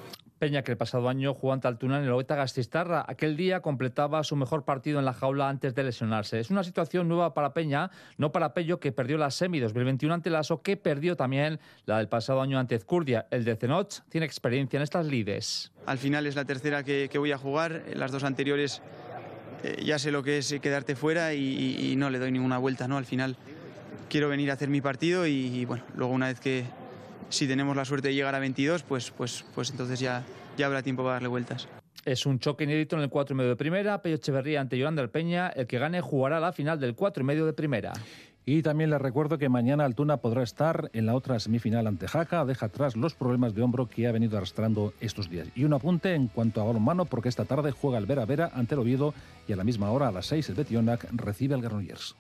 Peña, 0.44 0.62
que 0.62 0.74
el 0.74 0.78
pasado 0.78 1.08
año 1.08 1.34
jugó 1.34 1.54
ante 1.54 1.70
Altuna 1.70 2.00
en 2.00 2.04
el 2.04 2.12
Oeta 2.12 2.36
Gastistarra. 2.36 3.06
Aquel 3.08 3.38
día 3.38 3.62
completaba 3.62 4.26
su 4.26 4.36
mejor 4.36 4.66
partido 4.66 5.00
en 5.00 5.06
la 5.06 5.14
jaula 5.14 5.48
antes 5.48 5.74
de 5.74 5.86
lesionarse. 5.86 6.38
Es 6.38 6.50
una 6.50 6.66
situación 6.66 7.08
nueva 7.08 7.34
para 7.34 7.54
Peña, 7.54 7.92
no 8.18 8.34
para 8.34 8.54
Pello, 8.54 8.78
que 8.78 8.92
perdió 8.92 9.18
la 9.18 9.32
semi 9.32 9.62
2021 9.62 10.16
ante 10.16 10.30
Lasso, 10.30 10.62
que 10.62 10.76
perdió 10.76 11.16
también 11.16 11.62
la 11.86 12.00
del 12.00 12.10
pasado 12.10 12.42
año 12.42 12.60
ante 12.60 12.76
Ezcurdia. 12.76 13.26
El 13.32 13.46
de 13.46 13.56
Zenoch 13.56 14.02
tiene 14.10 14.26
experiencia 14.26 14.76
en 14.76 14.84
estas 14.84 15.06
lides. 15.06 15.72
Al 15.86 15.98
final 15.98 16.28
es 16.28 16.36
la 16.36 16.44
tercera 16.44 16.84
que, 16.84 17.08
que 17.10 17.18
voy 17.18 17.32
a 17.32 17.38
jugar. 17.38 17.82
Las 17.94 18.12
dos 18.12 18.26
anteriores 18.26 18.82
eh, 19.64 19.82
ya 19.86 19.98
sé 19.98 20.12
lo 20.12 20.24
que 20.24 20.40
es 20.40 20.54
quedarte 20.62 20.98
fuera 20.98 21.34
y, 21.34 21.40
y, 21.40 21.92
y, 21.92 21.96
no 21.96 22.10
le 22.10 22.20
doy 22.20 22.34
ninguna 22.34 22.58
vuelta. 22.58 22.86
¿no? 22.90 22.98
Al 22.98 23.06
final 23.06 23.38
quiero 24.10 24.28
venir 24.28 24.52
a 24.52 24.56
hacer 24.56 24.68
mi 24.68 24.82
partido 24.82 25.26
y, 25.26 25.32
y 25.32 25.64
bueno, 25.64 25.86
luego 25.96 26.12
una 26.12 26.28
vez 26.28 26.42
que 26.42 26.66
si 27.30 27.48
tenemos 27.48 27.76
la 27.76 27.86
suerte 27.86 28.10
de 28.10 28.16
llegar 28.16 28.36
a 28.36 28.40
22, 28.40 28.84
pues, 28.84 29.12
pues, 29.12 29.46
pues 29.56 29.72
entonces 29.72 30.00
ya, 30.00 30.24
ya 30.58 30.68
habrá 30.68 30.84
tiempo 30.84 31.04
para 31.04 31.14
darle 31.14 31.30
vueltas. 31.30 31.68
Es 32.06 32.26
un 32.26 32.40
choque 32.40 32.66
inédito 32.66 32.98
en 32.98 33.04
el 33.04 33.10
4 33.10 33.34
y 33.34 33.38
medio 33.38 33.50
de 33.52 33.56
primera. 33.56 34.02
Pello 34.02 34.16
Echeverría 34.16 34.60
ante 34.60 34.78
Yolanda 34.78 35.08
Peña. 35.08 35.48
El 35.50 35.68
que 35.68 35.80
gane 35.80 36.02
jugará 36.02 36.40
la 36.40 36.52
final 36.52 36.80
del 36.80 36.96
4 36.96 37.24
y 37.24 37.26
medio 37.26 37.46
de 37.46 37.54
primera. 37.54 37.94
Y 38.46 38.62
también 38.62 38.90
les 38.90 39.02
recuerdo 39.02 39.38
que 39.38 39.48
mañana 39.48 39.86
Altuna 39.86 40.18
podrá 40.18 40.44
estar 40.44 40.90
en 40.92 41.06
la 41.06 41.16
otra 41.16 41.40
semifinal 41.40 41.88
ante 41.88 42.10
Jaca. 42.10 42.44
Deja 42.44 42.66
atrás 42.66 42.98
los 42.98 43.14
problemas 43.14 43.56
de 43.56 43.62
hombro 43.62 43.88
que 43.88 44.06
ha 44.06 44.12
venido 44.12 44.38
arrastrando 44.38 44.94
estos 45.00 45.30
días. 45.30 45.48
Y 45.56 45.64
un 45.64 45.74
apunte 45.74 46.14
en 46.14 46.28
cuanto 46.28 46.60
a 46.60 46.66
balonmano, 46.66 47.06
porque 47.06 47.30
esta 47.30 47.46
tarde 47.46 47.72
juega 47.72 48.00
el 48.00 48.06
Vera 48.06 48.26
Vera 48.26 48.52
ante 48.54 48.76
el 48.76 48.82
Oviedo 48.82 49.14
y 49.48 49.54
a 49.54 49.56
la 49.56 49.64
misma 49.64 49.90
hora, 49.92 50.10
a 50.10 50.12
las 50.12 50.26
6, 50.26 50.50
el 50.50 50.56
Betionac 50.56 51.08
recibe 51.14 51.56
al 51.56 51.62
Granollers. 51.62 52.18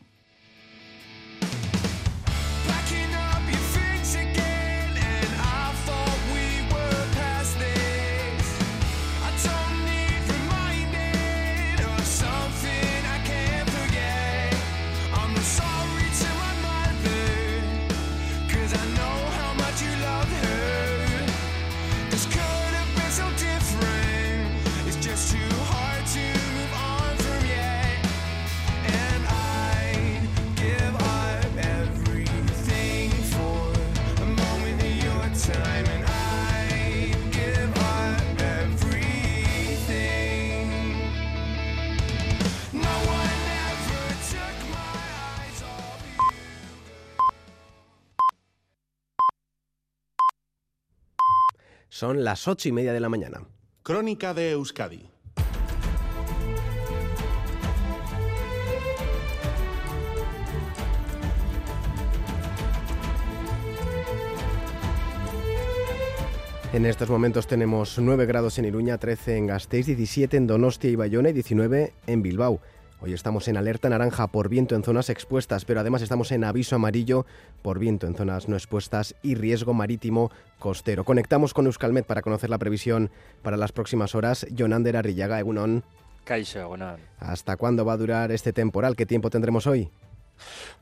Son 51.93 52.23
las 52.23 52.47
ocho 52.47 52.69
y 52.69 52.71
media 52.71 52.91
de 52.91 52.99
la 52.99 53.08
mañana. 53.08 53.43
Crónica 53.84 54.34
de 54.34 54.49
Euskadi. 54.53 55.12
En 66.73 66.88
estos 66.88 67.12
momentos 67.12 67.45
tenemos 67.45 67.99
9 67.99 68.25
grados 68.25 68.58
en 68.58 68.65
Iruña, 68.65 68.97
13 68.97 69.38
en 69.38 69.45
Gasteiz, 69.45 69.86
17 69.86 70.36
en 70.36 70.47
Donostia 70.47 70.89
y 70.89 70.95
Bayona 70.95 71.29
y 71.29 71.34
19 71.34 71.93
en 72.08 72.21
Bilbao. 72.23 72.60
Hoy 73.04 73.12
estamos 73.12 73.50
en 73.50 73.58
alerta 73.58 73.89
naranja 73.89 74.28
por 74.28 74.48
viento 74.48 74.76
en 74.76 74.84
zonas 74.84 75.10
expuestas, 75.10 75.66
pero 75.66 75.82
además 75.82 76.02
estamos 76.02 76.32
en 76.32 76.46
aviso 76.46 76.78
amarillo 76.78 77.26
por 77.62 77.78
viento 77.78 78.08
en 78.08 78.16
zonas 78.16 78.48
no 78.48 78.56
expuestas 78.56 79.13
y 79.22 79.36
riesgo 79.36 79.74
marítimo 79.74 80.32
costero. 80.58 81.04
Conectamos 81.04 81.54
con 81.54 81.66
Euskalmet 81.66 82.06
para 82.06 82.22
conocer 82.22 82.50
la 82.50 82.60
previsión 82.60 83.12
para 83.42 83.58
las 83.58 83.74
próximas 83.74 84.16
horas. 84.16 84.48
Jonander 84.56 84.96
Arrillaga, 84.96 85.38
Egunon. 85.38 85.84
¿Hasta 87.20 87.58
cuándo 87.58 87.84
va 87.84 87.92
a 87.92 87.98
durar 87.98 88.32
este 88.32 88.54
temporal? 88.54 88.96
¿Qué 88.96 89.06
tiempo 89.06 89.30
tendremos 89.30 89.68
hoy? 89.68 89.89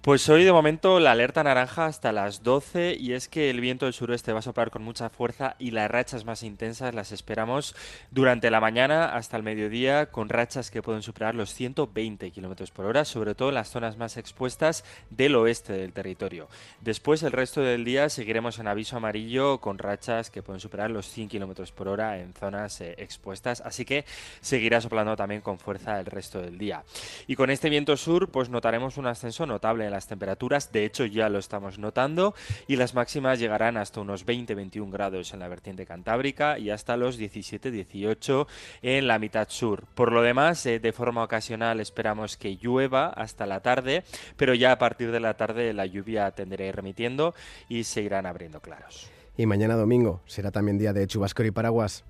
Pues 0.02 0.28
hoy 0.30 0.44
de 0.44 0.52
momento 0.52 1.00
la 1.00 1.12
alerta 1.12 1.44
naranja 1.44 1.86
hasta 1.86 2.12
las 2.12 2.42
12 2.42 2.98
y 3.00 3.14
es 3.14 3.28
que 3.28 3.52
el 3.52 3.62
viento 3.62 3.86
del 3.86 3.94
suroeste 3.94 4.34
va 4.34 4.40
a 4.40 4.42
soplar 4.42 4.72
con 4.72 4.82
mucha 4.82 5.12
fuerza 5.12 5.56
y 5.60 5.70
las 5.70 5.92
rachas 5.92 6.26
más 6.26 6.42
intensas 6.42 6.96
las 6.96 7.12
esperamos 7.12 7.76
durante 8.10 8.50
la 8.50 8.60
mañana 8.60 9.16
hasta 9.16 9.38
el 9.38 9.44
mediodía 9.44 10.08
con 10.08 10.30
rachas 10.30 10.72
que 10.72 10.82
pueden 10.82 11.04
superar 11.04 11.36
los 11.36 11.54
120 11.54 12.32
kilómetros 12.32 12.72
por 12.72 12.86
hora, 12.88 13.06
sobre 13.06 13.36
todo 13.36 13.50
en 13.50 13.56
las 13.56 13.70
zonas 13.70 13.98
más 13.98 14.18
expuestas 14.18 14.84
del 15.12 15.36
oeste 15.36 15.74
del 15.74 15.94
territorio. 15.94 16.48
Después 16.80 17.22
el 17.22 17.32
resto 17.32 17.62
del 17.62 17.86
día 17.86 18.10
seguiremos 18.10 18.58
en 18.58 18.70
aviso 18.70 18.98
amarillo 18.98 19.60
con 19.60 19.78
rachas 19.78 20.32
que 20.32 20.42
pueden 20.42 20.60
superar 20.60 20.90
los 20.90 21.06
100 21.06 21.30
kilómetros 21.30 21.72
por 21.72 21.88
hora 21.88 22.18
en 22.18 22.34
zonas 22.34 22.82
eh, 22.82 22.96
expuestas, 22.98 23.62
así 23.62 23.86
que 23.86 24.06
seguirá 24.42 24.82
soplando 24.82 25.16
también 25.16 25.42
con 25.42 25.60
fuerza 25.60 26.00
el 26.00 26.08
resto 26.08 26.42
del 26.42 26.58
día. 26.58 26.84
Y 27.28 27.36
con 27.36 27.52
este 27.52 27.70
viento 27.70 27.96
sur 27.98 28.30
pues 28.30 28.50
notaremos 28.50 28.98
un 28.98 29.06
ascenso 29.06 29.40
notable 29.45 29.86
en 29.86 29.91
las 29.91 30.08
temperaturas, 30.08 30.71
de 30.71 30.86
hecho 30.86 31.06
ya 31.06 31.30
lo 31.30 31.39
estamos 31.39 31.80
notando, 31.80 32.34
y 32.67 32.75
las 32.75 32.93
máximas 32.93 33.39
llegarán 33.39 33.77
hasta 33.77 34.01
unos 34.01 34.25
20-21 34.25 34.91
grados 34.91 35.34
en 35.34 35.39
la 35.39 35.47
vertiente 35.47 35.86
cantábrica 35.86 36.60
y 36.60 36.69
hasta 36.69 36.97
los 36.97 37.19
17-18 37.19 38.47
en 38.82 39.08
la 39.08 39.19
mitad 39.19 39.47
sur. 39.49 39.86
Por 39.95 40.12
lo 40.12 40.21
demás, 40.21 40.65
eh, 40.65 40.80
de 40.80 40.93
forma 40.93 41.23
ocasional 41.23 41.80
esperamos 41.80 42.38
que 42.38 42.58
llueva 42.58 43.08
hasta 43.08 43.45
la 43.45 43.62
tarde, 43.62 44.04
pero 44.38 44.54
ya 44.54 44.71
a 44.71 44.77
partir 44.77 45.12
de 45.12 45.19
la 45.19 45.36
tarde 45.36 45.73
la 45.73 45.86
lluvia 45.86 46.32
tenderá 46.32 46.65
a 46.65 46.67
ir 46.67 46.75
remitiendo 46.75 47.34
y 47.69 47.84
se 47.84 48.01
irán 48.01 48.25
abriendo 48.25 48.62
claros. 48.62 49.10
Y 49.38 49.45
mañana 49.45 49.75
domingo 49.75 50.21
será 50.25 50.51
también 50.51 50.77
día 50.77 50.93
de 50.93 51.08
chubasco 51.08 51.43
y 51.43 51.51
paraguas. 51.51 52.04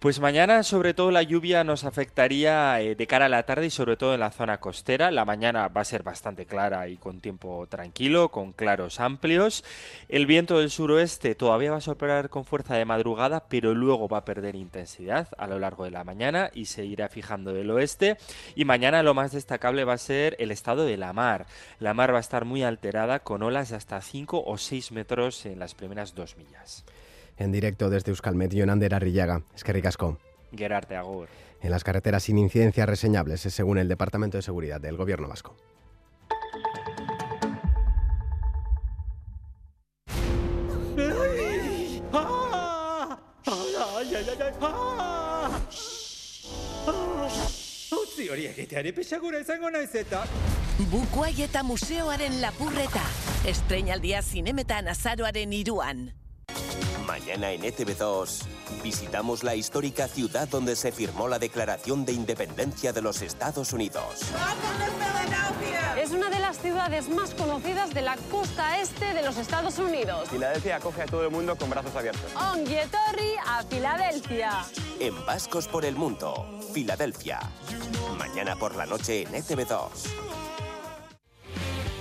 Pues 0.00 0.18
mañana 0.18 0.62
sobre 0.62 0.94
todo 0.94 1.10
la 1.10 1.22
lluvia 1.22 1.62
nos 1.62 1.84
afectaría 1.84 2.80
eh, 2.80 2.94
de 2.94 3.06
cara 3.06 3.26
a 3.26 3.28
la 3.28 3.42
tarde 3.42 3.66
y 3.66 3.70
sobre 3.70 3.98
todo 3.98 4.14
en 4.14 4.20
la 4.20 4.30
zona 4.30 4.58
costera. 4.58 5.10
La 5.10 5.26
mañana 5.26 5.68
va 5.68 5.82
a 5.82 5.84
ser 5.84 6.02
bastante 6.02 6.46
clara 6.46 6.88
y 6.88 6.96
con 6.96 7.20
tiempo 7.20 7.66
tranquilo, 7.68 8.30
con 8.30 8.54
claros 8.54 8.98
amplios. 8.98 9.62
El 10.08 10.24
viento 10.24 10.58
del 10.58 10.70
suroeste 10.70 11.34
todavía 11.34 11.72
va 11.72 11.76
a 11.76 11.82
soplar 11.82 12.30
con 12.30 12.46
fuerza 12.46 12.76
de 12.76 12.86
madrugada, 12.86 13.44
pero 13.50 13.74
luego 13.74 14.08
va 14.08 14.16
a 14.16 14.24
perder 14.24 14.54
intensidad 14.54 15.28
a 15.36 15.46
lo 15.46 15.58
largo 15.58 15.84
de 15.84 15.90
la 15.90 16.02
mañana 16.02 16.50
y 16.54 16.64
se 16.64 16.86
irá 16.86 17.10
fijando 17.10 17.52
del 17.52 17.70
oeste. 17.70 18.16
Y 18.54 18.64
mañana 18.64 19.02
lo 19.02 19.12
más 19.12 19.32
destacable 19.32 19.84
va 19.84 19.92
a 19.92 19.98
ser 19.98 20.34
el 20.38 20.50
estado 20.50 20.86
de 20.86 20.96
la 20.96 21.12
mar. 21.12 21.44
La 21.78 21.92
mar 21.92 22.14
va 22.14 22.16
a 22.16 22.20
estar 22.20 22.46
muy 22.46 22.62
alterada 22.62 23.18
con 23.18 23.42
olas 23.42 23.68
de 23.68 23.76
hasta 23.76 24.00
5 24.00 24.44
o 24.46 24.56
6 24.56 24.92
metros 24.92 25.44
en 25.44 25.58
las 25.58 25.74
primeras 25.74 26.14
dos 26.14 26.38
millas. 26.38 26.86
En 27.40 27.52
directo 27.52 27.88
desde 27.88 28.10
Euskalmet, 28.10 28.52
Jonander 28.54 28.94
Arrillaga. 28.94 29.42
Es 29.56 29.64
que 29.64 29.72
ricasco. 29.72 30.18
Gerarte 30.54 30.94
Agur. 30.94 31.26
En 31.62 31.70
las 31.70 31.84
carreteras 31.84 32.24
sin 32.24 32.36
incidencias 32.36 32.86
reseñables, 32.86 33.40
según 33.40 33.78
el 33.78 33.88
Departamento 33.88 34.36
de 34.36 34.42
Seguridad 34.42 34.78
del 34.78 34.98
Gobierno 34.98 35.26
Vasco. 35.26 35.56
horiek 48.30 48.52
egiteari 48.54 48.92
pixagura 48.94 49.40
izango 49.42 49.70
naiz 49.74 49.90
eta... 49.98 50.22
Bukuai 50.92 51.34
eta 51.42 51.64
museoaren 51.66 52.38
lapurreta. 52.44 53.02
Estreinaldia 53.48 54.22
zinemetan 54.22 54.88
azaroaren 54.88 55.52
iruan. 55.52 56.19
Mañana 57.20 57.52
en 57.52 57.62
ETV2 57.62 58.44
visitamos 58.82 59.44
la 59.44 59.54
histórica 59.54 60.08
ciudad 60.08 60.48
donde 60.48 60.74
se 60.74 60.90
firmó 60.90 61.28
la 61.28 61.38
Declaración 61.38 62.06
de 62.06 62.12
Independencia 62.12 62.94
de 62.94 63.02
los 63.02 63.20
Estados 63.20 63.74
Unidos. 63.74 64.22
Es 65.98 66.12
una 66.12 66.30
de 66.30 66.38
las 66.38 66.56
ciudades 66.58 67.10
más 67.10 67.34
conocidas 67.34 67.92
de 67.92 68.00
la 68.00 68.16
costa 68.30 68.80
este 68.80 69.12
de 69.12 69.22
los 69.22 69.36
Estados 69.36 69.78
Unidos. 69.78 70.30
Filadelfia 70.30 70.76
acoge 70.76 71.02
a 71.02 71.06
todo 71.06 71.24
el 71.24 71.30
mundo 71.30 71.56
con 71.56 71.68
brazos 71.68 71.94
abiertos. 71.94 72.24
Ongietorri 72.54 73.34
a 73.46 73.64
Filadelfia. 73.64 74.64
En 74.98 75.26
Vascos 75.26 75.68
por 75.68 75.84
el 75.84 75.96
Mundo, 75.96 76.46
Filadelfia. 76.72 77.40
Mañana 78.16 78.56
por 78.56 78.74
la 78.76 78.86
noche 78.86 79.22
en 79.22 79.32
ETV2. 79.34 79.88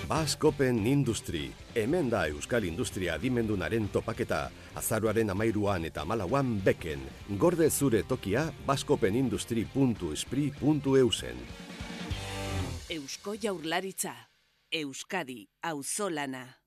Baskopen 0.10 0.88
Industry, 0.88 1.52
hemen 1.76 2.10
da 2.10 2.28
Euskal 2.28 2.66
Industria 2.66 3.14
adimendunaren 3.20 3.90
topaketa, 3.94 4.50
azaroaren 4.74 5.30
amairuan 5.30 5.86
eta 5.86 6.02
malauan 6.02 6.58
beken, 6.66 6.98
gorde 7.38 7.70
zure 7.70 8.02
tokia 8.10 8.50
baskopenindustri.espri.eusen. 8.66 11.38
Eusko 12.90 13.36
Jaurlaritza, 13.38 14.34
Euskadi, 14.72 15.48
Auzolana. 15.62 16.58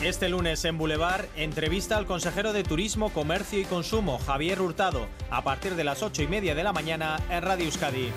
Este 0.00 0.28
lunes 0.28 0.64
en 0.64 0.78
Boulevard, 0.78 1.26
entrevista 1.34 1.96
al 1.96 2.06
consejero 2.06 2.52
de 2.52 2.62
Turismo, 2.62 3.12
Comercio 3.12 3.58
y 3.58 3.64
Consumo, 3.64 4.20
Javier 4.20 4.60
Hurtado, 4.60 5.08
a 5.28 5.42
partir 5.42 5.74
de 5.74 5.82
las 5.82 6.04
ocho 6.04 6.22
y 6.22 6.28
media 6.28 6.54
de 6.54 6.62
la 6.62 6.72
mañana 6.72 7.18
en 7.28 7.42
Radio 7.42 7.64
Euskadi. 7.64 8.12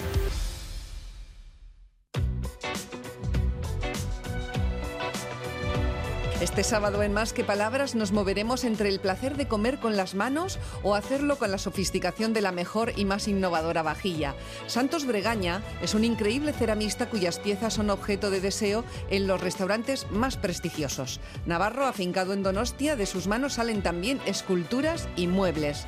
Este 6.41 6.63
sábado 6.63 7.04
en 7.04 7.13
Más 7.13 7.34
que 7.34 7.43
Palabras 7.43 7.93
nos 7.93 8.12
moveremos 8.12 8.63
entre 8.63 8.89
el 8.89 8.99
placer 8.99 9.38
de 9.38 9.47
comer 9.47 9.77
con 9.77 9.95
las 9.95 10.15
manos 10.15 10.58
o 10.82 10.95
hacerlo 10.95 11.38
con 11.38 11.51
la 11.51 11.60
sofisticación 11.60 12.34
de 12.34 12.41
la 12.41 12.51
mejor 12.51 12.93
y 12.95 13.06
más 13.06 13.27
innovadora 13.27 13.84
vajilla. 13.84 14.34
Santos 14.65 15.06
Bregaña 15.06 15.62
es 15.84 15.93
un 15.93 16.04
increíble 16.04 16.51
ceramista 16.51 17.08
cuyas 17.12 17.38
piezas 17.38 17.75
son 17.75 17.91
objeto 17.91 18.32
de 18.32 18.41
deseo 18.41 18.84
en 19.12 19.27
los 19.27 19.39
restaurantes 19.39 20.10
más 20.10 20.36
prestigiosos. 20.36 21.19
Navarro, 21.45 21.86
afincado 21.86 22.34
en 22.34 22.41
Donostia, 22.41 22.95
de 22.95 23.06
sus 23.06 23.27
manos 23.27 23.54
salen 23.54 23.84
también 23.84 24.19
esculturas 24.25 25.08
y 25.15 25.27
muebles. 25.27 25.86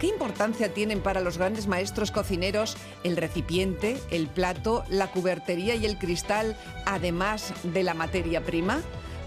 ¿Qué 0.00 0.08
importancia 0.08 0.74
tienen 0.74 1.00
para 1.00 1.20
los 1.20 1.38
grandes 1.38 1.68
maestros 1.68 2.10
cocineros 2.10 2.76
el 3.04 3.16
recipiente, 3.16 4.00
el 4.10 4.26
plato, 4.26 4.82
la 4.88 5.12
cubertería 5.12 5.76
y 5.76 5.86
el 5.86 5.96
cristal, 5.96 6.56
además 6.86 7.54
de 7.62 7.84
la 7.84 7.94
materia 7.94 8.40
prima? 8.40 8.82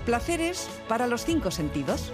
Placeres 0.05 0.69
para 0.87 1.07
los 1.07 1.25
cinco 1.25 1.49
sentidos. 1.49 2.13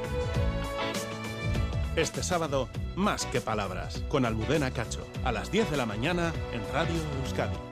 Este 1.98 2.24
sábado, 2.24 2.70
más 2.96 3.26
que 3.26 3.42
palabras, 3.42 4.02
con 4.08 4.26
Almudena 4.26 4.72
Cacho, 4.72 5.06
a 5.26 5.34
las 5.34 5.52
10 5.52 5.72
de 5.72 5.78
la 5.78 5.86
mañana 5.86 6.32
en 6.54 6.62
Radio 6.74 6.96
Euskadi. 7.22 7.71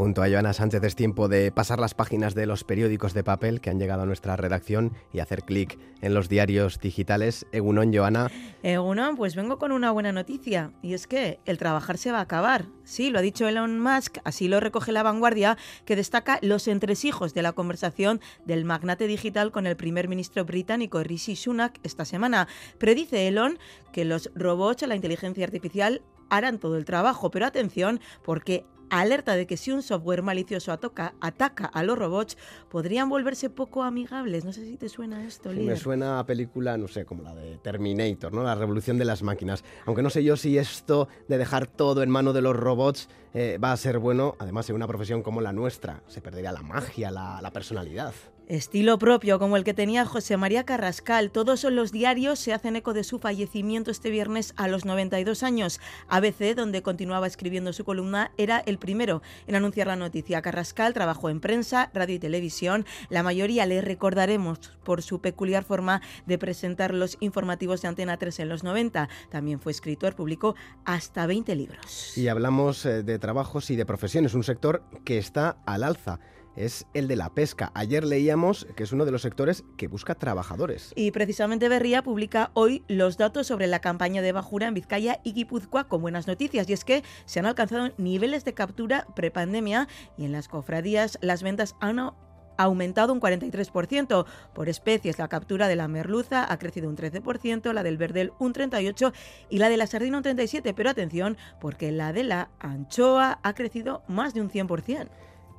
Junto 0.00 0.22
a 0.22 0.30
Joana 0.30 0.54
Sánchez 0.54 0.82
es 0.84 0.96
tiempo 0.96 1.28
de 1.28 1.52
pasar 1.52 1.78
las 1.78 1.92
páginas 1.92 2.34
de 2.34 2.46
los 2.46 2.64
periódicos 2.64 3.12
de 3.12 3.22
papel 3.22 3.60
que 3.60 3.68
han 3.68 3.78
llegado 3.78 4.00
a 4.00 4.06
nuestra 4.06 4.34
redacción 4.34 4.94
y 5.12 5.18
hacer 5.18 5.42
clic 5.42 5.78
en 6.00 6.14
los 6.14 6.30
diarios 6.30 6.80
digitales. 6.80 7.44
Egunon, 7.52 7.92
Joana. 7.94 8.30
Egunon, 8.62 9.16
pues 9.16 9.36
vengo 9.36 9.58
con 9.58 9.72
una 9.72 9.90
buena 9.90 10.10
noticia 10.10 10.72
y 10.80 10.94
es 10.94 11.06
que 11.06 11.38
el 11.44 11.58
trabajar 11.58 11.98
se 11.98 12.12
va 12.12 12.20
a 12.20 12.22
acabar. 12.22 12.64
Sí, 12.82 13.10
lo 13.10 13.18
ha 13.18 13.22
dicho 13.22 13.46
Elon 13.46 13.78
Musk, 13.78 14.16
así 14.24 14.48
lo 14.48 14.58
recoge 14.58 14.90
la 14.90 15.02
vanguardia, 15.02 15.58
que 15.84 15.96
destaca 15.96 16.38
los 16.40 16.66
entresijos 16.66 17.34
de 17.34 17.42
la 17.42 17.52
conversación 17.52 18.22
del 18.46 18.64
magnate 18.64 19.06
digital 19.06 19.52
con 19.52 19.66
el 19.66 19.76
primer 19.76 20.08
ministro 20.08 20.46
británico 20.46 21.02
Rishi 21.02 21.36
Sunak 21.36 21.78
esta 21.82 22.06
semana. 22.06 22.48
Predice 22.78 23.28
Elon 23.28 23.58
que 23.92 24.06
los 24.06 24.30
robots, 24.34 24.80
la 24.86 24.96
inteligencia 24.96 25.44
artificial, 25.44 26.00
harán 26.30 26.58
todo 26.58 26.78
el 26.78 26.86
trabajo, 26.86 27.30
pero 27.30 27.44
atención 27.44 28.00
porque 28.24 28.64
alerta 28.90 29.36
de 29.36 29.46
que 29.46 29.56
si 29.56 29.70
un 29.70 29.82
software 29.82 30.22
malicioso 30.22 30.72
ataca, 30.72 31.14
ataca 31.20 31.66
a 31.66 31.82
los 31.82 31.98
robots, 31.98 32.36
podrían 32.68 33.08
volverse 33.08 33.50
poco 33.50 33.82
amigables. 33.82 34.44
No 34.44 34.52
sé 34.52 34.64
si 34.64 34.76
te 34.76 34.88
suena 34.88 35.26
esto, 35.26 35.50
Me 35.50 35.76
suena 35.76 36.18
a 36.18 36.26
película, 36.26 36.76
no 36.76 36.88
sé, 36.88 37.04
como 37.04 37.22
la 37.22 37.34
de 37.34 37.58
Terminator, 37.58 38.32
¿no? 38.32 38.42
La 38.42 38.54
revolución 38.54 38.98
de 38.98 39.04
las 39.04 39.22
máquinas. 39.22 39.64
Aunque 39.86 40.02
no 40.02 40.10
sé 40.10 40.22
yo 40.24 40.36
si 40.36 40.58
esto 40.58 41.08
de 41.28 41.38
dejar 41.38 41.66
todo 41.66 42.02
en 42.02 42.10
mano 42.10 42.32
de 42.32 42.42
los 42.42 42.56
robots 42.56 43.08
eh, 43.32 43.58
va 43.62 43.72
a 43.72 43.76
ser 43.76 43.98
bueno, 43.98 44.36
además 44.38 44.68
en 44.68 44.76
una 44.76 44.86
profesión 44.86 45.22
como 45.22 45.40
la 45.40 45.52
nuestra. 45.52 46.02
Se 46.08 46.20
perdería 46.20 46.52
la 46.52 46.62
magia, 46.62 47.10
la, 47.10 47.40
la 47.40 47.52
personalidad. 47.52 48.12
Estilo 48.50 48.98
propio 48.98 49.38
como 49.38 49.56
el 49.56 49.62
que 49.62 49.74
tenía 49.74 50.04
José 50.04 50.36
María 50.36 50.64
Carrascal. 50.64 51.30
Todos 51.30 51.62
los 51.62 51.92
diarios 51.92 52.40
se 52.40 52.52
hacen 52.52 52.74
eco 52.74 52.92
de 52.94 53.04
su 53.04 53.20
fallecimiento 53.20 53.92
este 53.92 54.10
viernes 54.10 54.54
a 54.56 54.66
los 54.66 54.84
92 54.84 55.44
años. 55.44 55.78
ABC, 56.08 56.56
donde 56.56 56.82
continuaba 56.82 57.28
escribiendo 57.28 57.72
su 57.72 57.84
columna, 57.84 58.32
era 58.38 58.58
el 58.58 58.78
primero 58.78 59.22
en 59.46 59.54
anunciar 59.54 59.86
la 59.86 59.94
noticia. 59.94 60.42
Carrascal 60.42 60.94
trabajó 60.94 61.30
en 61.30 61.38
prensa, 61.38 61.92
radio 61.94 62.16
y 62.16 62.18
televisión. 62.18 62.86
La 63.08 63.22
mayoría 63.22 63.66
le 63.66 63.82
recordaremos 63.82 64.58
por 64.82 65.02
su 65.02 65.20
peculiar 65.20 65.62
forma 65.62 66.02
de 66.26 66.36
presentar 66.36 66.92
los 66.92 67.18
informativos 67.20 67.82
de 67.82 67.86
Antena 67.86 68.16
3 68.16 68.40
en 68.40 68.48
los 68.48 68.64
90. 68.64 69.08
También 69.30 69.60
fue 69.60 69.70
escritor, 69.70 70.16
publicó 70.16 70.56
hasta 70.84 71.24
20 71.24 71.54
libros. 71.54 72.18
Y 72.18 72.26
hablamos 72.26 72.84
eh, 72.84 73.04
de 73.04 73.16
trabajos 73.20 73.70
y 73.70 73.76
de 73.76 73.86
profesiones, 73.86 74.34
un 74.34 74.42
sector 74.42 74.82
que 75.04 75.18
está 75.18 75.58
al 75.66 75.84
alza 75.84 76.18
es 76.56 76.86
el 76.94 77.08
de 77.08 77.16
la 77.16 77.34
pesca. 77.34 77.70
Ayer 77.74 78.04
leíamos 78.04 78.66
que 78.76 78.82
es 78.82 78.92
uno 78.92 79.04
de 79.04 79.12
los 79.12 79.22
sectores 79.22 79.64
que 79.76 79.88
busca 79.88 80.14
trabajadores. 80.14 80.92
Y 80.96 81.10
precisamente 81.10 81.68
Berría 81.68 82.02
publica 82.02 82.50
hoy 82.54 82.84
los 82.88 83.16
datos 83.16 83.46
sobre 83.46 83.66
la 83.66 83.80
campaña 83.80 84.22
de 84.22 84.32
bajura 84.32 84.68
en 84.68 84.74
Vizcaya 84.74 85.20
y 85.24 85.32
Guipúzcoa 85.32 85.88
con 85.88 86.02
buenas 86.02 86.26
noticias. 86.26 86.68
Y 86.68 86.72
es 86.72 86.84
que 86.84 87.02
se 87.24 87.40
han 87.40 87.46
alcanzado 87.46 87.92
niveles 87.98 88.44
de 88.44 88.54
captura 88.54 89.06
prepandemia 89.14 89.88
y 90.16 90.24
en 90.24 90.32
las 90.32 90.48
cofradías 90.48 91.18
las 91.22 91.42
ventas 91.42 91.76
han 91.80 92.12
aumentado 92.56 93.12
un 93.12 93.20
43%. 93.20 94.26
Por 94.54 94.68
especies, 94.68 95.18
la 95.18 95.28
captura 95.28 95.68
de 95.68 95.76
la 95.76 95.88
merluza 95.88 96.50
ha 96.50 96.58
crecido 96.58 96.88
un 96.88 96.96
13%, 96.96 97.72
la 97.72 97.82
del 97.82 97.96
verdel 97.96 98.32
un 98.38 98.52
38% 98.52 99.12
y 99.48 99.58
la 99.58 99.68
de 99.68 99.76
la 99.76 99.86
sardina 99.86 100.18
un 100.18 100.24
37%. 100.24 100.74
Pero 100.74 100.90
atención, 100.90 101.36
porque 101.60 101.90
la 101.90 102.12
de 102.12 102.24
la 102.24 102.50
anchoa 102.58 103.40
ha 103.42 103.54
crecido 103.54 104.02
más 104.08 104.34
de 104.34 104.42
un 104.42 104.50
100% 104.50 105.08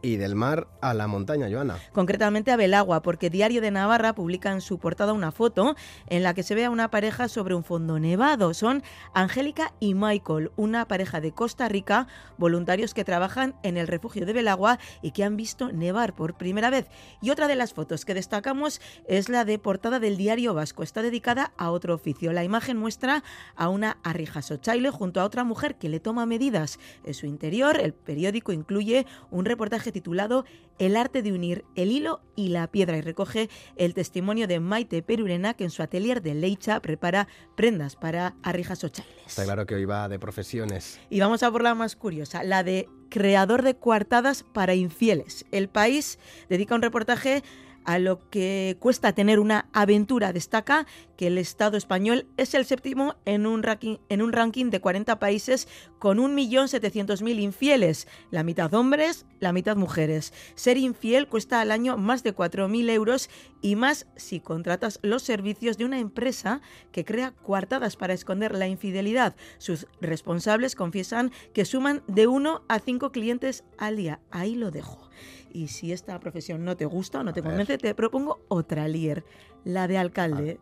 y 0.01 0.17
del 0.17 0.35
mar 0.35 0.67
a 0.81 0.93
la 0.93 1.07
montaña, 1.07 1.47
Joana. 1.51 1.77
Concretamente 1.91 2.51
a 2.51 2.55
Belagua, 2.55 3.01
porque 3.01 3.29
Diario 3.29 3.61
de 3.61 3.71
Navarra 3.71 4.13
publica 4.13 4.51
en 4.51 4.61
su 4.61 4.79
portada 4.79 5.13
una 5.13 5.31
foto 5.31 5.75
en 6.07 6.23
la 6.23 6.33
que 6.33 6.43
se 6.43 6.55
ve 6.55 6.65
a 6.65 6.69
una 6.69 6.89
pareja 6.89 7.27
sobre 7.27 7.55
un 7.55 7.63
fondo 7.63 7.99
nevado. 7.99 8.53
Son 8.53 8.83
Angélica 9.13 9.73
y 9.79 9.93
Michael, 9.93 10.51
una 10.55 10.87
pareja 10.87 11.21
de 11.21 11.31
Costa 11.31 11.67
Rica, 11.67 12.07
voluntarios 12.37 12.93
que 12.93 13.03
trabajan 13.03 13.55
en 13.63 13.77
el 13.77 13.87
refugio 13.87 14.25
de 14.25 14.33
Belagua 14.33 14.79
y 15.01 15.11
que 15.11 15.23
han 15.23 15.37
visto 15.37 15.71
nevar 15.71 16.15
por 16.15 16.35
primera 16.35 16.69
vez. 16.69 16.87
Y 17.21 17.29
otra 17.29 17.47
de 17.47 17.55
las 17.55 17.73
fotos 17.73 18.05
que 18.05 18.13
destacamos 18.13 18.81
es 19.07 19.29
la 19.29 19.45
de 19.45 19.59
portada 19.59 19.99
del 19.99 20.17
Diario 20.17 20.53
Vasco. 20.53 20.83
Está 20.83 21.01
dedicada 21.01 21.53
a 21.57 21.71
otro 21.71 21.93
oficio. 21.93 22.33
La 22.33 22.43
imagen 22.43 22.77
muestra 22.77 23.23
a 23.55 23.69
una 23.69 23.97
arrija 24.03 24.41
sochaile 24.41 24.89
junto 24.89 25.21
a 25.21 25.25
otra 25.25 25.43
mujer 25.43 25.75
que 25.75 25.89
le 25.89 25.99
toma 25.99 26.25
medidas 26.25 26.79
en 27.03 27.13
su 27.13 27.25
interior. 27.25 27.79
El 27.79 27.93
periódico 27.93 28.51
incluye 28.51 29.05
un 29.29 29.45
reportaje 29.45 29.90
titulado 29.91 30.45
El 30.79 30.95
arte 30.95 31.21
de 31.21 31.31
unir 31.31 31.65
el 31.75 31.91
hilo 31.91 32.21
y 32.35 32.49
la 32.49 32.67
piedra 32.67 32.97
y 32.97 33.01
recoge 33.01 33.49
el 33.75 33.93
testimonio 33.93 34.47
de 34.47 34.59
Maite 34.59 35.01
Perurena 35.01 35.53
que 35.53 35.63
en 35.63 35.69
su 35.69 35.83
atelier 35.83 36.21
de 36.21 36.33
Leicha 36.33 36.79
prepara 36.79 37.27
prendas 37.55 37.95
para 37.95 38.35
arrijas 38.43 38.83
ochailes. 38.83 39.13
Está 39.27 39.43
claro 39.43 39.65
que 39.65 39.75
hoy 39.75 39.85
va 39.85 40.09
de 40.09 40.19
profesiones. 40.19 40.99
Y 41.09 41.19
vamos 41.19 41.43
a 41.43 41.51
por 41.51 41.63
la 41.63 41.75
más 41.75 41.95
curiosa, 41.95 42.43
la 42.43 42.63
de 42.63 42.89
creador 43.09 43.61
de 43.61 43.75
coartadas 43.75 44.43
para 44.43 44.73
infieles. 44.73 45.45
El 45.51 45.69
país 45.69 46.17
dedica 46.49 46.75
un 46.75 46.81
reportaje 46.81 47.43
a 47.85 47.99
lo 47.99 48.29
que 48.29 48.77
cuesta 48.79 49.13
tener 49.13 49.39
una 49.39 49.67
aventura. 49.73 50.33
Destaca 50.33 50.87
que 51.17 51.27
el 51.27 51.37
Estado 51.37 51.77
español 51.77 52.27
es 52.37 52.53
el 52.53 52.65
séptimo 52.65 53.15
en 53.25 53.45
un 53.45 53.61
ranking, 53.63 54.69
de 54.69 54.81
40 54.81 55.19
países 55.19 55.67
con 55.99 56.17
1.700.000 56.17 57.39
infieles, 57.39 58.07
la 58.31 58.43
mitad 58.43 58.73
hombres, 58.73 59.25
la 59.39 59.53
mitad 59.53 59.75
mujeres. 59.75 60.33
Ser 60.55 60.77
infiel 60.77 61.27
cuesta 61.27 61.61
al 61.61 61.71
año 61.71 61.97
más 61.97 62.23
de 62.23 62.35
4.000 62.35 62.89
euros 62.89 63.29
y 63.61 63.75
más 63.75 64.07
si 64.15 64.39
contratas 64.39 64.99
los 65.03 65.21
servicios 65.21 65.77
de 65.77 65.85
una 65.85 65.99
empresa 65.99 66.61
que 66.91 67.05
crea 67.05 67.31
coartadas 67.31 67.97
para 67.97 68.13
esconder 68.13 68.55
la 68.55 68.67
infidelidad. 68.67 69.35
Sus 69.59 69.85
responsables 69.99 70.75
confiesan 70.75 71.31
que 71.53 71.65
suman 71.65 72.01
de 72.07 72.25
1 72.25 72.63
a 72.67 72.79
5 72.79 73.11
clientes 73.11 73.63
al 73.77 73.97
día. 73.97 74.19
Ahí 74.31 74.55
lo 74.55 74.71
dejo. 74.71 75.10
Y 75.53 75.67
si 75.67 75.91
esta 75.91 76.19
profesión 76.19 76.63
no 76.63 76.77
te 76.77 76.85
gusta 76.85 77.19
o 77.19 77.23
no 77.23 77.33
te 77.33 77.41
convence, 77.41 77.77
te 77.77 77.93
propongo 77.95 78.41
otra 78.47 78.87
lier, 78.87 79.23
la 79.63 79.87
de 79.87 79.97
alcalde. 79.97 80.59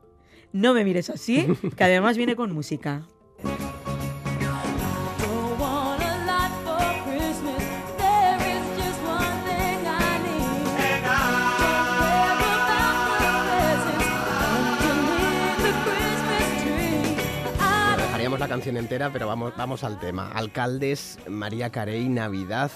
No 0.52 0.74
me 0.74 0.84
mires 0.84 1.10
así, 1.10 1.48
que 1.76 1.84
además 1.84 2.18
viene 2.18 2.36
con 2.36 2.52
música. 2.54 3.08
dejaríamos 18.20 18.40
la 18.40 18.48
canción 18.50 18.76
entera, 18.76 19.14
pero 19.14 19.28
vamos, 19.28 19.54
vamos 19.56 19.84
al 19.86 19.98
tema. 19.98 20.30
Alcaldes, 20.34 21.20
María 21.30 21.70
Carey, 21.70 22.10
Navidad. 22.10 22.70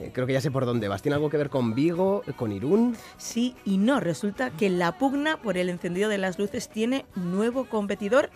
Eh, 0.00 0.10
creo 0.12 0.26
que 0.26 0.32
ya 0.32 0.40
sé 0.40 0.50
por 0.50 0.66
dónde 0.66 0.88
vas. 0.88 1.02
¿Tiene 1.02 1.14
algo 1.14 1.30
que 1.30 1.36
ver 1.36 1.50
con 1.50 1.74
Vigo, 1.74 2.22
con 2.36 2.52
Irún? 2.52 2.96
Sí 3.16 3.54
y 3.64 3.78
no. 3.78 4.00
Resulta 4.00 4.50
que 4.50 4.68
la 4.68 4.98
pugna 4.98 5.40
por 5.40 5.56
el 5.56 5.68
encendido 5.68 6.08
de 6.08 6.18
las 6.18 6.38
luces 6.38 6.68
tiene 6.68 7.06
nuevo 7.14 7.66
competidor 7.66 8.30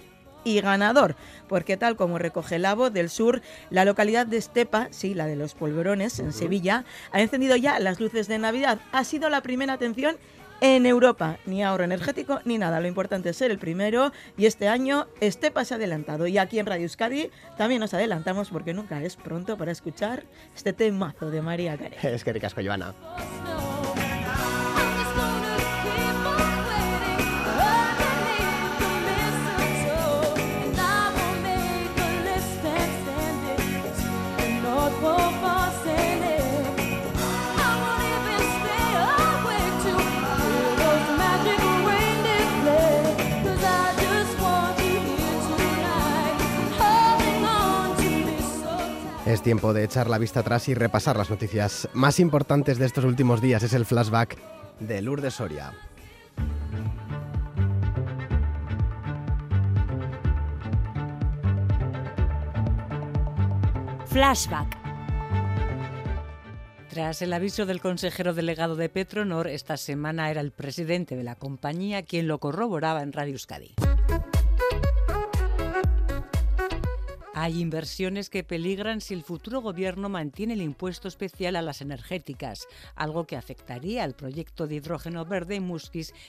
y 0.44 0.60
ganador, 0.60 1.16
porque 1.48 1.76
tal 1.76 1.96
como 1.96 2.18
recoge 2.18 2.58
la 2.58 2.74
voz 2.74 2.92
del 2.92 3.10
sur, 3.10 3.42
la 3.70 3.84
localidad 3.84 4.26
de 4.26 4.36
Estepa, 4.36 4.88
sí, 4.90 5.12
la 5.12 5.26
de 5.26 5.36
los 5.36 5.54
polvorones, 5.54 6.20
en 6.20 6.32
Sevilla, 6.32 6.84
ha 7.10 7.20
encendido 7.20 7.56
ya 7.56 7.78
las 7.80 8.00
luces 8.00 8.28
de 8.28 8.38
Navidad. 8.38 8.78
Ha 8.92 9.04
sido 9.04 9.28
la 9.30 9.42
primera 9.42 9.72
atención 9.72 10.16
en 10.60 10.86
Europa. 10.86 11.38
Ni 11.46 11.62
ahorro 11.62 11.84
energético 11.84 12.40
ni 12.44 12.58
nada. 12.58 12.80
Lo 12.80 12.88
importante 12.88 13.30
es 13.30 13.36
ser 13.36 13.50
el 13.50 13.58
primero 13.58 14.12
y 14.36 14.46
este 14.46 14.68
año 14.68 15.06
este 15.20 15.50
pase 15.50 15.74
adelantado. 15.74 16.26
Y 16.26 16.38
aquí 16.38 16.58
en 16.58 16.66
Radio 16.66 16.84
Euskadi 16.84 17.30
también 17.56 17.80
nos 17.80 17.94
adelantamos 17.94 18.50
porque 18.50 18.74
nunca 18.74 19.02
es 19.02 19.16
pronto 19.16 19.56
para 19.56 19.72
escuchar 19.72 20.24
este 20.54 20.72
temazo 20.72 21.30
de 21.30 21.42
María 21.42 21.76
Carey. 21.76 21.98
Es 22.18 22.24
que 22.24 22.32
ricasco, 22.32 22.60
Joana. 22.64 22.94
Es 49.28 49.42
tiempo 49.42 49.74
de 49.74 49.84
echar 49.84 50.08
la 50.08 50.16
vista 50.16 50.40
atrás 50.40 50.70
y 50.70 50.74
repasar 50.74 51.18
las 51.18 51.28
noticias 51.28 51.86
más 51.92 52.18
importantes 52.18 52.78
de 52.78 52.86
estos 52.86 53.04
últimos 53.04 53.42
días. 53.42 53.62
Es 53.62 53.74
el 53.74 53.84
flashback 53.84 54.38
de 54.80 55.02
Lourdes 55.02 55.34
Soria. 55.34 55.74
Flashback. 64.06 64.78
Tras 66.88 67.20
el 67.20 67.34
aviso 67.34 67.66
del 67.66 67.82
consejero 67.82 68.32
delegado 68.32 68.76
de 68.76 68.88
Petronor, 68.88 69.46
esta 69.48 69.76
semana 69.76 70.30
era 70.30 70.40
el 70.40 70.52
presidente 70.52 71.16
de 71.16 71.24
la 71.24 71.34
compañía 71.34 72.02
quien 72.02 72.28
lo 72.28 72.38
corroboraba 72.38 73.02
en 73.02 73.12
Radio 73.12 73.34
Euskadi. 73.34 73.74
Hay 77.40 77.60
inversiones 77.60 78.30
que 78.30 78.42
peligran 78.42 79.00
si 79.00 79.14
el 79.14 79.22
futuro 79.22 79.60
gobierno 79.60 80.08
mantiene 80.08 80.54
el 80.54 80.60
impuesto 80.60 81.06
especial 81.06 81.54
a 81.54 81.62
las 81.62 81.80
energéticas, 81.80 82.66
algo 82.96 83.28
que 83.28 83.36
afectaría 83.36 84.02
al 84.02 84.16
proyecto 84.16 84.66
de 84.66 84.74
hidrógeno 84.74 85.24
verde 85.24 85.54
en 85.54 85.68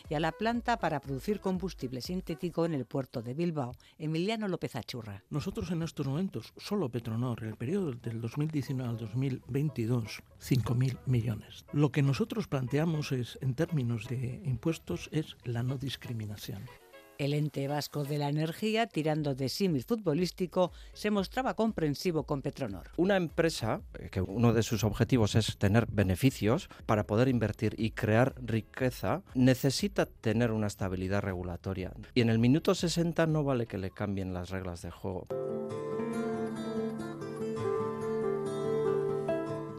y 0.08 0.14
a 0.14 0.20
la 0.20 0.32
planta 0.32 0.78
para 0.78 1.00
producir 1.00 1.40
combustible 1.40 2.02
sintético 2.02 2.64
en 2.64 2.76
el 2.76 2.86
puerto 2.86 3.24
de 3.24 3.34
Bilbao. 3.34 3.76
Emiliano 3.98 4.48
López 4.48 4.76
Achurra. 4.76 5.24
Nosotros 5.32 5.72
en 5.72 5.82
estos 5.82 6.06
momentos, 6.06 6.54
solo 6.58 6.90
Petronor, 6.90 7.42
en 7.42 7.50
el 7.50 7.56
periodo 7.56 7.94
del 7.94 8.22
2019 8.22 8.88
al 8.88 8.98
2022, 8.98 10.22
5.000 10.40 11.00
millones. 11.08 11.66
Lo 11.74 11.92
que 11.92 12.04
nosotros 12.04 12.48
planteamos 12.48 13.12
es, 13.14 13.40
en 13.42 13.56
términos 13.56 14.08
de 14.08 14.44
impuestos, 14.46 15.10
es 15.12 15.38
la 15.44 15.64
no 15.64 15.80
discriminación. 15.80 16.62
El 17.20 17.34
ente 17.34 17.68
vasco 17.68 18.06
de 18.06 18.18
la 18.18 18.30
energía, 18.30 18.88
tirando 18.88 19.36
de 19.36 19.50
símil 19.50 19.84
futbolístico, 19.84 20.72
se 20.94 21.12
mostraba 21.12 21.54
comprensivo 21.54 22.24
con 22.24 22.42
Petronor. 22.42 22.92
Una 22.96 23.18
empresa 23.18 23.82
eh, 24.00 24.08
que 24.10 24.22
uno 24.22 24.54
de 24.54 24.64
sus 24.64 24.86
objetivos 24.86 25.36
es 25.36 25.58
tener 25.58 25.86
beneficios 25.92 26.70
para 26.86 27.06
poder 27.06 27.28
invertir 27.28 27.76
y 27.78 27.92
crear 27.92 28.36
riqueza, 28.42 29.22
necesita 29.36 30.06
tener 30.06 30.52
una 30.52 30.68
estabilidad 30.68 31.22
regulatoria. 31.22 31.92
Y 32.14 32.22
en 32.22 32.30
el 32.30 32.40
minuto 32.40 32.74
60 32.74 33.28
no 33.28 33.44
vale 33.44 33.68
que 33.68 33.78
le 33.78 33.92
cambien 33.92 34.34
las 34.34 34.50
reglas 34.50 34.82
de 34.82 34.92
juego. 34.92 35.28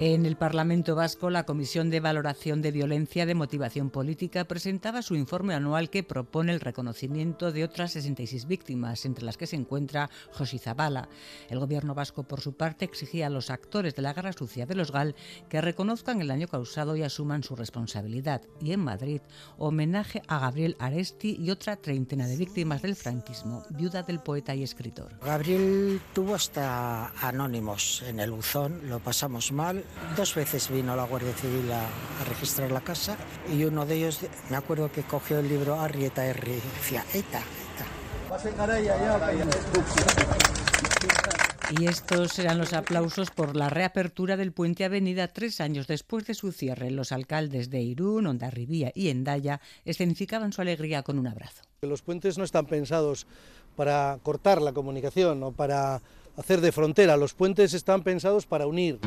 En 0.03 0.25
el 0.25 0.39
Parlamento 0.39 0.95
Vasco, 0.95 1.29
la 1.29 1.45
Comisión 1.45 1.91
de 1.91 2.01
Valoración 2.01 2.63
de 2.63 2.71
Violencia 2.73 3.27
de 3.27 3.35
Motivación 3.35 3.91
Política 3.91 4.47
presentaba 4.47 5.03
su 5.03 5.15
informe 5.15 5.53
anual 5.53 5.91
que 5.91 6.03
propone 6.03 6.55
el 6.55 6.61
reconocimiento 6.61 7.53
de 7.53 7.65
otras 7.65 7.93
66 7.93 8.47
víctimas, 8.47 9.05
entre 9.05 9.27
las 9.27 9.37
que 9.37 9.47
se 9.47 9.57
encuentra 9.57 10.09
José 10.33 10.59
Zabala. 10.59 11.11
El 11.51 11.59
Gobierno 11.59 11.95
vasco, 11.95 12.23
por 12.23 12.41
su 12.41 12.55
parte, 12.55 12.87
exigía 12.87 13.27
a 13.27 13.29
los 13.29 13.51
actores 13.51 13.95
de 13.95 14.01
la 14.01 14.15
guerra 14.15 14.33
sucia 14.33 14.65
de 14.65 14.75
los 14.75 14.91
GAL 14.91 15.17
que 15.51 15.61
reconozcan 15.61 16.23
el 16.23 16.29
daño 16.29 16.49
causado 16.49 16.97
y 16.97 17.03
asuman 17.03 17.43
su 17.43 17.55
responsabilidad. 17.55 18.41
Y 18.59 18.73
en 18.73 18.81
Madrid, 18.81 19.21
homenaje 19.59 20.23
a 20.29 20.39
Gabriel 20.39 20.77
Aresti 20.79 21.37
y 21.39 21.51
otra 21.51 21.77
treintena 21.77 22.27
de 22.27 22.39
víctimas 22.39 22.81
del 22.81 22.97
franquismo, 22.97 23.65
viuda 23.69 24.03
del 24.03 24.21
poeta 24.21 24.55
y 24.55 24.63
escritor. 24.63 25.19
Gabriel 25.21 26.01
tuvo 26.15 26.37
hasta 26.37 27.09
anónimos 27.21 28.03
en 28.09 28.19
el 28.19 28.31
buzón, 28.31 28.89
lo 28.89 28.99
pasamos 29.01 29.53
mal 29.53 29.85
Dos 30.17 30.35
veces 30.35 30.69
vino 30.71 30.97
la 30.97 31.05
Guardia 31.05 31.33
Civil 31.33 31.71
a, 31.73 31.83
a, 31.83 32.25
registrar 32.29 32.71
la 32.73 32.81
casa 32.81 33.17
y 33.53 33.65
uno 33.65 33.87
de 33.87 33.97
ellos, 33.97 34.21
me 34.49 34.57
acuerdo 34.57 34.91
que 34.91 35.03
cogió 35.03 35.39
el 35.39 35.49
libro 35.49 35.81
Arrieta 35.81 36.27
R 36.27 36.51
y 36.51 36.55
decía, 36.55 37.05
eta, 37.15 37.39
eta. 37.39 37.87
Y 41.79 41.87
estos 41.87 42.37
eran 42.41 42.59
los 42.59 42.73
aplausos 42.73 43.31
por 43.31 43.55
la 43.55 43.71
reapertura 43.71 44.37
del 44.37 44.53
puente 44.53 44.85
Avenida 44.85 45.29
tres 45.29 45.61
años 45.61 45.87
después 45.87 46.27
de 46.27 46.35
su 46.35 46.51
cierre. 46.51 46.91
Los 46.91 47.13
alcaldes 47.13 47.71
de 47.71 47.81
Irún, 47.81 48.27
Ondarribía 48.27 48.91
y 48.95 49.09
Endaya 49.09 49.61
escenificaban 49.85 50.53
su 50.53 50.61
alegría 50.61 51.05
con 51.05 51.19
un 51.19 51.29
abrazo. 51.29 51.63
Los 51.83 52.03
puentes 52.03 52.39
no 52.39 52.45
están 52.45 52.67
pensados 52.67 53.27
para 53.77 54.19
cortar 54.23 54.61
la 54.61 54.73
comunicación 54.73 55.43
o 55.45 55.53
para 55.53 56.03
hacer 56.37 56.61
de 56.61 56.73
frontera. 56.73 57.17
Los 57.17 57.35
puentes 57.35 57.73
están 57.73 58.03
pensados 58.03 58.47
para 58.47 58.67
unir. 58.67 58.99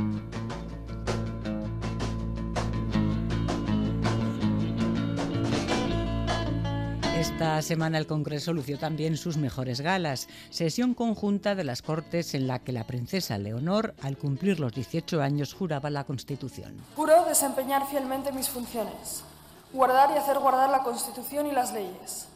Esta 7.24 7.61
semana 7.61 7.97
el 7.97 8.05
Congreso 8.05 8.51
lució 8.51 8.78
también 8.78 9.15
sus 9.15 9.38
mejores 9.38 9.80
galas, 9.80 10.28
sesión 10.49 10.93
conjunta 10.93 11.55
de 11.55 11.63
las 11.63 11.82
Cortes 11.82 12.34
en 12.34 12.47
la 12.47 12.59
que 12.59 12.74
la 12.74 12.86
princesa 12.86 13.38
Leonor, 13.38 13.95
al 14.01 14.17
cumplir 14.17 14.59
los 14.59 14.74
18 14.74 15.21
años, 15.21 15.53
juraba 15.53 15.89
la 15.89 16.03
Constitución. 16.03 16.76
Juro 16.97 17.24
desempeñar 17.24 17.88
fielmente 17.88 18.34
mis 18.34 18.49
funciones, 18.49 19.24
guardar 19.71 20.09
y 20.13 20.17
hacer 20.17 20.38
guardar 20.38 20.69
la 20.69 20.84
Constitución 20.84 21.47
y 21.47 21.53
las 21.53 21.71
leyes, 21.71 22.28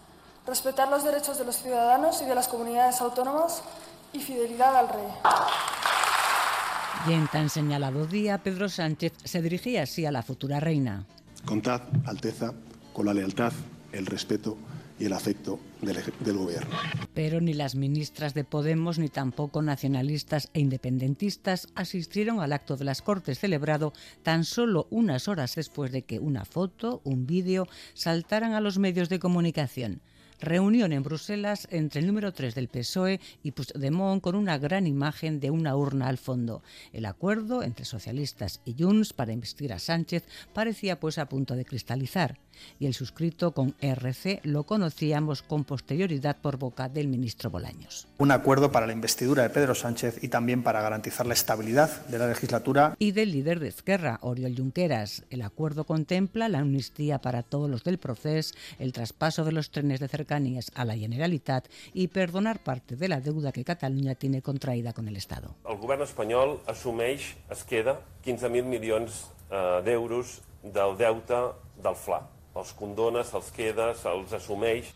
respetar 0.47 0.88
los 0.88 1.03
derechos 1.03 1.38
de 1.38 1.43
los 1.43 1.57
ciudadanos 1.57 2.21
y 2.21 2.25
de 2.25 2.35
las 2.35 2.47
comunidades 2.47 3.01
autónomas 3.01 3.63
y 4.13 4.19
fidelidad 4.19 4.73
al 4.73 4.88
rey. 4.88 5.07
Y 7.09 7.11
en 7.11 7.27
tan 7.27 7.49
señalado 7.49 8.07
día, 8.07 8.38
Pedro 8.38 8.69
Sánchez 8.69 9.11
se 9.25 9.41
dirigía 9.41 9.83
así 9.83 10.05
a 10.05 10.13
la 10.13 10.23
futura 10.23 10.61
reina. 10.61 11.03
Contad, 11.43 11.81
Alteza, 12.05 12.53
con 12.93 13.05
la 13.05 13.13
lealtad, 13.13 13.51
el 13.91 14.05
respeto 14.05 14.57
y 14.99 15.05
el 15.05 15.13
afecto 15.13 15.59
del, 15.81 16.37
gobierno. 16.37 16.75
Pero 17.13 17.39
ni 17.39 17.53
las 17.53 17.75
ministras 17.75 18.33
de 18.33 18.43
Podemos 18.43 18.99
ni 18.99 19.09
tampoco 19.09 19.61
nacionalistas 19.61 20.49
e 20.53 20.59
independentistas 20.59 21.67
asistieron 21.75 22.39
al 22.39 22.53
acto 22.53 22.77
de 22.77 22.85
las 22.85 23.01
Cortes 23.01 23.39
celebrado 23.39 23.93
tan 24.23 24.43
solo 24.43 24.87
unas 24.89 25.27
horas 25.27 25.55
después 25.55 25.91
de 25.91 26.03
que 26.03 26.19
una 26.19 26.45
foto, 26.45 27.01
un 27.03 27.27
vídeo 27.27 27.67
saltaran 27.93 28.53
a 28.53 28.61
los 28.61 28.79
medios 28.79 29.09
de 29.09 29.19
comunicación. 29.19 30.01
Reunión 30.39 30.93
en 30.93 31.01
Bruselas 31.01 31.67
entre 31.71 31.99
el 31.99 32.07
número 32.07 32.31
3 32.31 32.53
del 32.53 32.67
PSOE 32.67 33.19
y 33.41 33.51
Puigdemont 33.51 34.21
con 34.21 34.35
una 34.35 34.59
gran 34.59 34.85
imagen 34.85 35.39
de 35.39 35.49
una 35.49 35.75
urna 35.75 36.07
al 36.07 36.19
fondo. 36.19 36.61
El 36.93 37.07
acuerdo 37.07 37.63
entre 37.63 37.85
socialistas 37.85 38.61
y 38.63 38.75
Junts 38.77 39.13
para 39.13 39.33
investir 39.33 39.73
a 39.73 39.79
Sánchez 39.79 40.25
parecía 40.53 40.99
pues 40.99 41.17
a 41.17 41.27
punto 41.27 41.55
de 41.55 41.65
cristalizar 41.65 42.37
y 42.80 42.86
el 42.86 42.93
suscrito 42.93 43.51
con 43.51 43.76
RC 43.82 44.41
lo 44.43 44.64
conocíamos 44.64 45.41
con 45.41 45.64
posterioridad 45.64 46.38
por 46.41 46.58
boca 46.58 46.89
del 46.89 47.08
ministro 47.08 47.49
Bolaños. 47.49 48.08
Un 48.18 48.32
acuerdo 48.32 48.72
para 48.72 48.88
la 48.88 48.93
investidura 48.93 49.43
de 49.43 49.49
Pedro 49.49 49.76
Sánchez 49.76 50.24
y 50.24 50.30
también 50.30 50.64
para 50.64 50.82
garantizar 50.82 51.26
la 51.26 51.34
estabilidad 51.34 52.05
de 52.08 52.20
la 52.20 52.28
legislatura. 52.28 52.95
Y 52.99 53.12
del 53.12 53.32
líder 53.32 53.60
de 53.60 53.68
Esquerra, 53.68 54.20
Oriol 54.22 54.55
Junqueras. 54.55 55.24
El 55.30 55.41
acuerdo 55.41 55.86
contempla 55.86 56.49
la 56.49 56.60
amnistía 56.60 57.20
para 57.20 57.43
todos 57.43 57.70
los 57.70 57.84
del 57.84 57.97
proceso, 57.97 58.55
el 58.80 58.93
traspaso 58.93 59.43
de 59.43 59.51
los 59.51 59.72
trenes 59.72 59.99
de 59.99 60.08
cercanías 60.08 60.72
a 60.76 60.86
la 60.86 60.95
Generalitat 60.95 61.68
y 61.93 62.08
perdonar 62.08 62.60
parte 62.64 62.95
de 62.95 63.08
la 63.08 63.22
deuda 63.22 63.51
que 63.51 63.64
Cataluña 63.64 64.16
tiene 64.16 64.41
contraída 64.41 64.93
con 64.93 65.08
el 65.08 65.18
Estado. 65.18 65.55
El 65.68 65.78
govern 65.78 66.03
espanyol 66.03 66.60
assumeix, 66.68 67.36
es 67.49 67.64
queda 67.64 67.99
15.000 68.26 68.64
milions 68.64 69.28
eh, 69.51 69.82
d'euros 69.86 70.41
del 70.64 70.97
deute 70.97 71.39
del 71.84 71.95
FLA 71.95 72.36
els 72.58 72.74
condona, 72.78 73.24
se'ls 73.28 73.51
queda, 73.58 73.91
se'ls 74.01 74.34
assumeix. 74.41 74.95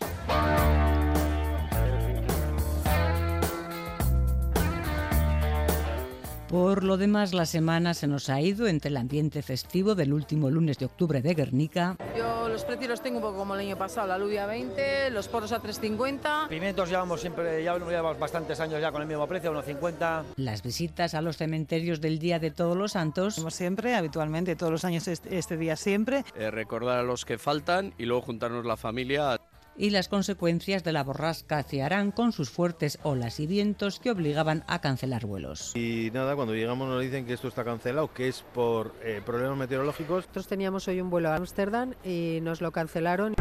Por 6.52 6.84
lo 6.84 6.98
demás, 6.98 7.34
la 7.34 7.46
semana 7.46 7.94
se 7.94 8.08
nos 8.08 8.30
ha 8.30 8.42
ido 8.42 8.68
entre 8.68 8.90
el 8.90 8.98
ambiente 8.98 9.42
festivo 9.42 9.96
del 9.96 10.12
último 10.12 10.50
lunes 10.50 10.78
de 10.78 10.86
octubre 10.86 11.22
de 11.22 11.34
Guernica. 11.34 11.96
Yo 12.18 12.50
los 12.50 12.66
precios 12.66 12.90
los 12.90 13.02
tengo 13.02 13.20
un 13.20 13.24
poco 13.24 13.38
como 13.38 13.54
el 13.54 13.62
año 13.62 13.78
pasado, 13.78 14.08
la 14.08 14.16
alubia 14.16 14.44
a 14.44 14.48
20, 14.48 15.12
los 15.12 15.30
poros 15.30 15.54
a 15.54 15.62
3,50. 15.62 16.50
Pimientos 16.50 16.90
llevamos 16.90 17.22
siempre, 17.22 17.64
ya 17.64 17.78
llevamos 17.78 18.20
bastantes 18.20 18.60
años 18.60 18.82
ya 18.82 18.92
con 18.92 19.02
el 19.02 19.08
mismo 19.08 19.26
precio, 19.28 19.50
unos 19.50 19.64
50. 19.64 20.26
Las 20.36 20.62
visitas 20.62 21.14
a 21.14 21.22
los 21.22 21.38
cementerios 21.38 22.02
del 22.02 22.20
Día 22.20 22.38
de 22.38 22.52
Todos 22.52 22.76
los 22.76 22.92
Santos. 22.92 23.36
Como 23.36 23.50
siempre, 23.50 23.96
habitualmente, 23.96 24.58
todos 24.58 24.74
los 24.74 24.84
años 24.84 25.08
este, 25.08 25.38
este 25.38 25.56
día 25.56 25.78
siempre. 25.78 26.26
Eh, 26.36 26.52
recordar 26.52 27.00
a 27.00 27.04
los 27.04 27.24
que 27.24 27.38
faltan 27.38 27.94
y 27.98 28.04
luego 28.04 28.24
juntarnos 28.24 28.66
la 28.66 28.76
familia 28.76 29.40
y 29.78 29.90
las 29.90 30.08
consecuencias 30.08 30.84
de 30.84 30.92
la 30.92 31.04
borrasca 31.04 31.58
hacia 31.60 31.86
Arán 31.86 32.12
con 32.12 32.32
sus 32.32 32.50
fuertes 32.50 33.00
olas 33.04 33.40
y 33.40 33.48
vientos 33.48 34.00
que 34.00 34.12
obligaban 34.12 34.64
a 34.68 34.80
cancelar 34.82 35.26
vuelos. 35.26 35.76
Y 35.76 36.12
nada, 36.14 36.36
cuando 36.36 36.54
llegamos 36.54 36.88
nos 36.88 37.02
dicen 37.02 37.26
que 37.26 37.34
esto 37.34 37.48
está 37.48 37.64
cancelado, 37.64 38.14
que 38.14 38.28
es 38.28 38.44
por 38.54 38.94
eh, 39.04 39.22
problemas 39.26 39.58
meteorológicos. 39.58 40.18
Nosotros 40.18 40.48
teníamos 40.48 40.88
hoy 40.88 41.02
un 41.02 41.10
vuelo 41.10 41.30
a 41.30 41.36
Ámsterdam 41.36 41.94
y 42.04 42.40
nos 42.42 42.62
lo 42.62 42.72
cancelaron. 42.72 43.36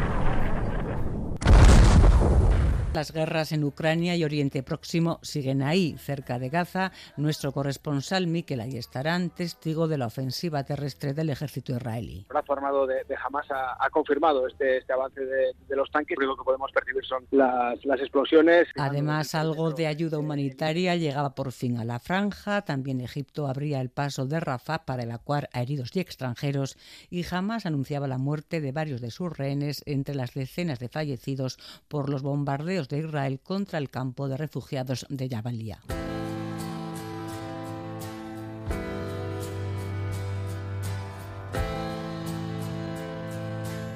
Las 2.93 3.13
guerras 3.13 3.53
en 3.53 3.63
Ucrania 3.63 4.17
y 4.17 4.25
Oriente 4.25 4.65
Próximo 4.65 5.21
siguen 5.23 5.63
ahí, 5.63 5.97
cerca 5.97 6.41
de 6.41 6.49
Gaza. 6.49 6.91
Nuestro 7.17 7.53
corresponsal 7.53 8.27
Miquel 8.27 8.61
Ayestarán, 8.61 9.31
testigo 9.31 9.87
de 9.87 9.97
la 9.97 10.07
ofensiva 10.07 10.65
terrestre 10.65 11.15
del 11.15 11.31
ejército 11.31 11.71
israelí. 11.73 12.19
El 12.19 12.25
brazo 12.25 12.53
armado 12.53 12.89
de, 12.89 13.05
de 13.05 13.15
Hamas 13.15 13.49
ha, 13.53 13.77
ha, 13.79 13.91
confirmado 13.91 14.45
este, 14.49 14.79
este 14.79 14.93
avance 14.93 15.21
de, 15.21 15.53
de, 15.69 15.77
los 15.77 15.89
tanques. 15.93 16.19
Lo 16.19 16.37
que 16.37 16.43
podemos 16.43 16.73
percibir 16.73 17.05
son 17.05 17.25
las, 17.31 17.79
las 17.85 18.01
explosiones. 18.01 18.67
Además, 18.77 19.37
algo 19.37 19.71
de 19.71 19.87
ayuda 19.87 20.19
humanitaria 20.19 20.97
llegaba 20.97 21.37
por 21.37 21.53
fin 21.53 21.79
a 21.79 21.85
la 21.85 22.01
franja. 22.01 22.63
También 22.63 23.01
Egipto 23.01 23.47
abría 23.47 23.81
el 23.81 23.91
paso 23.91 24.27
de 24.27 24.41
Rafah 24.41 24.85
para 24.85 25.05
evacuar 25.05 25.49
a 25.53 25.63
heridos 25.63 25.95
y 25.95 26.01
extranjeros. 26.01 26.77
Y 27.09 27.25
Hamas 27.33 27.67
anunciaba 27.67 28.09
la 28.09 28.19
muerte 28.19 28.61
de 28.61 28.73
varios 28.73 29.01
de 29.01 29.13
sus 29.13 29.39
rehenes 29.39 29.85
entre 29.87 30.17
las 30.17 30.35
decenas 30.35 30.81
de 30.81 30.89
fallecidos 30.89 31.57
por 31.87 32.11
los 32.11 32.23
bombardeos 32.23 32.80
de 32.89 32.99
Israel 32.99 33.41
contra 33.41 33.79
el 33.79 33.91
campo 33.91 34.29
de 34.29 34.37
refugiados 34.37 35.07
de 35.09 35.29
Jabalia. 35.29 35.81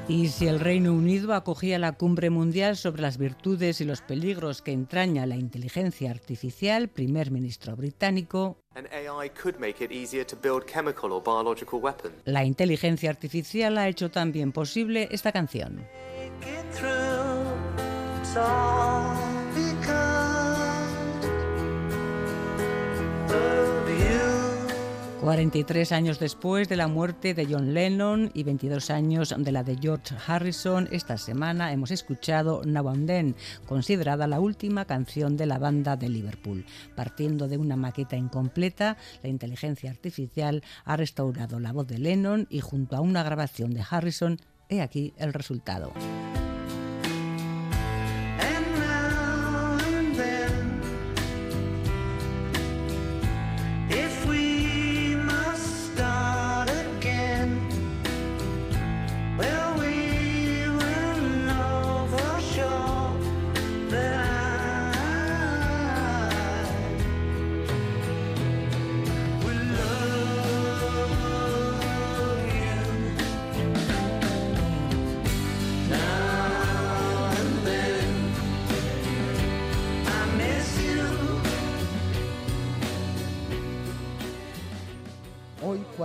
Y 0.07 0.29
si 0.29 0.47
el 0.47 0.61
Reino 0.61 0.93
Unido 0.93 1.33
acogía 1.33 1.79
la 1.79 1.93
cumbre 1.93 2.29
mundial 2.29 2.77
sobre 2.77 3.01
las 3.01 3.17
virtudes 3.17 3.81
y 3.81 3.87
los 3.87 4.03
peligros 4.03 4.61
que 4.61 4.73
entraña 4.73 5.25
la 5.25 5.37
inteligencia 5.37 6.11
artificial, 6.11 6.89
primer 6.89 7.31
ministro 7.31 7.75
británico 7.75 8.59
la 12.25 12.45
inteligencia 12.45 13.11
artificial 13.11 13.79
ha 13.79 13.89
hecho 13.89 14.11
también 14.11 14.53
posible 14.53 15.09
esta 15.11 15.33
canción. 15.33 15.87
43 25.35 25.93
años 25.93 26.19
después 26.19 26.69
de 26.69 26.77
la 26.77 26.89
muerte 26.89 27.33
de 27.33 27.47
John 27.47 27.75
Lennon 27.75 28.31
y 28.35 28.43
22 28.43 28.91
años 28.91 29.35
de 29.37 29.53
la 29.53 29.63
de 29.63 29.79
George 29.81 30.17
Harrison, 30.27 30.89
esta 30.91 31.17
semana 31.17 31.73
hemos 31.73 31.91
escuchado 31.93 32.63
Now 32.65 32.89
and 32.89 33.35
considerada 33.67 34.27
la 34.27 34.41
última 34.41 34.85
canción 34.85 35.37
de 35.37 35.47
la 35.47 35.59
banda 35.59 35.97
de 35.97 36.09
Liverpool. 36.09 36.67
Partiendo 36.95 37.49
de 37.49 37.57
una 37.57 37.77
maqueta 37.77 38.17
incompleta, 38.17 38.97
la 39.23 39.29
inteligencia 39.29 39.91
artificial 39.91 40.63
ha 40.85 40.97
restaurado 40.97 41.61
la 41.61 41.73
voz 41.73 41.87
de 41.87 41.99
Lennon 41.99 42.47
y 42.51 42.61
junto 42.61 42.97
a 42.97 43.01
una 43.01 43.23
grabación 43.23 43.73
de 43.75 43.85
Harrison, 43.89 44.39
he 44.69 44.83
aquí 44.83 45.15
el 45.19 45.33
resultado. 45.33 45.93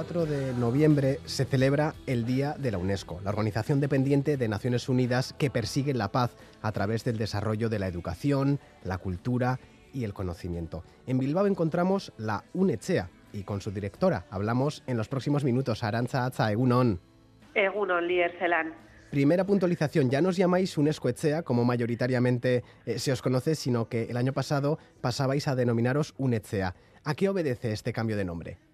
4 0.09 0.25
de 0.25 0.53
noviembre, 0.55 1.19
se 1.25 1.45
celebra 1.45 1.93
el 2.07 2.25
Día 2.25 2.55
de 2.57 2.71
la 2.71 2.79
UNESCO, 2.79 3.21
la 3.23 3.29
organización 3.29 3.79
dependiente 3.79 4.37
de 4.37 4.47
Naciones 4.47 4.89
Unidas 4.89 5.35
que 5.37 5.51
persigue 5.51 5.93
la 5.93 6.11
paz 6.11 6.35
a 6.63 6.71
través 6.71 7.03
del 7.03 7.19
desarrollo 7.19 7.69
de 7.69 7.77
la 7.77 7.85
educación, 7.85 8.59
la 8.83 8.97
cultura 8.97 9.59
y 9.93 10.05
el 10.05 10.15
conocimiento. 10.15 10.83
En 11.05 11.19
Bilbao 11.19 11.45
encontramos 11.45 12.11
la 12.17 12.43
UNECHEA 12.55 13.11
y 13.33 13.43
con 13.43 13.61
su 13.61 13.69
directora 13.69 14.25
hablamos 14.31 14.83
en 14.87 14.97
los 14.97 15.07
próximos 15.07 15.43
minutos. 15.43 15.83
Aranza 15.83 16.25
Atza, 16.25 16.51
Egunon. 16.51 16.99
Egunon, 17.53 18.07
Lierzelan. 18.07 18.73
Primera 19.11 19.45
puntualización, 19.45 20.09
ya 20.09 20.23
no 20.23 20.29
os 20.29 20.37
llamáis 20.37 20.75
UNESCO 20.75 21.09
Echea, 21.09 21.43
como 21.43 21.65
mayoritariamente 21.65 22.63
eh, 22.87 22.97
se 22.97 23.11
os 23.11 23.21
conoce, 23.21 23.53
sino 23.53 23.89
que 23.89 24.05
el 24.05 24.17
año 24.17 24.33
pasado 24.33 24.79
pasabais 25.01 25.47
a 25.47 25.53
denominaros 25.53 26.15
UNECHEA. 26.17 26.73
¿A 27.03 27.13
qué 27.13 27.29
obedece 27.29 27.73
este 27.73 27.93
cambio 27.93 28.17
de 28.17 28.25
nombre? 28.25 28.68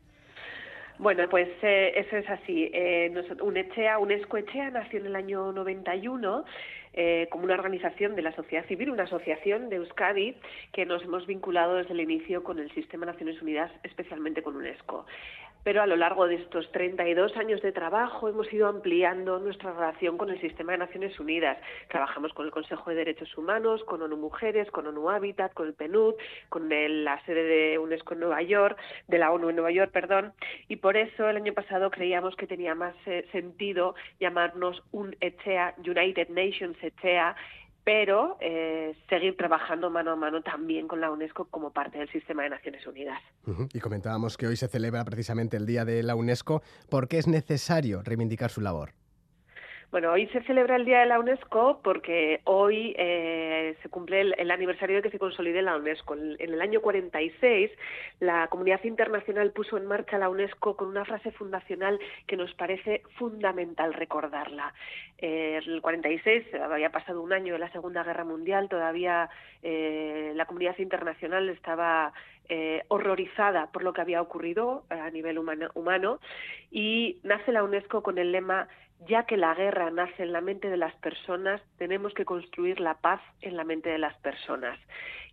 Bueno, 0.98 1.28
pues 1.30 1.50
eh, 1.62 1.92
eso 1.96 2.16
es 2.16 2.30
así. 2.30 2.70
Eh, 2.74 3.12
UNESCO 3.42 4.38
Echea 4.38 4.70
nació 4.70 5.00
en 5.00 5.08
el 5.08 5.16
año 5.16 5.52
91 5.52 6.46
eh, 6.94 7.28
como 7.30 7.44
una 7.44 7.56
organización 7.56 8.16
de 8.16 8.22
la 8.22 8.34
sociedad 8.34 8.66
civil, 8.68 8.90
una 8.90 9.04
asociación 9.04 9.68
de 9.68 9.76
Euskadi 9.76 10.38
que 10.72 10.86
nos 10.86 11.04
hemos 11.04 11.28
vinculado 11.28 11.76
desde 11.76 11.92
el 11.92 12.00
inicio 12.00 12.42
con 12.42 12.60
el 12.60 12.72
Sistema 12.72 13.06
de 13.06 13.12
Naciones 13.12 13.42
Unidas, 13.42 13.70
especialmente 13.84 14.42
con 14.42 14.56
UNESCO. 14.56 15.06
Pero 15.66 15.82
a 15.82 15.88
lo 15.88 15.96
largo 15.96 16.28
de 16.28 16.36
estos 16.36 16.72
32 16.72 17.36
años 17.38 17.60
de 17.64 17.72
trabajo 17.72 18.30
hemos 18.30 18.54
ido 18.54 18.68
ampliando 18.68 19.40
nuestra 19.40 19.74
relación 19.74 20.16
con 20.16 20.30
el 20.30 20.40
Sistema 20.40 20.74
de 20.74 20.78
Naciones 20.78 21.20
Unidas. 21.20 21.58
Trabajamos 21.90 22.34
con 22.34 22.46
el 22.46 22.52
Consejo 22.52 22.92
de 22.92 22.98
Derechos 22.98 23.36
Humanos, 23.36 23.84
con 23.86 24.04
ONU 24.04 24.16
Mujeres, 24.16 24.70
con 24.70 24.86
ONU 24.86 25.10
Habitat, 25.10 25.56
con 25.56 25.66
el 25.66 25.74
PNUD, 25.74 26.14
con 26.50 26.72
el, 26.72 27.04
la 27.04 27.20
sede 27.26 27.44
de 27.46 27.80
UNESCO 27.80 28.14
en 28.14 28.20
Nueva 28.20 28.44
York, 28.44 28.78
de 29.08 29.18
la 29.18 29.32
ONU 29.32 29.50
en 29.50 29.56
Nueva 29.56 29.72
York, 29.72 29.90
perdón, 29.92 30.34
y 30.68 30.76
por 30.76 30.98
eso 30.98 31.28
el 31.28 31.38
año 31.38 31.54
pasado 31.54 31.90
creíamos 31.90 32.36
que 32.36 32.46
tenía 32.46 32.76
más 32.76 32.94
eh, 33.08 33.26
sentido 33.32 33.96
llamarnos 34.20 34.84
un 34.92 35.16
ECHEA, 35.20 35.74
United 35.80 36.30
Nations 36.30 36.78
ECHEA, 36.80 37.36
pero 37.86 38.36
eh, 38.42 38.98
seguir 39.08 39.38
trabajando 39.38 39.92
mano 39.92 40.12
a 40.12 40.16
mano 40.16 40.42
también 40.42 40.88
con 40.88 41.00
la 41.00 41.12
UNESCO 41.12 41.46
como 41.46 41.72
parte 41.72 42.00
del 42.00 42.10
sistema 42.10 42.44
de 42.44 42.50
Naciones 42.50 42.86
Unidas. 42.88 43.22
Y 43.74 43.80
comentábamos 43.80 44.38
que 44.38 44.48
hoy 44.48 44.58
se 44.58 44.68
celebra 44.68 45.06
precisamente 45.06 45.56
el 45.56 45.68
Día 45.68 45.86
de 45.86 46.02
la 46.02 46.16
UNESCO. 46.16 46.64
¿Por 46.90 47.08
qué 47.08 47.20
es 47.20 47.28
necesario 47.28 48.02
reivindicar 48.04 48.50
su 48.50 48.60
labor? 48.60 48.94
Bueno, 49.92 50.12
hoy 50.12 50.28
se 50.28 50.42
celebra 50.44 50.76
el 50.76 50.86
Día 50.86 51.00
de 51.00 51.06
la 51.06 51.20
UNESCO 51.20 51.80
porque 51.84 52.42
hoy 52.44 52.96
eh, 52.98 53.76
se 53.82 53.90
cumple 53.90 54.22
el, 54.22 54.52
aniversario 54.52 54.98
de 54.98 55.02
que 55.04 55.10
se 55.10 55.20
consolide 55.20 55.62
la 55.62 55.78
UNESCO. 55.78 56.16
En, 56.16 56.36
en, 56.40 56.54
el 56.54 56.62
año 56.62 56.82
46, 56.82 57.72
la 58.20 58.48
comunidad 58.48 58.84
internacional 58.84 59.52
puso 59.52 59.78
en 59.78 59.86
marcha 59.86 60.18
la 60.18 60.30
UNESCO 60.30 60.76
con 60.76 60.90
una 60.90 61.06
frase 61.06 61.32
fundacional 61.32 62.00
que 62.28 62.36
nos 62.36 62.54
parece 62.56 63.04
fundamental 63.18 63.94
recordarla. 63.94 64.74
Eh, 65.18 65.62
el 65.66 65.82
46 65.82 66.54
había 66.56 66.92
pasado 66.92 67.22
un 67.22 67.32
año 67.32 67.54
de 67.54 67.60
la 67.60 67.72
Segunda 67.72 68.04
Guerra 68.04 68.26
Mundial, 68.26 68.68
todavía 68.68 69.30
eh, 69.64 70.34
la 70.36 70.46
comunidad 70.46 70.78
internacional 70.78 71.48
estaba 71.50 72.12
eh, 72.50 72.84
horrorizada 72.90 73.72
por 73.72 73.84
lo 73.84 73.94
que 73.94 74.02
había 74.02 74.22
ocurrido 74.22 74.84
a 74.90 75.10
nivel 75.10 75.40
humano, 75.40 75.70
humano 75.74 76.20
y 76.70 77.18
nace 77.24 77.52
la 77.52 77.64
UNESCO 77.64 78.04
con 78.04 78.18
el 78.18 78.32
lema 78.32 78.68
ya 79.08 79.26
que 79.26 79.38
la 79.38 79.54
guerra 79.54 79.92
nace 79.92 80.24
en 80.24 80.32
la 80.32 80.42
mente 80.42 80.70
de 80.70 80.78
las 80.78 80.96
personas, 80.96 81.62
tenemos 81.78 82.14
que 82.14 82.26
construir 82.26 82.80
la 82.80 82.96
paz 82.96 83.22
en 83.42 83.56
la 83.58 83.64
mente 83.64 83.90
de 83.90 84.00
las 84.00 84.16
personas. 84.18 84.80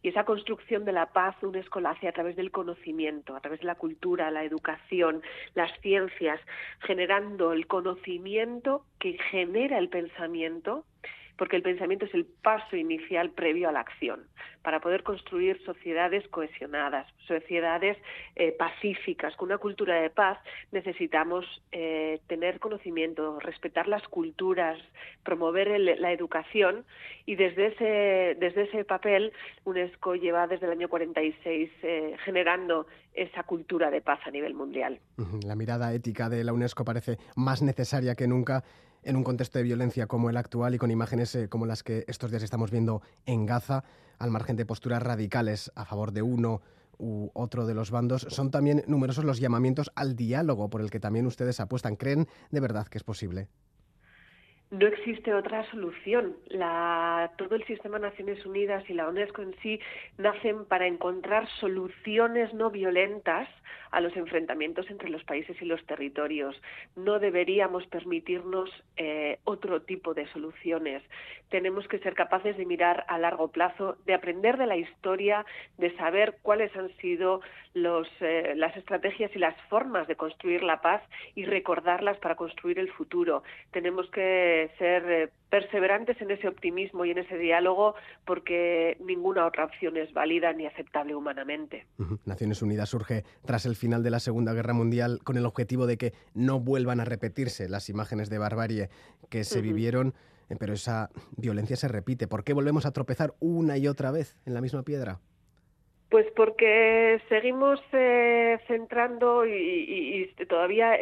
Y 0.02 0.08
esa 0.08 0.24
construcción 0.24 0.84
de 0.84 0.92
la 0.92 1.06
paz 1.06 1.36
UNESCO 1.42 1.80
la 1.80 1.90
hace 1.90 2.08
a 2.08 2.12
través 2.12 2.34
del 2.34 2.50
conocimiento, 2.50 3.36
a 3.36 3.40
través 3.40 3.60
de 3.60 3.66
la 3.66 3.76
cultura, 3.76 4.32
la 4.32 4.42
educación, 4.42 5.22
las 5.54 5.70
ciencias, 5.80 6.40
generando 6.80 7.52
el 7.52 7.68
conocimiento 7.68 8.84
que 8.98 9.16
genera 9.30 9.78
el 9.78 9.88
pensamiento 9.88 10.84
porque 11.42 11.56
el 11.56 11.62
pensamiento 11.64 12.04
es 12.04 12.14
el 12.14 12.24
paso 12.24 12.76
inicial 12.76 13.30
previo 13.30 13.68
a 13.68 13.72
la 13.72 13.80
acción, 13.80 14.20
para 14.62 14.78
poder 14.78 15.02
construir 15.02 15.60
sociedades 15.64 16.22
cohesionadas, 16.28 17.04
sociedades 17.26 17.98
eh, 18.36 18.52
pacíficas, 18.52 19.34
con 19.34 19.48
una 19.48 19.58
cultura 19.58 20.00
de 20.00 20.08
paz, 20.08 20.38
necesitamos 20.70 21.44
eh, 21.72 22.20
tener 22.28 22.60
conocimiento, 22.60 23.40
respetar 23.40 23.88
las 23.88 24.06
culturas, 24.06 24.78
promover 25.24 25.80
la 25.80 26.12
educación 26.12 26.84
y 27.26 27.34
desde 27.34 27.66
ese, 27.66 28.38
desde 28.38 28.62
ese 28.62 28.84
papel 28.84 29.32
UNESCO 29.64 30.14
lleva 30.14 30.46
desde 30.46 30.66
el 30.66 30.72
año 30.78 30.88
46 30.88 31.70
eh, 31.82 32.16
generando 32.24 32.86
esa 33.14 33.42
cultura 33.42 33.90
de 33.90 34.00
paz 34.00 34.20
a 34.26 34.30
nivel 34.30 34.54
mundial. 34.54 35.00
La 35.44 35.56
mirada 35.56 35.92
ética 35.92 36.28
de 36.28 36.44
la 36.44 36.52
UNESCO 36.52 36.84
parece 36.84 37.18
más 37.34 37.62
necesaria 37.62 38.14
que 38.14 38.28
nunca 38.28 38.62
en 39.02 39.16
un 39.16 39.24
contexto 39.24 39.58
de 39.58 39.64
violencia 39.64 40.06
como 40.06 40.30
el 40.30 40.36
actual 40.36 40.74
y 40.74 40.78
con 40.78 40.90
imágenes 40.90 41.34
eh, 41.34 41.48
como 41.48 41.66
las 41.66 41.82
que 41.82 42.04
estos 42.08 42.30
días 42.30 42.42
estamos 42.42 42.70
viendo 42.70 43.02
en 43.26 43.46
Gaza, 43.46 43.84
al 44.18 44.30
margen 44.30 44.56
de 44.56 44.66
posturas 44.66 45.02
radicales 45.02 45.72
a 45.74 45.84
favor 45.84 46.12
de 46.12 46.22
uno 46.22 46.62
u 46.98 47.30
otro 47.34 47.66
de 47.66 47.74
los 47.74 47.90
bandos, 47.90 48.26
son 48.30 48.50
también 48.50 48.84
numerosos 48.86 49.24
los 49.24 49.40
llamamientos 49.40 49.90
al 49.94 50.14
diálogo 50.14 50.70
por 50.70 50.80
el 50.80 50.90
que 50.90 51.00
también 51.00 51.26
ustedes 51.26 51.58
apuestan. 51.58 51.96
¿Creen 51.96 52.28
de 52.50 52.60
verdad 52.60 52.86
que 52.86 52.98
es 52.98 53.04
posible? 53.04 53.48
No 54.72 54.86
existe 54.86 55.34
otra 55.34 55.70
solución. 55.70 56.34
todo 57.36 57.54
el 57.54 57.64
sistema 57.66 57.98
de 57.98 58.08
Naciones 58.08 58.44
Unidas 58.46 58.82
y 58.88 58.94
la 58.94 59.08
UNESCO 59.08 59.42
en 59.42 59.54
sí 59.62 59.78
nacen 60.16 60.64
para 60.64 60.86
encontrar 60.86 61.46
soluciones 61.60 62.52
no 62.54 62.70
violentas 62.70 63.48
a 63.90 64.00
los 64.00 64.16
enfrentamientos 64.16 64.90
entre 64.90 65.10
los 65.10 65.22
países 65.24 65.60
y 65.60 65.66
los 65.66 65.84
territorios. 65.84 66.60
No 66.96 67.18
deberíamos 67.18 67.86
permitirnos 67.88 68.70
eh, 68.96 69.38
otro 69.44 69.82
tipo 69.82 70.14
de 70.14 70.26
soluciones. 70.28 71.02
Tenemos 71.50 71.86
que 71.86 71.98
ser 71.98 72.14
capaces 72.14 72.56
de 72.56 72.64
mirar 72.64 73.04
a 73.08 73.18
largo 73.18 73.48
plazo, 73.48 73.98
de 74.06 74.14
aprender 74.14 74.56
de 74.56 74.66
la 74.66 74.78
historia, 74.78 75.44
de 75.76 75.94
saber 75.96 76.38
cuáles 76.40 76.74
han 76.74 76.88
sido 76.96 77.42
eh, 77.74 78.54
las 78.56 78.76
estrategias 78.76 79.30
y 79.36 79.38
las 79.38 79.54
formas 79.68 80.08
de 80.08 80.16
construir 80.16 80.62
la 80.62 80.80
paz 80.80 81.02
y 81.34 81.44
recordarlas 81.44 82.16
para 82.18 82.36
construir 82.36 82.78
el 82.78 82.90
futuro. 82.90 83.42
Tenemos 83.72 84.10
que 84.10 84.61
ser 84.78 85.10
eh, 85.10 85.30
perseverantes 85.50 86.20
en 86.20 86.30
ese 86.30 86.48
optimismo 86.48 87.04
y 87.04 87.10
en 87.10 87.18
ese 87.18 87.36
diálogo 87.36 87.94
porque 88.24 88.96
ninguna 89.00 89.46
otra 89.46 89.64
opción 89.64 89.96
es 89.96 90.12
válida 90.12 90.52
ni 90.52 90.66
aceptable 90.66 91.14
humanamente. 91.14 91.86
Naciones 92.24 92.62
Unidas 92.62 92.88
surge 92.88 93.24
tras 93.44 93.66
el 93.66 93.76
final 93.76 94.02
de 94.02 94.10
la 94.10 94.20
Segunda 94.20 94.54
Guerra 94.54 94.74
Mundial 94.74 95.20
con 95.24 95.36
el 95.36 95.46
objetivo 95.46 95.86
de 95.86 95.98
que 95.98 96.12
no 96.34 96.60
vuelvan 96.60 97.00
a 97.00 97.04
repetirse 97.04 97.68
las 97.68 97.88
imágenes 97.88 98.30
de 98.30 98.38
barbarie 98.38 98.88
que 99.30 99.44
se 99.44 99.60
vivieron, 99.60 100.14
eh, 100.48 100.56
pero 100.58 100.72
esa 100.72 101.10
violencia 101.36 101.76
se 101.76 101.88
repite. 101.88 102.26
¿Por 102.28 102.44
qué 102.44 102.52
volvemos 102.52 102.86
a 102.86 102.92
tropezar 102.92 103.34
una 103.40 103.76
y 103.78 103.88
otra 103.88 104.10
vez 104.10 104.38
en 104.46 104.54
la 104.54 104.60
misma 104.60 104.82
piedra? 104.82 105.20
Pues 106.12 106.26
porque 106.36 107.22
seguimos 107.30 107.80
eh, 107.92 108.58
centrando 108.66 109.46
y, 109.46 110.30
todavía 110.46 110.94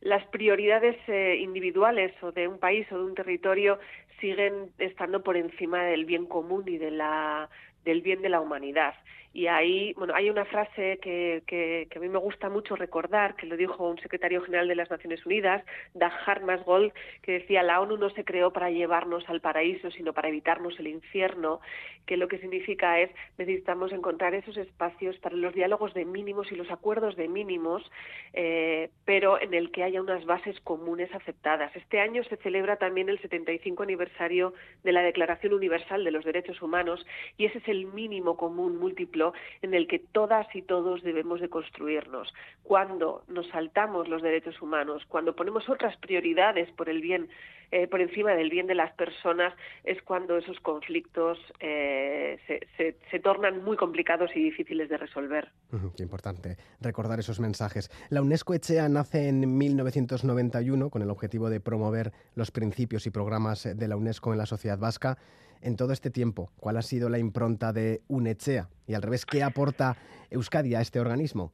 las 0.00 0.24
prioridades 0.26 0.96
eh, 1.08 1.36
individuales 1.40 2.12
o 2.22 2.32
de 2.32 2.48
un 2.48 2.58
país 2.58 2.90
o 2.92 2.98
de 2.98 3.04
un 3.04 3.14
territorio 3.14 3.78
siguen 4.20 4.70
estando 4.78 5.22
por 5.22 5.36
encima 5.36 5.84
del 5.84 6.04
bien 6.04 6.26
común 6.26 6.64
y 6.66 6.78
de 6.78 6.90
la, 6.90 7.48
del 7.84 8.02
bien 8.02 8.22
de 8.22 8.28
la 8.28 8.40
humanidad. 8.40 8.94
Y 9.36 9.48
ahí, 9.48 9.92
bueno, 9.98 10.14
hay 10.16 10.30
una 10.30 10.46
frase 10.46 10.98
que, 11.02 11.42
que, 11.46 11.86
a 11.94 11.98
mí 11.98 12.08
me 12.08 12.16
gusta 12.16 12.48
mucho 12.48 12.74
recordar, 12.74 13.36
que 13.36 13.44
lo 13.44 13.58
dijo 13.58 13.86
un 13.86 13.98
secretario 13.98 14.40
general 14.40 14.66
de 14.66 14.74
las 14.74 14.90
Naciones 14.90 15.26
Unidas, 15.26 15.62
Dag 15.92 16.14
Hammarskjöld, 16.24 16.90
que 17.20 17.32
decía, 17.32 17.62
la 17.62 17.82
ONU 17.82 17.98
no 17.98 18.08
se 18.08 18.24
creó 18.24 18.50
para 18.50 18.70
llevarnos 18.70 19.28
al 19.28 19.42
paraíso, 19.42 19.90
sino 19.90 20.14
para 20.14 20.28
evitarnos 20.28 20.80
el 20.80 20.86
infierno, 20.86 21.60
que 22.06 22.16
lo 22.16 22.28
que 22.28 22.38
significa 22.38 22.98
es 22.98 23.10
necesitamos 23.36 23.92
encontrar 23.92 24.34
esos 24.34 24.56
espacios 24.56 25.18
para 25.18 25.36
los 25.36 25.52
diálogos 25.52 25.92
de 25.92 26.06
mínimos 26.06 26.50
y 26.50 26.54
los 26.54 26.70
acuerdos 26.70 27.14
de 27.16 27.28
mínimos, 27.28 27.82
eh, 28.32 28.88
pero 29.04 29.38
en 29.38 29.52
el 29.52 29.70
que 29.70 29.82
haya 29.82 30.00
unas 30.00 30.24
bases 30.24 30.58
comunes 30.60 31.14
aceptadas. 31.14 31.76
Este 31.76 32.00
año 32.00 32.24
se 32.24 32.36
celebra 32.38 32.76
también 32.76 33.10
el 33.10 33.20
75 33.20 33.82
aniversario 33.82 34.54
de 34.82 34.92
la 34.92 35.02
Declaración 35.02 35.52
Universal 35.52 36.04
de 36.04 36.10
los 36.10 36.24
Derechos 36.24 36.62
Humanos 36.62 37.04
y 37.36 37.44
ese 37.44 37.58
es 37.58 37.68
el 37.68 37.84
mínimo 37.84 38.38
común 38.38 38.78
múltiplo 38.78 39.25
en 39.62 39.74
el 39.74 39.86
que 39.86 39.98
todas 39.98 40.46
y 40.54 40.62
todos 40.62 41.02
debemos 41.02 41.40
de 41.40 41.48
construirnos. 41.48 42.32
Cuando 42.62 43.24
nos 43.28 43.48
saltamos 43.48 44.08
los 44.08 44.22
derechos 44.22 44.60
humanos, 44.60 45.04
cuando 45.08 45.34
ponemos 45.34 45.68
otras 45.68 45.96
prioridades 45.98 46.70
por 46.72 46.88
el 46.88 47.00
bien 47.00 47.28
eh, 47.72 47.88
por 47.88 48.00
encima 48.00 48.32
del 48.32 48.48
bien 48.48 48.66
de 48.66 48.74
las 48.74 48.92
personas 48.94 49.52
es 49.82 50.00
cuando 50.02 50.36
esos 50.36 50.60
conflictos 50.60 51.38
eh, 51.58 52.38
se, 52.76 53.20
tornan 53.20 53.64
muy 53.64 53.76
complicados 53.76 54.30
y 54.36 54.42
difíciles 54.42 54.88
de 54.88 54.96
resolver. 54.96 55.50
qué 55.96 56.02
importante 56.02 56.56
recordar 56.80 57.18
esos 57.18 57.40
mensajes. 57.40 57.90
La 58.08 58.22
UNESCO 58.22 58.54
Echea 58.54 58.88
nace 58.88 59.28
en 59.28 59.58
1991 59.58 60.90
con 60.90 61.02
el 61.02 61.10
objetivo 61.10 61.50
de 61.50 61.60
promover 61.60 62.12
los 62.34 62.52
principios 62.52 63.06
y 63.06 63.10
programas 63.10 63.68
de 63.76 63.88
la 63.88 63.96
UNESCO 63.96 64.32
en 64.32 64.38
la 64.38 64.46
sociedad 64.46 64.78
vasca 64.78 65.18
en 65.62 65.76
todo 65.76 65.92
este 65.92 66.10
tiempo? 66.10 66.50
¿Cuál 66.58 66.76
ha 66.76 66.82
sido 66.82 67.08
la 67.08 67.18
impronta 67.18 67.72
de 67.72 68.02
UNECHEA? 68.08 68.68
Y 68.86 68.94
al 68.94 69.02
revés, 69.02 69.26
¿qué 69.26 69.42
aporta 69.42 69.96
Euskadi 70.30 70.74
a 70.74 70.80
este 70.80 71.00
organismo? 71.00 71.52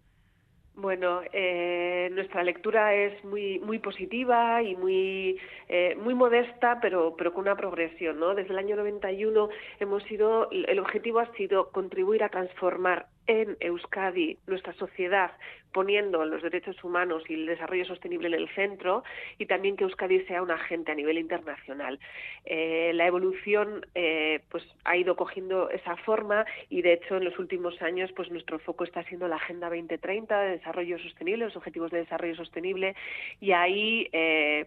Bueno, 0.74 1.20
eh, 1.34 2.08
nuestra 2.12 2.42
lectura 2.42 2.94
es 2.94 3.22
muy 3.24 3.58
muy 3.58 3.78
positiva 3.78 4.62
y 4.62 4.74
muy 4.74 5.38
eh, 5.68 5.94
muy 5.96 6.14
modesta, 6.14 6.78
pero 6.80 7.14
pero 7.16 7.34
con 7.34 7.42
una 7.42 7.56
progresión, 7.56 8.18
¿no? 8.18 8.34
Desde 8.34 8.52
el 8.52 8.58
año 8.58 8.76
91 8.76 9.50
hemos 9.80 10.02
sido 10.04 10.50
el 10.50 10.78
objetivo 10.78 11.20
ha 11.20 11.30
sido 11.36 11.70
contribuir 11.70 12.24
a 12.24 12.30
transformar 12.30 13.06
en 13.26 13.56
Euskadi 13.60 14.38
nuestra 14.46 14.72
sociedad 14.74 15.32
poniendo 15.72 16.24
los 16.24 16.42
derechos 16.42 16.82
humanos 16.84 17.24
y 17.28 17.34
el 17.34 17.46
desarrollo 17.46 17.84
sostenible 17.84 18.28
en 18.28 18.34
el 18.34 18.48
centro 18.50 19.04
y 19.38 19.46
también 19.46 19.76
que 19.76 19.84
Euskadi 19.84 20.20
sea 20.26 20.42
un 20.42 20.50
agente 20.50 20.92
a 20.92 20.94
nivel 20.94 21.18
internacional. 21.18 21.98
Eh, 22.44 22.92
la 22.94 23.06
evolución 23.06 23.86
eh, 23.94 24.40
pues 24.50 24.64
ha 24.84 24.96
ido 24.96 25.16
cogiendo 25.16 25.70
esa 25.70 25.96
forma 25.96 26.44
y 26.68 26.82
de 26.82 26.94
hecho 26.94 27.16
en 27.16 27.24
los 27.24 27.38
últimos 27.38 27.80
años 27.82 28.12
pues 28.12 28.30
nuestro 28.30 28.58
foco 28.58 28.84
está 28.84 29.02
siendo 29.04 29.28
la 29.28 29.36
Agenda 29.36 29.68
2030 29.68 30.40
de 30.40 30.50
desarrollo 30.50 30.98
sostenible, 30.98 31.46
los 31.46 31.56
objetivos 31.56 31.90
de 31.90 31.98
desarrollo 31.98 32.36
sostenible 32.36 32.94
y 33.40 33.52
ahí 33.52 34.08
eh, 34.12 34.66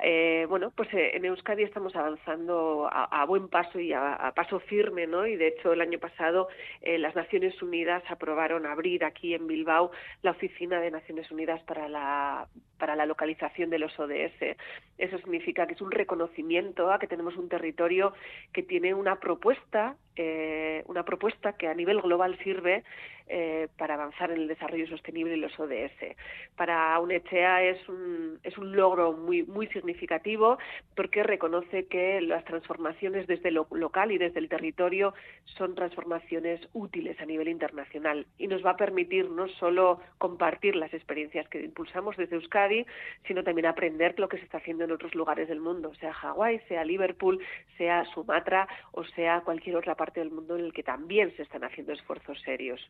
eh, 0.00 0.46
bueno, 0.48 0.72
pues 0.74 0.92
eh, 0.94 1.16
en 1.16 1.24
Euskadi 1.24 1.64
estamos 1.64 1.96
avanzando 1.96 2.88
a, 2.90 3.24
buen 3.26 3.48
paso 3.48 3.80
y 3.80 3.92
a, 3.92 4.32
paso 4.34 4.60
firme, 4.60 5.06
¿no? 5.06 5.26
Y 5.26 5.36
de 5.36 5.48
hecho 5.48 5.72
el 5.72 5.80
año 5.80 5.98
pasado 5.98 6.48
eh, 6.82 6.98
las 6.98 7.16
Naciones 7.16 7.60
Unidas 7.62 8.02
aprobaron 8.08 8.64
abrir 8.66 9.04
aquí 9.04 9.34
en 9.34 9.46
Bilbao 9.46 9.90
la 10.22 10.30
oficina 10.30 10.80
de 10.80 10.90
Naciones 10.90 11.30
Unidas 11.30 11.62
para 11.62 11.88
la 11.88 12.48
para 12.78 12.96
la 12.96 13.06
localización 13.06 13.70
de 13.70 13.78
los 13.78 13.98
ODS. 13.98 14.56
Eso 14.96 15.18
significa 15.18 15.66
que 15.66 15.74
es 15.74 15.80
un 15.80 15.90
reconocimiento 15.90 16.90
a 16.92 16.98
que 16.98 17.08
tenemos 17.08 17.36
un 17.36 17.48
territorio 17.48 18.14
que 18.52 18.62
tiene 18.62 18.94
una 18.94 19.16
propuesta, 19.16 19.96
eh, 20.16 20.84
una 20.86 21.04
propuesta 21.04 21.54
que 21.54 21.66
a 21.66 21.74
nivel 21.74 22.00
global 22.00 22.38
sirve 22.44 22.84
eh, 23.28 23.68
para 23.76 23.94
avanzar 23.94 24.30
en 24.30 24.38
el 24.38 24.48
desarrollo 24.48 24.86
sostenible 24.86 25.36
y 25.36 25.40
los 25.40 25.58
ODS. 25.58 26.16
Para 26.56 26.98
UNECHEA 26.98 27.62
es 27.64 27.88
un, 27.88 28.38
es 28.42 28.56
un 28.58 28.74
logro 28.74 29.12
muy, 29.12 29.44
muy 29.44 29.66
significativo 29.68 30.58
porque 30.94 31.22
reconoce 31.22 31.86
que 31.86 32.20
las 32.20 32.44
transformaciones 32.44 33.26
desde 33.26 33.50
lo 33.50 33.66
local 33.70 34.12
y 34.12 34.18
desde 34.18 34.40
el 34.40 34.48
territorio 34.48 35.14
son 35.44 35.74
transformaciones 35.74 36.60
útiles 36.72 37.20
a 37.20 37.26
nivel 37.26 37.48
internacional 37.48 38.26
y 38.38 38.46
nos 38.46 38.64
va 38.64 38.70
a 38.70 38.76
permitir 38.76 39.30
no 39.30 39.48
solo 39.48 40.00
compartir 40.18 40.76
las 40.76 40.92
experiencias 40.94 41.48
que 41.48 41.62
impulsamos 41.62 42.16
desde 42.16 42.36
Euskadi, 42.36 42.86
sino 43.26 43.44
también 43.44 43.66
aprender 43.66 44.18
lo 44.18 44.28
que 44.28 44.38
se 44.38 44.44
está 44.44 44.58
haciendo 44.58 44.84
en 44.84 44.92
otros 44.92 45.14
lugares 45.14 45.48
del 45.48 45.60
mundo, 45.60 45.94
sea 45.96 46.12
Hawái, 46.12 46.60
sea 46.68 46.84
Liverpool, 46.84 47.40
sea 47.76 48.04
Sumatra 48.06 48.68
o 48.92 49.04
sea 49.04 49.40
cualquier 49.42 49.76
otra 49.76 49.94
parte 49.94 50.20
del 50.20 50.30
mundo 50.30 50.56
en 50.56 50.64
el 50.64 50.72
que 50.72 50.82
también 50.82 51.34
se 51.36 51.42
están 51.42 51.64
haciendo 51.64 51.92
esfuerzos 51.92 52.40
serios. 52.42 52.80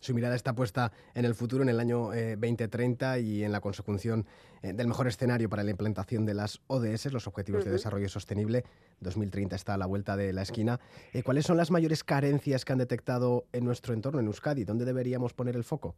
Su 0.00 0.14
mirada 0.14 0.34
está 0.34 0.54
puesta 0.54 0.92
en 1.14 1.24
el 1.24 1.34
futuro, 1.34 1.62
en 1.62 1.68
el 1.68 1.80
año 1.80 2.10
2030 2.10 3.16
eh, 3.16 3.20
y 3.20 3.44
en 3.44 3.52
la 3.52 3.60
consecución 3.60 4.26
eh, 4.62 4.72
del 4.72 4.86
mejor 4.86 5.06
escenario 5.08 5.48
para 5.48 5.62
la 5.62 5.70
implantación 5.70 6.26
de 6.26 6.34
las 6.34 6.60
ODS, 6.66 7.12
los 7.12 7.26
Objetivos 7.26 7.64
de 7.64 7.70
Desarrollo 7.70 8.08
Sostenible. 8.08 8.64
2030 9.00 9.56
está 9.56 9.74
a 9.74 9.78
la 9.78 9.86
vuelta 9.86 10.16
de 10.16 10.32
la 10.32 10.42
esquina. 10.42 10.78
Eh, 11.12 11.22
¿Cuáles 11.22 11.46
son 11.46 11.56
las 11.56 11.70
mayores 11.70 12.04
carencias 12.04 12.64
que 12.64 12.72
han 12.72 12.78
detectado 12.78 13.44
en 13.52 13.64
nuestro 13.64 13.94
entorno, 13.94 14.20
en 14.20 14.26
Euskadi? 14.26 14.64
¿Dónde 14.64 14.84
deberíamos 14.84 15.32
poner 15.32 15.56
el 15.56 15.64
foco? 15.64 15.94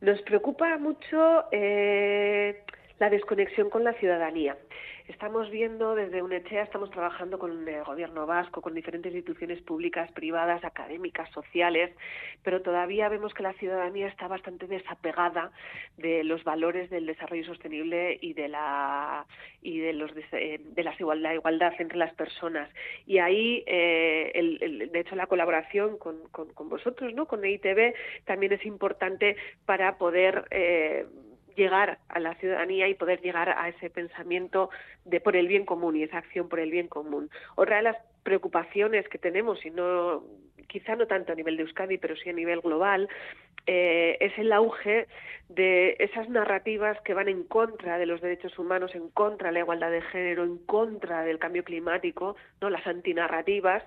Nos 0.00 0.20
preocupa 0.22 0.78
mucho 0.78 1.16
la 1.52 3.10
desconexión 3.10 3.68
con 3.68 3.84
la 3.84 3.92
ciudadanía. 3.94 4.56
Estamos 5.10 5.50
viendo 5.50 5.96
desde 5.96 6.22
UNECHEA, 6.22 6.62
estamos 6.62 6.88
trabajando 6.92 7.36
con 7.40 7.66
el 7.68 7.82
gobierno 7.82 8.26
vasco, 8.26 8.62
con 8.62 8.74
diferentes 8.74 9.12
instituciones 9.12 9.60
públicas, 9.60 10.10
privadas, 10.12 10.62
académicas, 10.64 11.28
sociales, 11.30 11.90
pero 12.44 12.62
todavía 12.62 13.08
vemos 13.08 13.34
que 13.34 13.42
la 13.42 13.52
ciudadanía 13.54 14.06
está 14.06 14.28
bastante 14.28 14.68
desapegada 14.68 15.50
de 15.96 16.22
los 16.22 16.44
valores 16.44 16.90
del 16.90 17.06
desarrollo 17.06 17.44
sostenible 17.44 18.18
y 18.20 18.34
de 18.34 18.48
la 18.50 19.26
y 19.60 19.80
de 19.80 19.94
los 19.94 20.14
de, 20.14 20.24
eh, 20.30 20.60
la 20.76 20.94
igualdad, 21.34 21.72
entre 21.80 21.98
las 21.98 22.14
personas. 22.14 22.70
Y 23.04 23.18
ahí, 23.18 23.64
eh, 23.66 24.88
de 24.92 25.00
hecho, 25.00 25.16
la 25.16 25.26
colaboración 25.26 25.98
con, 25.98 26.20
con, 26.30 26.68
vosotros, 26.68 27.12
¿no? 27.14 27.26
con 27.26 27.44
EITB, 27.44 27.94
también 28.26 28.52
es 28.52 28.64
importante 28.64 29.36
para 29.66 29.98
poder 29.98 30.44
eh, 30.52 31.04
llegar 31.54 31.98
a 32.08 32.20
la 32.20 32.34
ciudadanía 32.36 32.88
y 32.88 32.94
poder 32.94 33.20
llegar 33.20 33.48
a 33.50 33.68
ese 33.68 33.90
pensamiento 33.90 34.70
de 35.04 35.20
por 35.20 35.36
el 35.36 35.48
bien 35.48 35.64
común 35.64 35.96
y 35.96 36.02
esa 36.02 36.18
acción 36.18 36.48
por 36.48 36.60
el 36.60 36.70
bien 36.70 36.88
común. 36.88 37.30
Otra 37.56 37.76
de 37.76 37.82
las 37.82 37.96
preocupaciones 38.22 39.08
que 39.08 39.18
tenemos, 39.18 39.64
y 39.64 39.70
no 39.70 40.22
quizá 40.68 40.94
no 40.94 41.06
tanto 41.06 41.32
a 41.32 41.34
nivel 41.34 41.56
de 41.56 41.64
Euskadi, 41.64 41.98
pero 41.98 42.14
sí 42.16 42.30
a 42.30 42.32
nivel 42.32 42.60
global, 42.60 43.08
eh, 43.66 44.16
es 44.20 44.38
el 44.38 44.52
auge 44.52 45.06
de 45.48 45.96
esas 45.98 46.28
narrativas 46.28 47.00
que 47.02 47.12
van 47.12 47.28
en 47.28 47.42
contra 47.42 47.98
de 47.98 48.06
los 48.06 48.20
derechos 48.20 48.56
humanos, 48.58 48.94
en 48.94 49.10
contra 49.10 49.48
de 49.48 49.54
la 49.54 49.60
igualdad 49.60 49.90
de 49.90 50.00
género, 50.00 50.44
en 50.44 50.58
contra 50.58 51.24
del 51.24 51.38
cambio 51.38 51.64
climático, 51.64 52.36
no 52.60 52.70
las 52.70 52.86
antinarrativas 52.86 53.82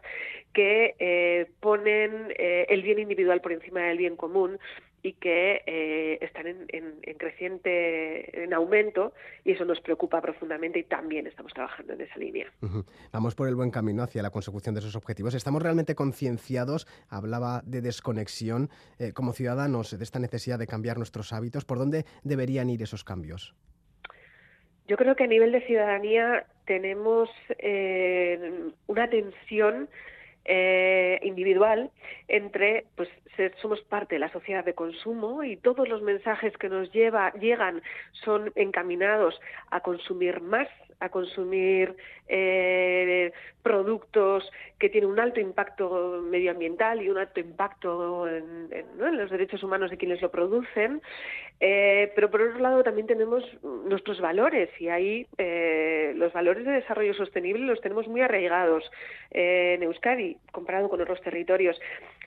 que 0.53 0.95
eh, 0.99 1.47
ponen 1.61 2.33
eh, 2.37 2.65
el 2.69 2.83
bien 2.83 2.99
individual 2.99 3.39
por 3.41 3.53
encima 3.53 3.81
del 3.81 3.97
bien 3.97 4.17
común 4.17 4.59
y 5.03 5.13
que 5.13 5.61
eh, 5.67 6.17
están 6.21 6.47
en, 6.47 7.17
creciente, 7.17 8.43
en 8.43 8.53
aumento, 8.53 9.13
y 9.43 9.51
eso 9.51 9.65
nos 9.65 9.81
preocupa 9.81 10.21
profundamente 10.21 10.79
y 10.79 10.83
también 10.83 11.27
estamos 11.27 11.53
trabajando 11.53 11.93
en 11.93 12.01
esa 12.01 12.17
línea. 12.17 12.47
Vamos 13.11 13.35
por 13.35 13.49
el 13.49 13.55
buen 13.55 13.69
camino 13.69 14.01
hacia 14.01 14.23
la 14.23 14.29
consecución 14.29 14.73
de 14.73 14.79
esos 14.79 14.95
objetivos. 14.95 15.35
¿Estamos 15.35 15.61
realmente 15.61 15.93
concienciados? 15.93 16.87
Hablaba 17.09 17.61
de 17.65 17.81
desconexión 17.81 18.69
eh, 18.97 19.11
como 19.11 19.33
ciudadanos 19.33 19.97
de 19.97 20.03
esta 20.03 20.19
necesidad 20.19 20.57
de 20.57 20.67
cambiar 20.67 20.97
nuestros 20.97 21.33
hábitos. 21.33 21.65
¿Por 21.65 21.79
dónde 21.79 22.05
deberían 22.23 22.69
ir 22.69 22.81
esos 22.81 23.03
cambios? 23.03 23.53
Yo 24.87 24.95
creo 24.95 25.15
que 25.15 25.25
a 25.25 25.27
nivel 25.27 25.51
de 25.51 25.65
ciudadanía 25.65 26.45
tenemos 26.65 27.29
eh, 27.59 28.71
una 28.87 29.09
tensión 29.09 29.89
eh, 30.45 31.19
individual 31.23 31.91
entre 32.27 32.85
pues 32.95 33.09
somos 33.61 33.81
parte 33.81 34.15
de 34.15 34.19
la 34.19 34.31
sociedad 34.31 34.63
de 34.63 34.75
consumo 34.75 35.43
y 35.43 35.57
todos 35.57 35.87
los 35.87 36.01
mensajes 36.01 36.55
que 36.57 36.69
nos 36.69 36.91
lleva 36.91 37.31
llegan 37.33 37.81
son 38.11 38.51
encaminados 38.55 39.39
a 39.71 39.79
consumir 39.79 40.41
más 40.41 40.67
a 41.03 41.09
consumir 41.09 41.95
eh, 42.29 43.33
productos 43.61 44.49
que 44.79 44.89
tienen 44.89 45.09
un 45.09 45.19
alto 45.19 45.41
impacto 45.41 46.21
medioambiental 46.23 47.01
y 47.01 47.09
un 47.09 47.17
alto 47.17 47.41
impacto 47.41 48.27
en, 48.27 48.69
los 48.97 49.29
derechos 49.29 49.61
humanos 49.63 49.91
de 49.91 49.97
quienes 49.97 50.21
lo 50.21 50.31
producen. 50.31 51.01
Eh, 51.59 52.11
pero 52.15 52.31
por 52.31 52.41
otro 52.41 52.59
lado 52.59 52.83
también 52.83 53.07
tenemos 53.07 53.43
nuestros 53.63 54.21
valores 54.21 54.69
y 54.79 54.87
ahí 54.87 55.27
eh, 55.37 56.13
los 56.15 56.31
valores 56.31 56.65
de 56.65 56.71
desarrollo 56.71 57.13
sostenible 57.13 57.65
los 57.65 57.81
tenemos 57.81 58.07
muy 58.07 58.21
arraigados 58.21 58.89
en 59.31 59.83
Euskadi 59.83 60.37
comparado 60.51 60.89
con 60.89 61.01
otros 61.01 61.21
territorios. 61.21 61.79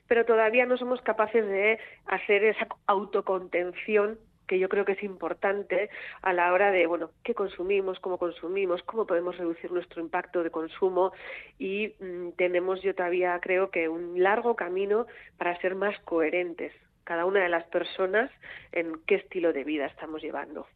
Pero 0.07 0.27
todavía 0.27 0.66
no 0.66 0.77
somos 0.77 1.01
capaces 1.01 1.47
de 1.47 1.79
hacer 2.07 2.45
esa 2.45 2.68
autocontención 2.87 4.18
que 4.47 4.59
yo 4.59 4.68
creo 4.68 4.84
que 4.84 4.92
es 4.92 5.03
importante 5.03 5.90
a 6.22 6.32
la 6.32 6.53
hora 6.53 6.70
de, 6.70 6.86
bueno, 6.86 7.11
qué 7.22 7.34
consumimos, 7.34 7.99
cómo 8.01 8.18
consumimos, 8.18 8.82
cómo 8.82 9.07
podemos 9.07 9.36
reducir 9.36 9.70
nuestro 9.72 10.01
impacto 10.01 10.42
de 10.42 10.51
consumo 10.51 11.12
y 11.59 11.94
mm, 12.01 12.30
tenemos 12.36 12.82
yo 12.82 12.94
todavía 12.94 13.38
creo 13.40 13.70
que 13.70 13.88
un 13.88 14.22
largo 14.22 14.57
camino 14.57 15.07
para 15.38 15.59
ser 15.61 15.74
más 15.74 15.99
coherentes 16.01 16.72
cada 17.07 17.24
una 17.24 17.40
de 17.40 17.49
las 17.49 17.64
personas 17.68 18.32
en 18.72 19.01
qué 19.07 19.14
estilo 19.14 19.53
de 19.53 19.62
vida 19.62 19.86
estamos 19.86 20.20
llevando. 20.20 20.66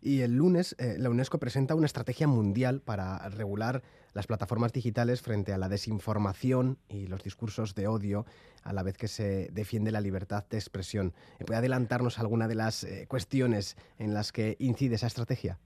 Y 0.00 0.22
el 0.22 0.36
lunes 0.36 0.74
eh, 0.78 0.96
la 0.98 1.08
UNESCO 1.08 1.38
presenta 1.38 1.76
una 1.76 1.86
estrategia 1.86 2.26
mundial 2.26 2.80
para 2.84 3.28
regular 3.28 3.82
las 4.14 4.26
plataformas 4.26 4.72
digitales 4.72 5.22
frente 5.22 5.52
a 5.52 5.58
la 5.58 5.68
desinformación 5.68 6.78
y 6.88 7.06
los 7.06 7.22
discursos 7.22 7.74
de 7.74 7.86
odio, 7.86 8.26
a 8.62 8.72
la 8.72 8.82
vez 8.82 8.96
que 8.96 9.08
se 9.08 9.48
defiende 9.52 9.90
la 9.90 10.00
libertad 10.00 10.44
de 10.48 10.58
expresión. 10.58 11.14
¿Puede 11.46 11.58
adelantarnos 11.58 12.18
alguna 12.18 12.48
de 12.48 12.54
las 12.54 12.84
eh, 12.84 13.06
cuestiones 13.08 13.76
en 13.98 14.14
las 14.14 14.32
que 14.32 14.56
incide 14.58 14.96
esa 14.96 15.06
estrategia? 15.06 15.58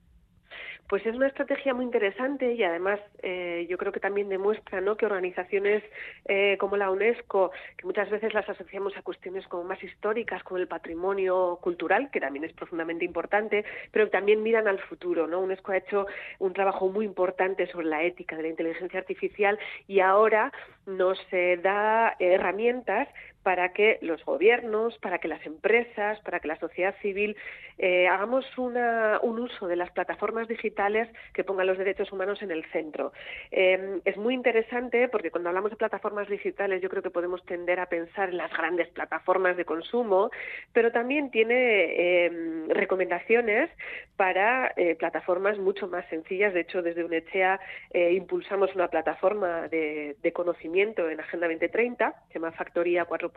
Pues 0.88 1.04
es 1.04 1.16
una 1.16 1.26
estrategia 1.26 1.74
muy 1.74 1.84
interesante 1.84 2.52
y 2.52 2.62
además 2.62 3.00
eh, 3.22 3.66
yo 3.68 3.76
creo 3.76 3.90
que 3.90 3.98
también 3.98 4.28
demuestra 4.28 4.80
que 4.96 5.06
organizaciones 5.06 5.82
eh, 6.26 6.56
como 6.58 6.76
la 6.76 6.90
UNESCO, 6.90 7.50
que 7.76 7.86
muchas 7.86 8.08
veces 8.08 8.32
las 8.34 8.48
asociamos 8.48 8.96
a 8.96 9.02
cuestiones 9.02 9.46
como 9.48 9.64
más 9.64 9.82
históricas, 9.82 10.44
como 10.44 10.58
el 10.58 10.68
patrimonio 10.68 11.58
cultural, 11.60 12.10
que 12.12 12.20
también 12.20 12.44
es 12.44 12.52
profundamente 12.52 13.04
importante, 13.04 13.64
pero 13.90 14.04
que 14.04 14.12
también 14.12 14.42
miran 14.44 14.68
al 14.68 14.78
futuro. 14.78 15.26
¿no? 15.26 15.40
UNESCO 15.40 15.72
ha 15.72 15.78
hecho 15.78 16.06
un 16.38 16.52
trabajo 16.52 16.88
muy 16.88 17.04
importante 17.04 17.66
sobre 17.66 17.86
la 17.86 18.04
ética 18.04 18.36
de 18.36 18.42
la 18.42 18.48
inteligencia 18.48 19.00
artificial 19.00 19.58
y 19.88 20.00
ahora 20.00 20.52
nos 20.86 21.18
eh, 21.32 21.58
da 21.60 22.14
herramientas 22.20 23.08
para 23.46 23.68
que 23.68 23.98
los 24.00 24.24
gobiernos, 24.24 24.98
para 24.98 25.18
que 25.18 25.28
las 25.28 25.46
empresas, 25.46 26.18
para 26.22 26.40
que 26.40 26.48
la 26.48 26.58
sociedad 26.58 26.96
civil 27.00 27.36
eh, 27.78 28.08
hagamos 28.08 28.44
un 28.58 29.38
uso 29.38 29.68
de 29.68 29.76
las 29.76 29.92
plataformas 29.92 30.48
digitales 30.48 31.08
que 31.32 31.44
pongan 31.44 31.68
los 31.68 31.78
derechos 31.78 32.10
humanos 32.10 32.42
en 32.42 32.50
el 32.50 32.64
centro. 32.72 33.12
Em, 33.52 34.00
es 34.04 34.16
muy 34.16 34.34
interesante 34.34 35.08
porque 35.08 35.30
cuando 35.30 35.50
hablamos 35.50 35.70
de 35.70 35.76
plataformas 35.76 36.28
digitales 36.28 36.82
yo 36.82 36.88
creo 36.88 37.04
que 37.04 37.10
podemos 37.10 37.44
tender 37.44 37.78
a 37.78 37.86
pensar 37.86 38.30
en 38.30 38.38
las 38.38 38.50
grandes 38.50 38.88
plataformas 38.88 39.56
de 39.56 39.64
consumo, 39.64 40.32
pero 40.72 40.90
también 40.90 41.30
tiene 41.30 42.24
em, 42.24 42.68
recomendaciones 42.70 43.70
para 44.16 44.72
eh, 44.76 44.96
plataformas 44.96 45.56
mucho 45.58 45.86
más 45.86 46.04
sencillas. 46.08 46.52
De 46.52 46.62
hecho, 46.62 46.82
desde 46.82 47.04
UNECHEA 47.04 47.60
eh, 47.92 48.12
impulsamos 48.12 48.74
una 48.74 48.88
plataforma 48.88 49.68
de, 49.68 50.16
de 50.20 50.32
conocimiento 50.32 51.08
en 51.08 51.20
Agenda 51.20 51.46
2030, 51.46 52.12
se 52.26 52.34
llama 52.34 52.50
Factoría 52.50 53.04
4 53.04 53.35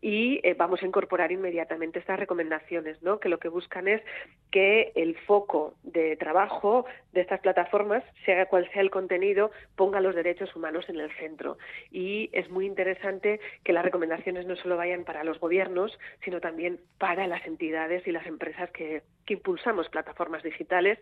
y 0.00 0.40
eh, 0.44 0.54
vamos 0.54 0.82
a 0.82 0.86
incorporar 0.86 1.32
inmediatamente 1.32 1.98
estas 1.98 2.18
recomendaciones, 2.18 3.02
¿no? 3.02 3.18
que 3.18 3.28
lo 3.28 3.38
que 3.38 3.48
buscan 3.48 3.88
es 3.88 4.02
que 4.50 4.92
el 4.94 5.16
foco 5.26 5.74
de 5.82 6.16
trabajo 6.16 6.84
de 7.12 7.22
estas 7.22 7.40
plataformas, 7.40 8.04
sea 8.24 8.46
cual 8.46 8.68
sea 8.72 8.82
el 8.82 8.90
contenido, 8.90 9.50
ponga 9.74 10.00
los 10.00 10.14
derechos 10.14 10.54
humanos 10.54 10.84
en 10.88 11.00
el 11.00 11.10
centro. 11.16 11.58
Y 11.90 12.30
es 12.32 12.48
muy 12.48 12.66
interesante 12.66 13.40
que 13.64 13.72
las 13.72 13.84
recomendaciones 13.84 14.46
no 14.46 14.56
solo 14.56 14.76
vayan 14.76 15.04
para 15.04 15.24
los 15.24 15.40
gobiernos, 15.40 15.98
sino 16.24 16.40
también 16.40 16.80
para 16.98 17.26
las 17.26 17.44
entidades 17.46 18.06
y 18.06 18.12
las 18.12 18.26
empresas 18.26 18.70
que, 18.70 19.02
que 19.26 19.34
impulsamos 19.34 19.88
plataformas 19.88 20.42
digitales, 20.42 20.98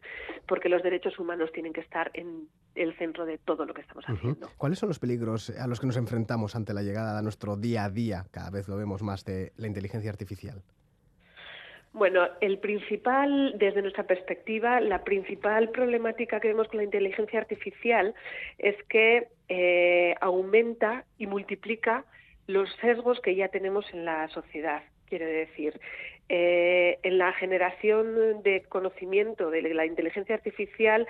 porque 0.47 0.69
los 0.69 0.83
derechos 0.83 1.19
humanos 1.19 1.53
tienen 1.53 1.73
que 1.73 1.81
estar 1.81 2.11
en 2.15 2.49
el 2.77 2.97
centro 2.97 3.25
de 3.25 3.39
todo 3.39 3.65
lo 3.65 3.75
que 3.75 3.81
estamos 3.81 4.05
haciendo. 4.07 4.51
¿Cuáles 4.57 4.79
son 4.79 4.89
los 4.89 4.99
peligros 4.99 5.51
a 5.51 5.67
los 5.67 5.81
que 5.81 5.87
nos 5.87 5.97
enfrentamos 5.97 6.55
ante 6.55 6.75
la 6.75 6.83
llegada 6.83 7.19
a 7.19 7.23
nuestro 7.23 7.56
día 7.57 7.85
a 7.85 7.91
día, 7.91 8.27
cada 8.31 8.51
vez 8.51 8.69
lo 8.69 8.77
vemos 8.77 9.03
más, 9.03 9.25
de 9.25 9.53
la 9.57 9.67
inteligencia 9.67 10.11
artificial? 10.11 10.63
Bueno, 11.97 12.29
el 12.43 12.59
principal, 12.59 13.55
desde 13.57 13.81
nuestra 13.81 14.05
perspectiva, 14.05 14.83
la 14.83 15.03
principal 15.03 15.71
problemática 15.71 16.41
que 16.41 16.49
vemos 16.49 16.69
con 16.69 16.77
la 16.77 16.85
inteligencia 16.85 17.41
artificial 17.41 18.15
es 18.59 18.77
que 18.91 19.29
eh, 19.49 20.15
aumenta 20.21 21.07
y 21.17 21.27
multiplica 21.27 22.05
los 22.49 22.69
sesgos 22.83 23.19
que 23.21 23.35
ya 23.35 23.49
tenemos 23.49 23.87
en 23.95 24.05
la 24.05 24.29
sociedad. 24.29 24.83
Quiere 25.07 25.25
decir, 25.25 25.81
eh, 26.29 26.99
en 27.03 27.17
la 27.17 27.33
generación 27.33 28.43
de 28.43 28.65
conocimiento 28.69 29.49
de 29.49 29.63
la 29.63 29.87
inteligencia 29.87 30.35
artificial 30.35 31.07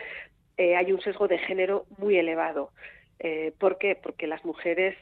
eh, 0.57 0.77
hay 0.77 0.93
un 0.93 1.01
sesgo 1.01 1.27
de 1.27 1.39
género 1.39 1.87
muy 1.99 2.17
elevado. 2.17 2.71
¿Por 3.59 3.79
qué? 3.79 3.97
Porque 3.97 4.29
las 4.29 4.45
mujeres 4.45 4.95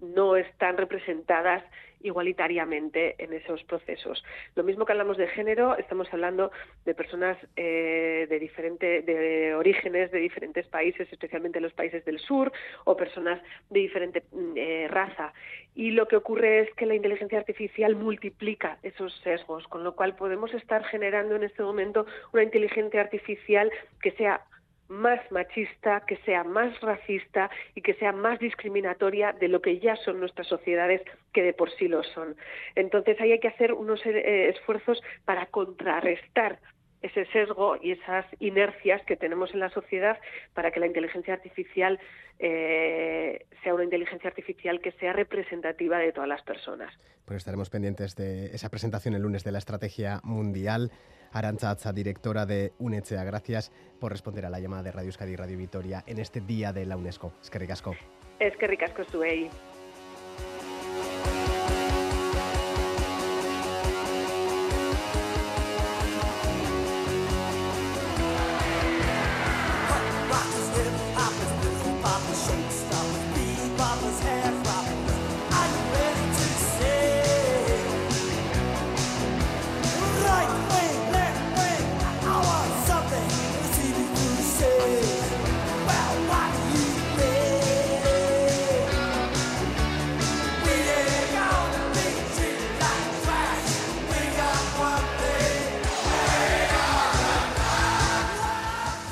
no 0.00 0.36
están 0.36 0.76
representadas 0.76 1.62
igualitariamente 2.02 3.16
en 3.18 3.32
esos 3.32 3.62
procesos. 3.64 4.22
Lo 4.54 4.62
mismo 4.62 4.84
que 4.84 4.92
hablamos 4.92 5.16
de 5.16 5.28
género, 5.28 5.76
estamos 5.76 6.08
hablando 6.12 6.52
de 6.84 6.94
personas 6.94 7.36
eh, 7.56 8.26
de 8.28 8.38
diferentes 8.38 9.04
de 9.04 9.54
orígenes 9.54 10.10
de 10.10 10.18
diferentes 10.18 10.66
países, 10.66 11.08
especialmente 11.10 11.60
los 11.60 11.72
países 11.72 12.04
del 12.04 12.18
sur, 12.18 12.52
o 12.84 12.96
personas 12.96 13.40
de 13.70 13.80
diferente 13.80 14.22
mm, 14.32 14.52
eh, 14.56 14.88
raza. 14.88 15.32
Y 15.74 15.90
lo 15.90 16.06
que 16.06 16.16
ocurre 16.16 16.60
es 16.60 16.74
que 16.74 16.86
la 16.86 16.94
inteligencia 16.94 17.38
artificial 17.38 17.96
multiplica 17.96 18.78
esos 18.82 19.14
sesgos, 19.22 19.66
con 19.68 19.84
lo 19.84 19.94
cual 19.94 20.16
podemos 20.16 20.52
estar 20.54 20.84
generando 20.84 21.36
en 21.36 21.44
este 21.44 21.62
momento 21.62 22.06
una 22.32 22.42
inteligencia 22.42 23.00
artificial 23.00 23.70
que 24.00 24.12
sea 24.12 24.42
más 24.88 25.20
machista, 25.30 26.02
que 26.06 26.16
sea 26.18 26.44
más 26.44 26.80
racista 26.80 27.50
y 27.74 27.82
que 27.82 27.94
sea 27.94 28.12
más 28.12 28.38
discriminatoria 28.38 29.32
de 29.32 29.48
lo 29.48 29.60
que 29.60 29.78
ya 29.78 29.96
son 29.96 30.20
nuestras 30.20 30.46
sociedades, 30.46 31.02
que 31.32 31.42
de 31.42 31.52
por 31.52 31.70
sí 31.72 31.88
lo 31.88 32.02
son. 32.02 32.36
Entonces 32.74 33.20
ahí 33.20 33.32
hay 33.32 33.40
que 33.40 33.48
hacer 33.48 33.72
unos 33.72 34.04
eh, 34.06 34.48
esfuerzos 34.48 35.02
para 35.24 35.46
contrarrestar 35.46 36.58
ese 37.02 37.26
sesgo 37.26 37.76
y 37.80 37.92
esas 37.92 38.26
inercias 38.40 39.02
que 39.06 39.16
tenemos 39.16 39.52
en 39.52 39.60
la 39.60 39.70
sociedad 39.70 40.18
para 40.54 40.70
que 40.70 40.80
la 40.80 40.86
inteligencia 40.86 41.34
artificial 41.34 41.98
eh, 42.38 43.46
sea 43.62 43.74
una 43.74 43.84
inteligencia 43.84 44.28
artificial 44.28 44.80
que 44.80 44.92
sea 44.92 45.12
representativa 45.12 45.98
de 45.98 46.12
todas 46.12 46.28
las 46.28 46.42
personas. 46.42 46.92
Pues 47.24 47.38
estaremos 47.38 47.70
pendientes 47.70 48.14
de 48.16 48.46
esa 48.46 48.68
presentación 48.68 49.14
el 49.14 49.22
lunes 49.22 49.44
de 49.44 49.52
la 49.52 49.58
Estrategia 49.58 50.20
Mundial. 50.22 50.90
Arancha 51.32 51.76
directora 51.92 52.46
de 52.46 52.72
UNECHEA. 52.78 53.24
Gracias 53.24 53.72
por 54.00 54.12
responder 54.12 54.46
a 54.46 54.50
la 54.50 54.60
llamada 54.60 54.84
de 54.84 54.92
Radio 54.92 55.08
Euskadi 55.08 55.32
y 55.32 55.36
Radio 55.36 55.58
Vitoria 55.58 56.02
en 56.06 56.18
este 56.18 56.40
día 56.40 56.72
de 56.72 56.86
la 56.86 56.96
UNESCO. 56.96 57.32
Es 57.42 57.50
que 57.50 57.58
ricasco. 57.58 57.94
Es 58.38 58.56
que 58.56 58.66
ricasco 58.66 59.02
estuve 59.02 59.30
ahí. 59.30 59.50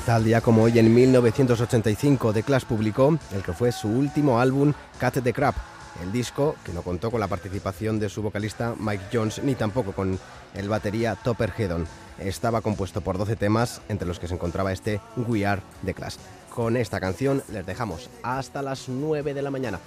Tal 0.05 0.23
día 0.23 0.39
como 0.39 0.61
hoy, 0.61 0.77
en 0.77 0.93
1985, 0.93 2.31
The 2.31 2.43
Clash 2.43 2.65
publicó 2.65 3.17
el 3.33 3.41
que 3.41 3.53
fue 3.53 3.71
su 3.71 3.87
último 3.87 4.39
álbum, 4.39 4.71
Cat 4.99 5.17
the 5.23 5.33
Crab. 5.33 5.55
El 6.03 6.11
disco, 6.11 6.55
que 6.63 6.73
no 6.73 6.83
contó 6.83 7.09
con 7.09 7.19
la 7.19 7.27
participación 7.27 7.99
de 7.99 8.09
su 8.09 8.21
vocalista 8.21 8.75
Mike 8.77 9.05
Jones 9.11 9.41
ni 9.43 9.55
tampoco 9.55 9.93
con 9.93 10.19
el 10.53 10.69
batería 10.69 11.15
Topper 11.15 11.51
Hedon. 11.57 11.87
Estaba 12.19 12.61
compuesto 12.61 13.01
por 13.01 13.17
12 13.17 13.35
temas, 13.35 13.81
entre 13.89 14.07
los 14.07 14.19
que 14.19 14.27
se 14.27 14.35
encontraba 14.35 14.71
este 14.71 15.01
We 15.17 15.43
Are 15.43 15.63
The 15.83 15.95
Clash. 15.95 16.17
Con 16.53 16.77
esta 16.77 16.99
canción 16.99 17.41
les 17.51 17.65
dejamos 17.65 18.11
hasta 18.21 18.61
las 18.61 18.87
9 18.87 19.33
de 19.33 19.41
la 19.41 19.49
mañana. 19.49 19.79